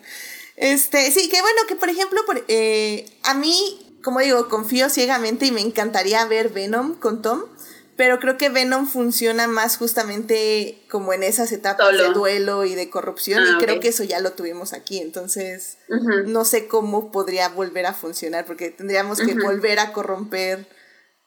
[0.57, 5.47] Este, sí, que bueno, que por ejemplo, por, eh, a mí, como digo, confío ciegamente
[5.47, 7.52] y me encantaría ver Venom con Tom
[7.97, 12.90] pero creo que Venom funciona más justamente como en esas etapas de duelo y de
[12.90, 15.78] corrupción y ah, creo que eso ya lo tuvimos aquí, entonces
[16.27, 20.66] no sé cómo podría volver a funcionar porque tendríamos que volver a corromper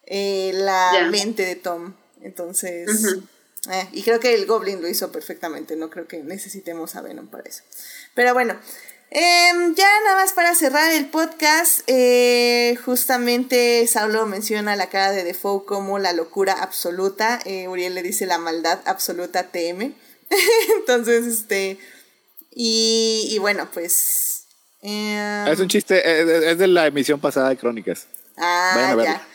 [0.06, 3.18] eh, la mente de Tom, entonces...
[3.72, 7.28] Eh, y creo que el Goblin lo hizo perfectamente, no creo que necesitemos a Venom
[7.30, 7.64] para eso.
[8.14, 8.60] Pero bueno,
[9.18, 15.24] Em, ya nada más para cerrar el podcast, eh, justamente Saulo menciona la cara de
[15.24, 19.94] Defoe como la locura absoluta, eh, Uriel le dice la maldad absoluta TM,
[20.80, 21.80] entonces este,
[22.54, 24.48] y, bueno, pues...
[24.82, 28.08] Em, es un chiste, eh, es de la emisión pasada de Crónicas.
[28.36, 29.26] Ah, ya.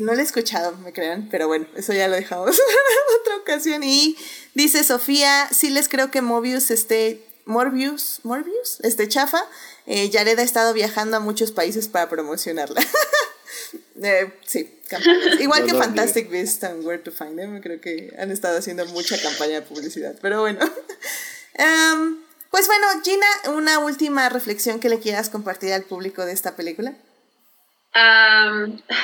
[0.00, 2.58] No lo he escuchado, me crean, pero bueno, eso ya lo dejamos
[3.20, 3.84] otra ocasión.
[3.84, 4.16] Y
[4.54, 9.42] dice Sofía, sí les creo que Mobius esté Morbius, Morbius, este chafa,
[9.86, 12.80] eh, Jared ha estado viajando a muchos países para promocionarla.
[14.02, 14.80] eh, sí,
[15.40, 19.20] Igual que Fantastic Beasts and Where to Find Them, creo que han estado haciendo mucha
[19.20, 20.14] campaña de publicidad.
[20.22, 20.60] Pero bueno.
[21.54, 22.16] Em,
[22.50, 26.94] pues bueno, Gina, una última reflexión que le quieras compartir al público de esta película.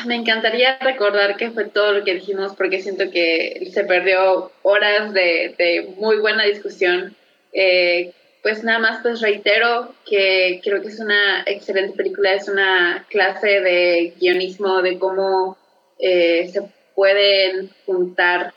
[0.06, 5.12] me encantaría recordar que fue todo lo que dijimos porque siento que se perdió horas
[5.12, 7.14] de, de muy buena discusión.
[7.52, 8.14] Eh,
[8.47, 13.60] pues nada más pues reitero que creo que es una excelente película, es una clase
[13.60, 15.59] de guionismo de cómo
[15.98, 16.62] eh, se
[16.94, 18.55] pueden juntar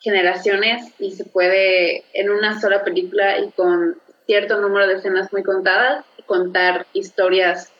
[0.00, 3.96] generaciones y se puede en una sola película y con
[4.26, 7.72] cierto número de escenas muy contadas contar historias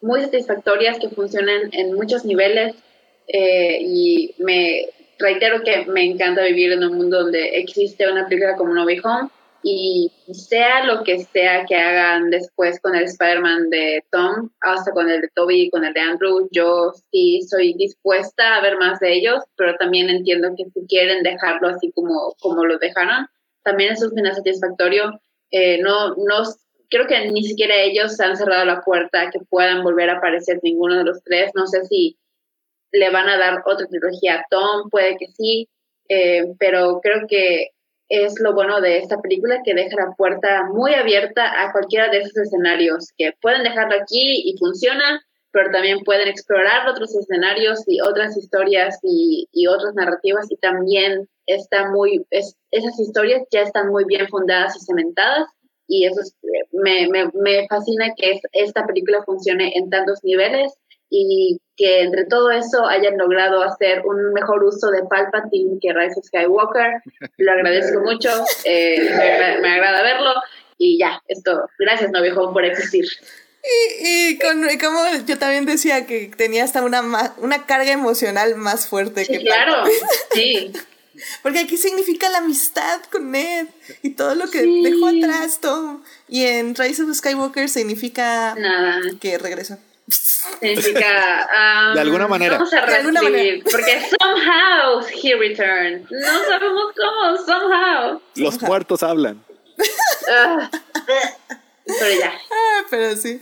[0.00, 2.76] muy satisfactorias que funcionan en muchos niveles
[3.28, 8.56] eh, y me reitero que me encanta vivir en un mundo donde existe una película
[8.56, 9.28] como No Way Home
[9.66, 15.08] y sea lo que sea que hagan después con el Spider-Man de Tom, hasta con
[15.08, 19.00] el de Toby y con el de Andrew, yo sí soy dispuesta a ver más
[19.00, 23.26] de ellos, pero también entiendo que si quieren dejarlo así como, como lo dejaron,
[23.62, 25.18] también eso es muy satisfactorio.
[25.50, 26.42] Eh, no, no,
[26.90, 30.98] creo que ni siquiera ellos han cerrado la puerta que puedan volver a aparecer ninguno
[30.98, 31.52] de los tres.
[31.54, 32.18] No sé si
[32.92, 35.70] le van a dar otra trilogía a Tom, puede que sí,
[36.10, 37.70] eh, pero creo que
[38.22, 42.18] es lo bueno de esta película que deja la puerta muy abierta a cualquiera de
[42.18, 45.20] esos escenarios, que pueden dejarlo aquí y funciona,
[45.50, 51.90] pero también pueden explorar otros escenarios y otras historias y, otras narrativas y también está
[51.90, 55.48] muy, esas historias ya están muy bien fundadas y cementadas
[55.86, 56.20] y eso
[56.72, 60.72] me, me, me fascina que esta película funcione en tantos niveles
[61.14, 66.18] y que entre todo eso hayan logrado hacer un mejor uso de Palpatine que Rise
[66.18, 67.02] of Skywalker.
[67.38, 68.30] Lo agradezco mucho,
[68.64, 68.96] eh,
[69.60, 70.32] me, agrada verlo
[70.76, 73.04] y ya, esto, gracias Novio por existir.
[73.62, 77.02] Y, y, con, como yo también decía que tenía hasta una,
[77.38, 79.84] una carga emocional más fuerte que Claro,
[80.34, 80.72] sí.
[81.42, 83.68] Porque aquí significa la amistad con Ned
[84.02, 86.02] y todo lo que dejó atrás Tom.
[86.28, 89.00] Y en Rise of Skywalker significa Nada.
[89.20, 89.78] que regresó.
[90.08, 91.48] Significa.
[91.88, 92.58] Um, de alguna manera.
[92.58, 93.64] Vamos a reescribir.
[93.64, 96.06] Porque somehow he returned.
[96.10, 98.20] No sabemos cómo, somehow.
[98.36, 99.42] Los muertos hablan.
[99.76, 100.68] Uh,
[101.86, 102.32] pero ya.
[102.50, 103.40] Ah, pero sí.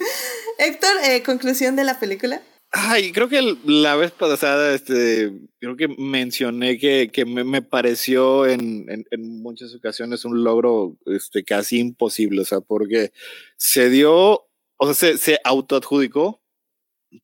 [0.58, 2.42] Héctor, eh, conclusión de la película.
[2.74, 5.30] Ay, creo que la vez pasada, este,
[5.60, 10.96] creo que mencioné que, que me, me, pareció en, en, en, muchas ocasiones un logro
[11.04, 13.12] este, casi imposible, o sea, porque
[13.58, 14.46] se dio,
[14.78, 16.41] o sea, se, se autoadjudicó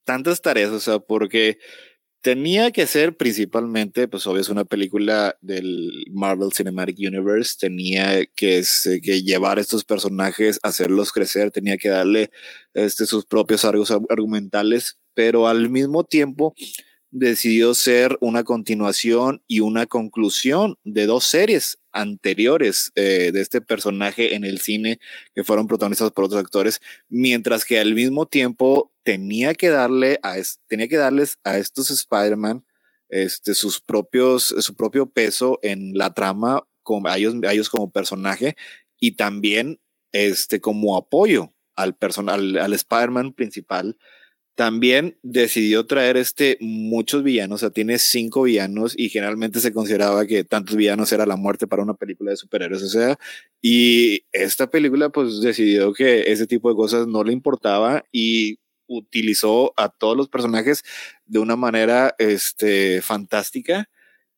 [0.05, 1.59] tantas tareas, o sea, porque
[2.21, 8.63] tenía que ser principalmente, pues obvio es una película del Marvel Cinematic Universe, tenía que,
[9.03, 12.31] que llevar estos personajes, hacerlos crecer, tenía que darle
[12.75, 16.55] este, sus propios argumentales, pero al mismo tiempo
[17.11, 24.35] decidió ser una continuación y una conclusión de dos series anteriores eh, de este personaje
[24.35, 24.99] en el cine
[25.35, 30.37] que fueron protagonizados por otros actores, mientras que al mismo tiempo tenía que darle a
[30.67, 32.65] tenía que darles a estos Spider-Man
[33.09, 38.55] este, sus propios, su propio peso en la trama, como, a, ellos, ellos como personaje
[38.99, 39.81] y también
[40.13, 43.97] este, como apoyo al, personal al Spider-Man principal
[44.59, 50.27] también decidió traer este muchos villanos, o sea, tiene cinco villanos y generalmente se consideraba
[50.27, 53.21] que tantos villanos era la muerte para una película de superhéroes, o sea,
[53.63, 58.59] y esta película pues decidió que ese tipo de cosas no le importaba y
[58.89, 60.83] utilizó a todos los personajes
[61.25, 63.89] de una manera este fantástica.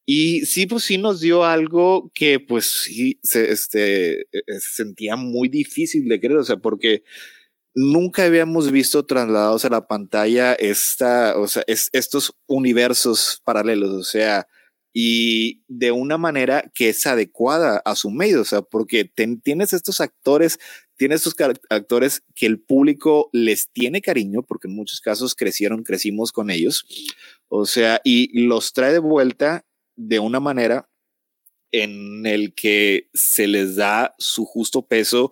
[0.05, 5.49] Y sí pues sí nos dio algo que pues sí se este se sentía muy
[5.49, 7.05] difícil de creer, o sea, porque
[7.75, 14.05] nunca habíamos visto trasladados a la pantalla esta, o sea, es, estos universos paralelos, o
[14.05, 14.47] sea,
[14.93, 20.01] y de una manera que es adecuada a su medio, o sea, porque tienes estos
[20.01, 20.59] actores,
[20.97, 26.33] tienes estos actores que el público les tiene cariño, porque en muchos casos crecieron, crecimos
[26.33, 26.87] con ellos,
[27.49, 29.65] o sea, y los trae de vuelta
[29.97, 30.89] de una manera
[31.73, 35.31] en el que se les da su justo peso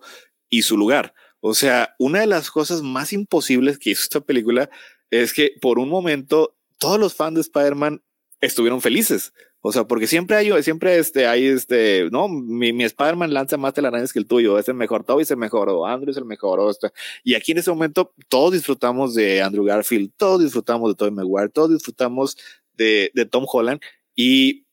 [0.49, 1.13] y su lugar.
[1.41, 4.69] O sea, una de las cosas más imposibles que hizo esta película
[5.09, 8.01] es que por un momento todos los fans de Spider-Man
[8.41, 9.33] estuvieron felices.
[9.61, 13.73] O sea, porque siempre hay, siempre este, hay este, no, mi, mi Spider-Man lanza más
[13.73, 16.23] telarañas que el tuyo, es el mejor, Toby es el mejor, o Andrew es el
[16.23, 16.91] mejor, o este.
[17.25, 21.49] Y aquí en ese momento todos disfrutamos de Andrew Garfield, todos disfrutamos de Tobey Maguire,
[21.49, 22.37] todos disfrutamos
[22.73, 23.81] de, de Tom Holland.
[24.15, 24.65] Y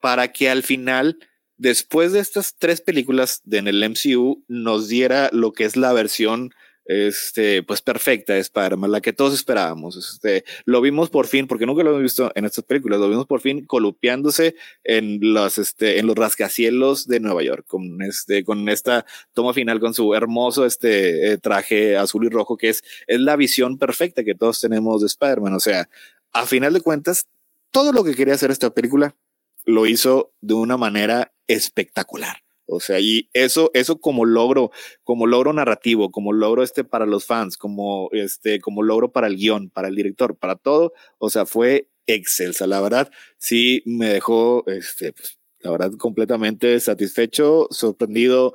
[0.00, 1.16] para que al final
[1.56, 5.92] después de estas tres películas de en el MCU nos diera lo que es la
[5.92, 6.52] versión
[6.86, 9.96] este, pues perfecta de Spider-Man, la que todos esperábamos.
[9.96, 13.26] Este, lo vimos por fin, porque nunca lo hemos visto en estas películas, lo vimos
[13.26, 14.54] por fin colupiándose
[14.84, 19.80] en los, este, en los rascacielos de Nueva York, con este, con esta toma final,
[19.80, 24.24] con su hermoso, este, eh, traje azul y rojo, que es, es la visión perfecta
[24.24, 25.54] que todos tenemos de Spider-Man.
[25.54, 25.88] O sea,
[26.32, 27.26] a final de cuentas,
[27.70, 29.16] todo lo que quería hacer esta película
[29.64, 32.38] lo hizo de una manera espectacular.
[32.66, 34.70] O sea, y eso, eso como logro,
[35.02, 39.36] como logro narrativo, como logro este para los fans, como este, como logro para el
[39.36, 40.92] guion, para el director, para todo.
[41.18, 42.66] O sea, fue excelsa.
[42.66, 48.54] La verdad, sí me dejó, este, pues, la verdad, completamente satisfecho, sorprendido,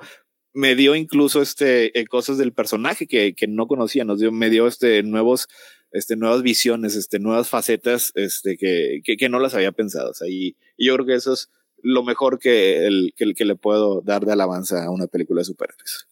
[0.53, 4.49] me dio incluso este, eh, cosas del personaje que, que, no conocía, nos dio, me
[4.49, 5.47] dio este, nuevos,
[5.91, 10.11] este, nuevas visiones, este, nuevas facetas este, que, que, no las había pensado.
[10.11, 11.49] O sea, y, y, yo creo que eso es
[11.83, 16.07] lo mejor que, el, que, le puedo dar de alabanza a una película de superhéroes.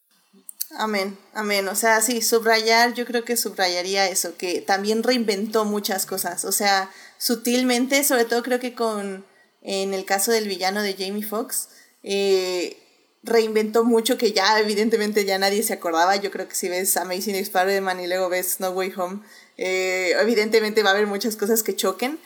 [0.77, 1.67] Amén, amén.
[1.67, 6.45] O sea, sí, subrayar, yo creo que subrayaría eso, que también reinventó muchas cosas.
[6.45, 9.25] O sea, sutilmente, sobre todo creo que con,
[9.61, 11.69] en el caso del villano de Jamie Foxx,
[12.03, 12.77] eh,
[13.23, 16.15] reinventó mucho que ya evidentemente ya nadie se acordaba.
[16.15, 19.19] Yo creo que si ves Amazing Spider-Man y luego ves No Way Home,
[19.57, 22.19] eh, evidentemente va a haber muchas cosas que choquen.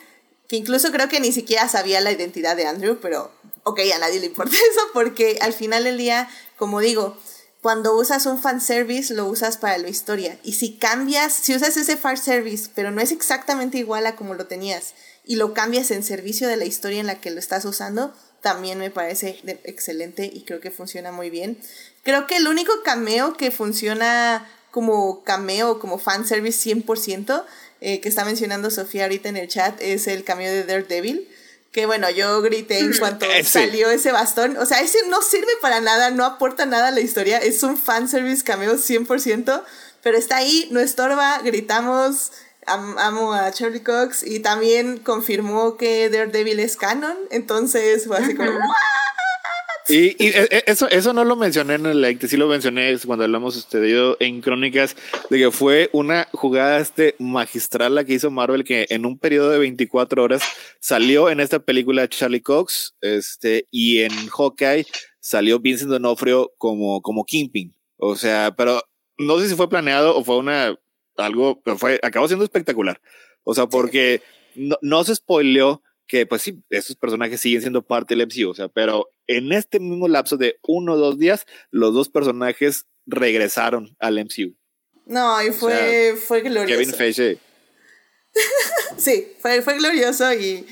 [0.51, 3.31] Que incluso creo que ni siquiera sabía la identidad de Andrew, pero
[3.63, 7.17] ok, a nadie le importa eso porque al final del día, como digo,
[7.61, 10.37] cuando usas un fanservice lo usas para la historia.
[10.43, 14.47] Y si cambias, si usas ese fanservice, pero no es exactamente igual a como lo
[14.47, 18.13] tenías, y lo cambias en servicio de la historia en la que lo estás usando,
[18.41, 21.57] también me parece excelente y creo que funciona muy bien.
[22.03, 27.45] Creo que el único cameo que funciona como cameo, como fanservice 100%,
[27.81, 31.27] eh, que está mencionando Sofía ahorita en el chat, es el cameo de Daredevil
[31.71, 34.57] que bueno, yo grité en cuanto salió ese bastón.
[34.57, 37.37] O sea, ese no sirve para nada, no aporta nada a la historia.
[37.37, 39.63] Es un fanservice cameo 100%,
[40.03, 42.33] pero está ahí, no estorba, gritamos,
[42.65, 47.17] amo a Charlie Cox y también confirmó que Daredevil es canon.
[47.29, 48.51] Entonces fue así como,
[49.87, 52.97] y, y, e, e, eso, eso no lo mencioné en el like, sí lo mencioné
[53.05, 54.95] cuando hablamos sucedido en Crónicas,
[55.29, 59.49] de que fue una jugada este magistral la que hizo Marvel, que en un periodo
[59.49, 60.43] de 24 horas
[60.79, 64.85] salió en esta película Charlie Cox, este, y en Hawkeye
[65.19, 67.75] salió Vincent D'Onofrio como, como Kingpin.
[67.97, 68.81] O sea, pero
[69.17, 70.75] no sé si fue planeado o fue una,
[71.17, 72.99] algo, pero fue, acabó siendo espectacular.
[73.43, 74.21] O sea, porque
[74.55, 75.81] no, no se spoileó
[76.11, 79.79] que pues sí, esos personajes siguen siendo parte del MCU, o sea, pero en este
[79.79, 84.55] mismo lapso de uno o dos días, los dos personajes regresaron al MCU.
[85.05, 86.67] No, y fue, fue glorioso.
[86.67, 87.37] Kevin Feige.
[88.97, 90.65] sí, fue, fue glorioso y,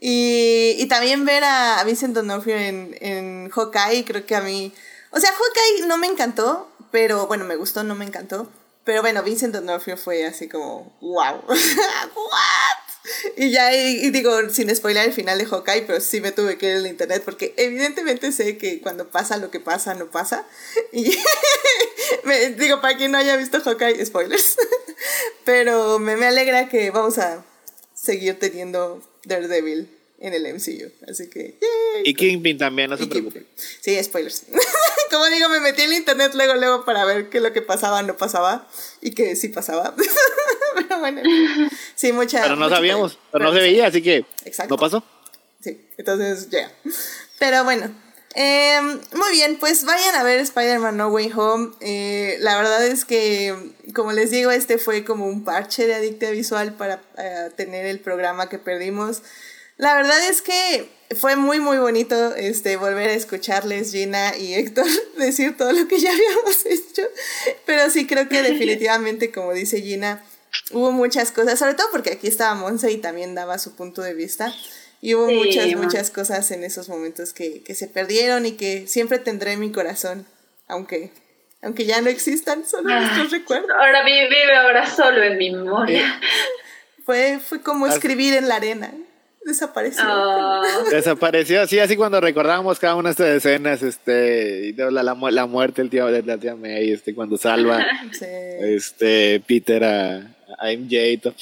[0.00, 4.72] y, y, también ver a Vincent D'Onofrio en, en Hawkeye, creo que a mí...
[5.10, 8.48] O sea, Hawkeye no me encantó, pero bueno, me gustó, no me encantó.
[8.84, 12.89] Pero bueno, Vincent D'Onofrio fue así como, wow, what?
[13.36, 16.70] Y ya, y, digo, sin spoiler el final de Hawkeye, pero sí me tuve que
[16.70, 20.46] ir al internet porque evidentemente sé que cuando pasa lo que pasa, no pasa.
[20.92, 21.16] Y
[22.24, 24.56] me, digo, para quien no haya visto Hawkeye, spoilers.
[25.44, 27.44] Pero me, me alegra que vamos a
[27.94, 30.90] seguir teniendo Daredevil en el MCU.
[31.10, 31.58] Así que.
[32.04, 33.46] Y Kingpin también, no se preocupe.
[33.80, 34.44] Sí, spoilers.
[35.10, 38.16] Como digo, me metí en internet luego, luego para ver qué lo que pasaba no
[38.16, 38.68] pasaba
[39.00, 39.94] y que sí pasaba.
[40.74, 41.22] pero bueno,
[41.94, 42.42] sí, mucha.
[42.42, 44.24] Pero no sabíamos, pero, no se veía, así que.
[44.44, 44.74] Exacto.
[44.74, 45.02] ¿No pasó?
[45.60, 46.70] Sí, entonces ya.
[47.38, 47.90] Pero bueno.
[48.32, 51.72] Em, muy bien, pues vayan a ver Spider-Man No Way Home.
[51.80, 56.30] Eh, la verdad es que, como les digo, este fue como un parche de adicta
[56.30, 59.22] visual para eh, tener el programa que perdimos.
[59.80, 64.84] La verdad es que fue muy, muy bonito este, volver a escucharles, Gina y Héctor,
[65.16, 67.02] decir todo lo que ya habíamos hecho.
[67.64, 70.22] Pero sí creo que definitivamente, como dice Gina,
[70.72, 74.12] hubo muchas cosas, sobre todo porque aquí estaba Monse y también daba su punto de
[74.12, 74.52] vista.
[75.00, 79.18] Y hubo muchas, muchas cosas en esos momentos que, que, se perdieron y que siempre
[79.18, 80.26] tendré en mi corazón,
[80.68, 81.10] aunque,
[81.62, 83.70] aunque ya no existan, solo ah, nuestros recuerdos.
[83.70, 86.20] Ahora vive ahora solo en mi memoria.
[87.06, 88.92] Fue, fue como escribir en la arena
[89.44, 90.02] desapareció.
[90.04, 90.62] Ah.
[90.90, 95.82] Desapareció, sí, así cuando recordábamos cada una de estas escenas, este, la, la, la muerte
[95.82, 97.84] del tío de la tía May, este, cuando salva
[98.60, 100.16] este Peter a,
[100.58, 101.34] a MJ y todo.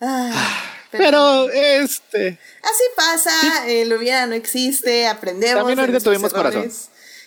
[0.00, 2.38] Ah, pero, este.
[2.62, 5.58] Así pasa, el hubiera no existe, aprendemos.
[5.58, 6.70] También ahorita tuvimos corazón.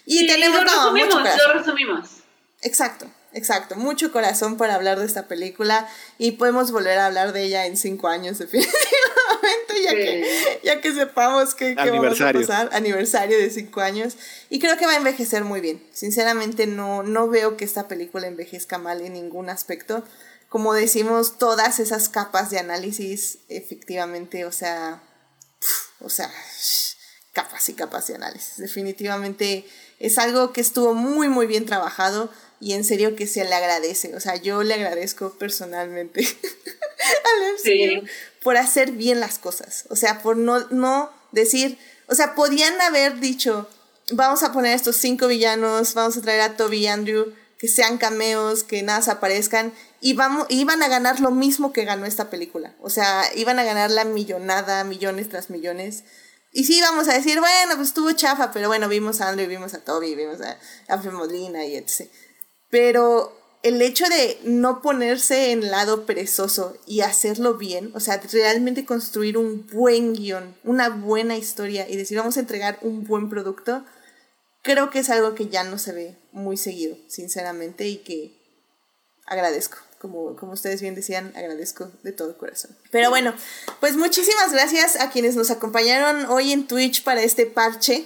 [0.05, 0.63] Y tenemos.
[0.63, 2.09] Lo resumimos, lo resumimos.
[2.61, 3.07] Exacto.
[3.35, 5.89] Exacto, mucho corazón para hablar de esta película
[6.19, 8.92] y podemos volver a hablar de ella en cinco años definitivamente,
[9.83, 14.17] ya, que, ya que sepamos que, que vamos a pasar, aniversario de cinco años
[14.49, 15.85] y creo que va a envejecer muy bien.
[15.91, 20.03] Sinceramente no, no veo que esta película envejezca mal en ningún aspecto.
[20.49, 25.01] Como decimos, todas esas capas de análisis, efectivamente, o sea,
[25.99, 26.31] o sea,
[27.31, 28.57] capas y capas de análisis.
[28.57, 29.65] Definitivamente
[29.99, 32.29] es algo que estuvo muy, muy bien trabajado
[32.63, 34.15] y en serio que se le agradece.
[34.15, 36.25] O sea, yo le agradezco personalmente
[37.65, 38.09] al
[38.41, 39.83] por hacer bien las cosas.
[39.89, 41.77] O sea, por no, no decir,
[42.07, 43.67] o sea, podían haber dicho,
[44.11, 47.97] vamos a poner estos cinco villanos, vamos a traer a Toby y Andrew, que sean
[47.97, 52.29] cameos, que nada se aparezcan, y vamos, iban a ganar lo mismo que ganó esta
[52.29, 52.73] película.
[52.81, 56.05] O sea, iban a ganar la millonada, millones tras millones.
[56.53, 59.73] Y sí, vamos a decir, bueno, pues estuvo chafa, pero bueno, vimos a Andrew, vimos
[59.73, 60.57] a Toby, vimos a,
[60.87, 62.09] a Molina y etc.
[62.73, 68.83] Pero el hecho de no ponerse en lado perezoso y hacerlo bien, o sea, realmente
[68.83, 73.85] construir un buen guion, una buena historia y decir vamos a entregar un buen producto,
[74.63, 78.35] creo que es algo que ya no se ve muy seguido, sinceramente, y que
[79.27, 79.77] agradezco.
[80.03, 82.75] Como, como ustedes bien decían, agradezco de todo corazón.
[82.91, 83.33] Pero bueno,
[83.79, 88.03] pues muchísimas gracias a quienes nos acompañaron hoy en Twitch para este parche.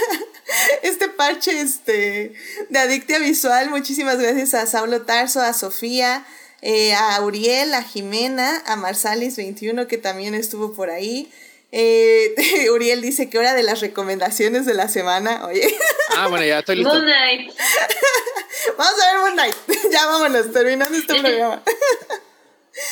[0.82, 2.34] este parche este,
[2.68, 3.70] de Adictia Visual.
[3.70, 6.26] Muchísimas gracias a Saulo Tarso, a Sofía,
[6.60, 11.32] eh, a Uriel, a Jimena, a Marsalis21 que también estuvo por ahí.
[11.72, 12.34] Eh,
[12.70, 15.46] Uriel dice que hora de las recomendaciones de la semana.
[15.46, 15.74] Oye.
[16.18, 16.92] Ah, bueno, ya estoy listo.
[16.92, 17.50] Moon Knight.
[18.76, 19.54] Vamos a ver Moon Knight.
[19.92, 21.62] ya vámonos, terminando este programa.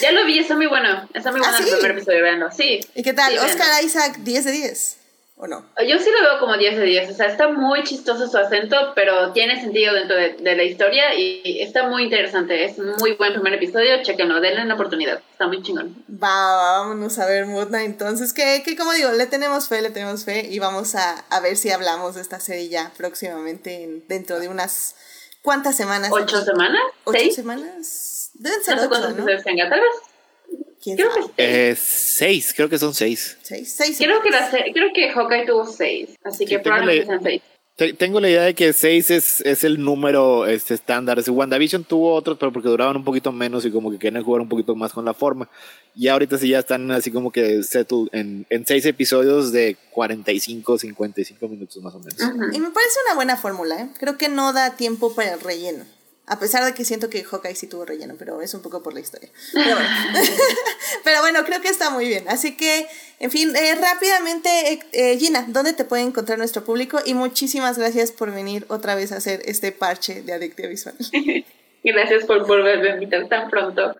[0.00, 1.08] ya lo vi, está muy bueno.
[1.14, 1.70] Está muy bueno ¿Ah, el sí?
[1.72, 2.50] primer episodio, veanlo.
[2.52, 2.80] Sí.
[2.94, 3.32] ¿Y qué tal?
[3.32, 3.82] Sí, Oscar.
[3.84, 4.96] Isaac, 10 de 10.
[5.36, 5.66] ¿O no?
[5.84, 7.10] Yo sí lo veo como 10 de 10.
[7.10, 11.14] O sea, está muy chistoso su acento, pero tiene sentido dentro de, de la historia
[11.16, 12.64] y está muy interesante.
[12.64, 14.04] Es muy buen primer episodio.
[14.04, 15.20] Chequenlo, denle una oportunidad.
[15.32, 16.04] Está muy chingón.
[16.08, 17.72] Va, vámonos a ver Knight.
[17.90, 21.40] Entonces, que, que como digo, le tenemos fe, le tenemos fe y vamos a, a
[21.40, 24.94] ver si hablamos de esta serie ya próximamente, en- dentro de unas
[25.42, 26.10] cuantas semanas.
[26.12, 26.82] ¿Ocho semanas?
[27.04, 27.34] ¿Ocho ¿Seis?
[27.34, 28.30] semanas?
[28.34, 29.08] Deben ser No sé ocho, ¿no?
[29.10, 29.68] episodios tenga.
[29.68, 29.90] Tal vez.
[30.82, 31.32] ¿Quién Creo que sabe?
[31.36, 33.38] Eh, seis, creo que son seis.
[33.42, 33.72] ¿Seis?
[33.72, 33.96] ¿Seis?
[33.98, 36.10] Creo que, la creo que Hawkeye tuvo seis.
[36.24, 37.42] Así que tengo probablemente la- sean seis.
[37.76, 41.18] Te- Tengo la idea de que 6 es, es el número este, estándar.
[41.18, 44.42] Es- WandaVision tuvo otros, pero porque duraban un poquito menos y como que querían jugar
[44.42, 45.48] un poquito más con la forma.
[45.94, 50.78] Y ahorita sí ya están así como que settled en, en 6 episodios de 45,
[50.78, 52.20] 55 minutos más o menos.
[52.54, 53.88] Y me parece una buena fórmula, ¿eh?
[53.98, 55.84] Creo que no da tiempo para el relleno.
[56.26, 58.94] A pesar de que siento que Hawkeye sí tuvo relleno, pero es un poco por
[58.94, 59.28] la historia.
[61.04, 62.24] Pero bueno, creo que está muy bien.
[62.28, 62.86] Así que,
[63.18, 67.00] en fin, eh, rápidamente, eh, eh, Gina, ¿dónde te puede encontrar nuestro público?
[67.04, 70.94] Y muchísimas gracias por venir otra vez a hacer este parche de Adictia Visual.
[71.84, 73.96] Gracias por volverme a invitar tan pronto.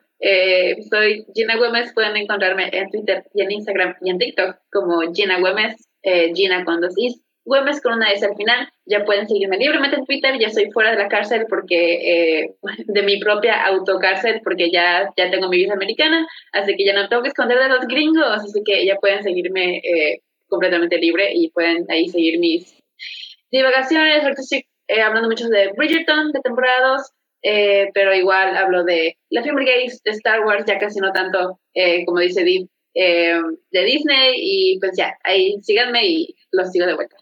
[0.88, 5.40] Soy Gina Güemes, pueden encontrarme en Twitter y en Instagram y en TikTok como Gina
[5.40, 5.88] Güemes,
[6.32, 6.94] Gina con dos
[7.44, 8.68] Güemes con una S al final.
[8.86, 12.54] Ya pueden seguirme libremente en Twitter, ya estoy fuera de la cárcel porque eh,
[12.86, 17.08] de mi propia autocárcel porque ya, ya tengo mi visa americana, así que ya no
[17.08, 21.50] tengo que esconder de los gringos, así que ya pueden seguirme eh, completamente libre y
[21.50, 22.76] pueden ahí seguir mis
[23.50, 24.22] divagaciones.
[24.22, 27.12] Ahorita estoy eh, hablando mucho de Bridgerton, de temporadas,
[27.42, 31.58] eh, pero igual hablo de la Film Brigade, de Star Wars, ya casi no tanto,
[31.74, 33.40] eh, como dice Div, eh,
[33.70, 37.16] de Disney, y pues ya, ahí síganme y los sigo de vuelta.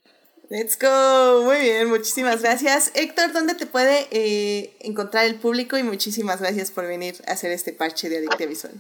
[0.51, 1.45] Let's go.
[1.45, 2.91] Muy bien, muchísimas gracias.
[2.97, 5.79] Héctor, ¿dónde te puede eh, encontrar el público?
[5.79, 8.75] Y muchísimas gracias por venir a hacer este parche de Adictia Visual.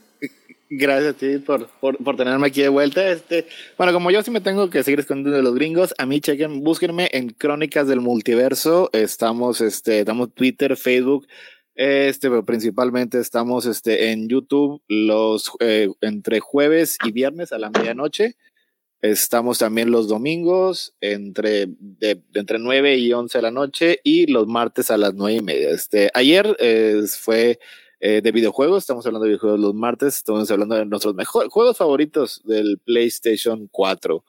[0.69, 3.09] Gracias a ti por, por, por tenerme aquí de vuelta.
[3.09, 3.47] Este,
[3.79, 6.65] bueno, como yo sí me tengo que seguir escondiendo de los gringos, a mí chequen,
[6.65, 8.91] búsquenme en Crónicas del Multiverso.
[8.93, 11.29] Estamos, este, estamos Twitter, Facebook,
[11.77, 17.71] este, pero principalmente estamos este, en YouTube los eh, entre jueves y viernes a la
[17.71, 18.35] medianoche.
[19.03, 24.47] Estamos también los domingos entre, de, entre 9 y 11 de la noche y los
[24.47, 25.71] martes a las 9 y media.
[25.71, 27.59] Este, ayer eh, fue
[28.01, 31.79] eh, de videojuegos, estamos hablando de videojuegos los martes, estamos hablando de nuestros mejores juegos
[31.79, 34.23] favoritos del PlayStation 4.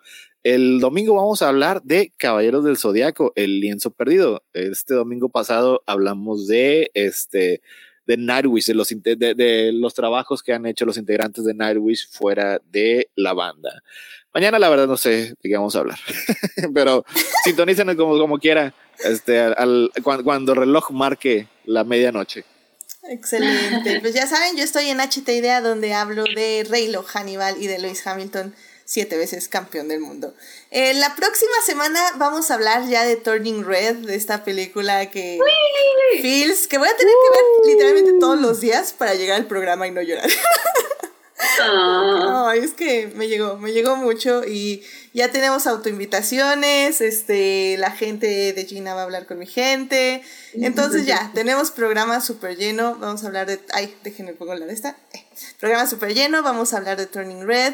[0.44, 4.42] El domingo vamos a hablar de Caballeros del Zodiaco, el lienzo perdido.
[4.54, 7.62] Este domingo pasado hablamos de este
[8.08, 12.10] de Nightwish, de los, de, de los trabajos que han hecho los integrantes de Nightwish
[12.10, 13.84] fuera de la banda.
[14.34, 16.00] Mañana la verdad no sé de qué vamos a hablar,
[16.74, 17.06] pero
[17.44, 22.46] sintonícenos como, como quiera este, al, cuando, cuando el reloj marque la medianoche.
[23.10, 24.00] Excelente.
[24.02, 27.80] Pues ya saben, yo estoy en HT Idea donde hablo de Reylo Hannibal y de
[27.80, 28.56] Lewis Hamilton,
[28.86, 30.34] siete veces campeón del mundo.
[30.70, 35.40] Eh, la próxima semana vamos a hablar ya de Turning Red, de esta película que...
[36.22, 39.88] Feels, que voy a tener que ver literalmente todos los días para llegar al programa
[39.88, 40.30] y no llorar.
[42.48, 48.54] Ay, es que me llegó, me llegó mucho y ya tenemos autoinvitaciones, este, la gente
[48.54, 50.24] de Gina va a hablar con mi gente,
[50.54, 54.74] entonces ya, tenemos programa súper lleno, vamos a hablar de, ay, déjenme pongo la de
[54.74, 55.26] esta, eh,
[55.60, 57.74] programa súper lleno, vamos a hablar de Turning Red,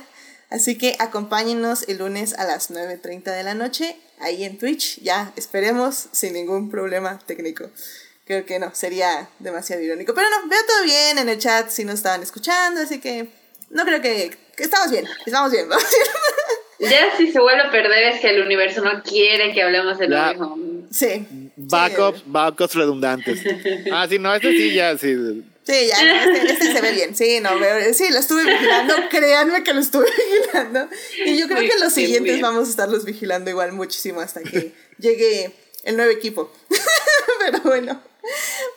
[0.50, 5.32] así que acompáñenos el lunes a las 9.30 de la noche, ahí en Twitch, ya,
[5.36, 7.70] esperemos sin ningún problema técnico.
[8.26, 10.14] Creo que no, sería demasiado irónico.
[10.14, 13.30] Pero no, veo todo bien en el chat si nos estaban escuchando, así que
[13.70, 15.68] no creo que, que estamos bien, estamos bien.
[15.68, 15.78] ¿no?
[16.80, 20.08] ya si se vuelve a perder es que el universo no quiere que hablemos de
[20.08, 20.58] lo mismo.
[20.92, 21.28] Sí.
[21.56, 23.42] Backups, backups redundantes.
[23.92, 25.44] Ah, sí, no, este sí ya, sí.
[25.68, 27.14] Sí, ya, este, este, se ve bien.
[27.14, 27.50] Sí, no,
[27.94, 28.94] sí, lo estuve vigilando.
[29.10, 30.06] Créanme que lo estuve
[30.42, 30.88] vigilando.
[31.26, 35.52] Y yo creo que los siguientes vamos a estarlos vigilando igual muchísimo hasta que llegue
[35.84, 36.54] el nuevo equipo.
[37.40, 38.02] Pero bueno.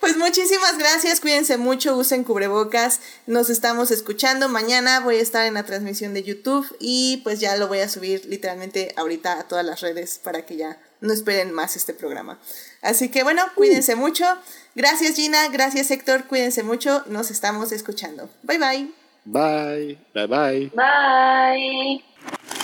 [0.01, 4.49] Pues muchísimas gracias, cuídense mucho, usen cubrebocas, nos estamos escuchando.
[4.49, 7.89] Mañana voy a estar en la transmisión de YouTube y pues ya lo voy a
[7.89, 12.39] subir literalmente ahorita a todas las redes para que ya no esperen más este programa.
[12.83, 14.25] Así que bueno, cuídense mucho.
[14.75, 18.31] Gracias Gina, gracias Héctor, cuídense mucho, nos estamos escuchando.
[18.43, 18.93] Bye bye.
[19.25, 20.73] Bye, bye bye.
[20.75, 22.60] Bye.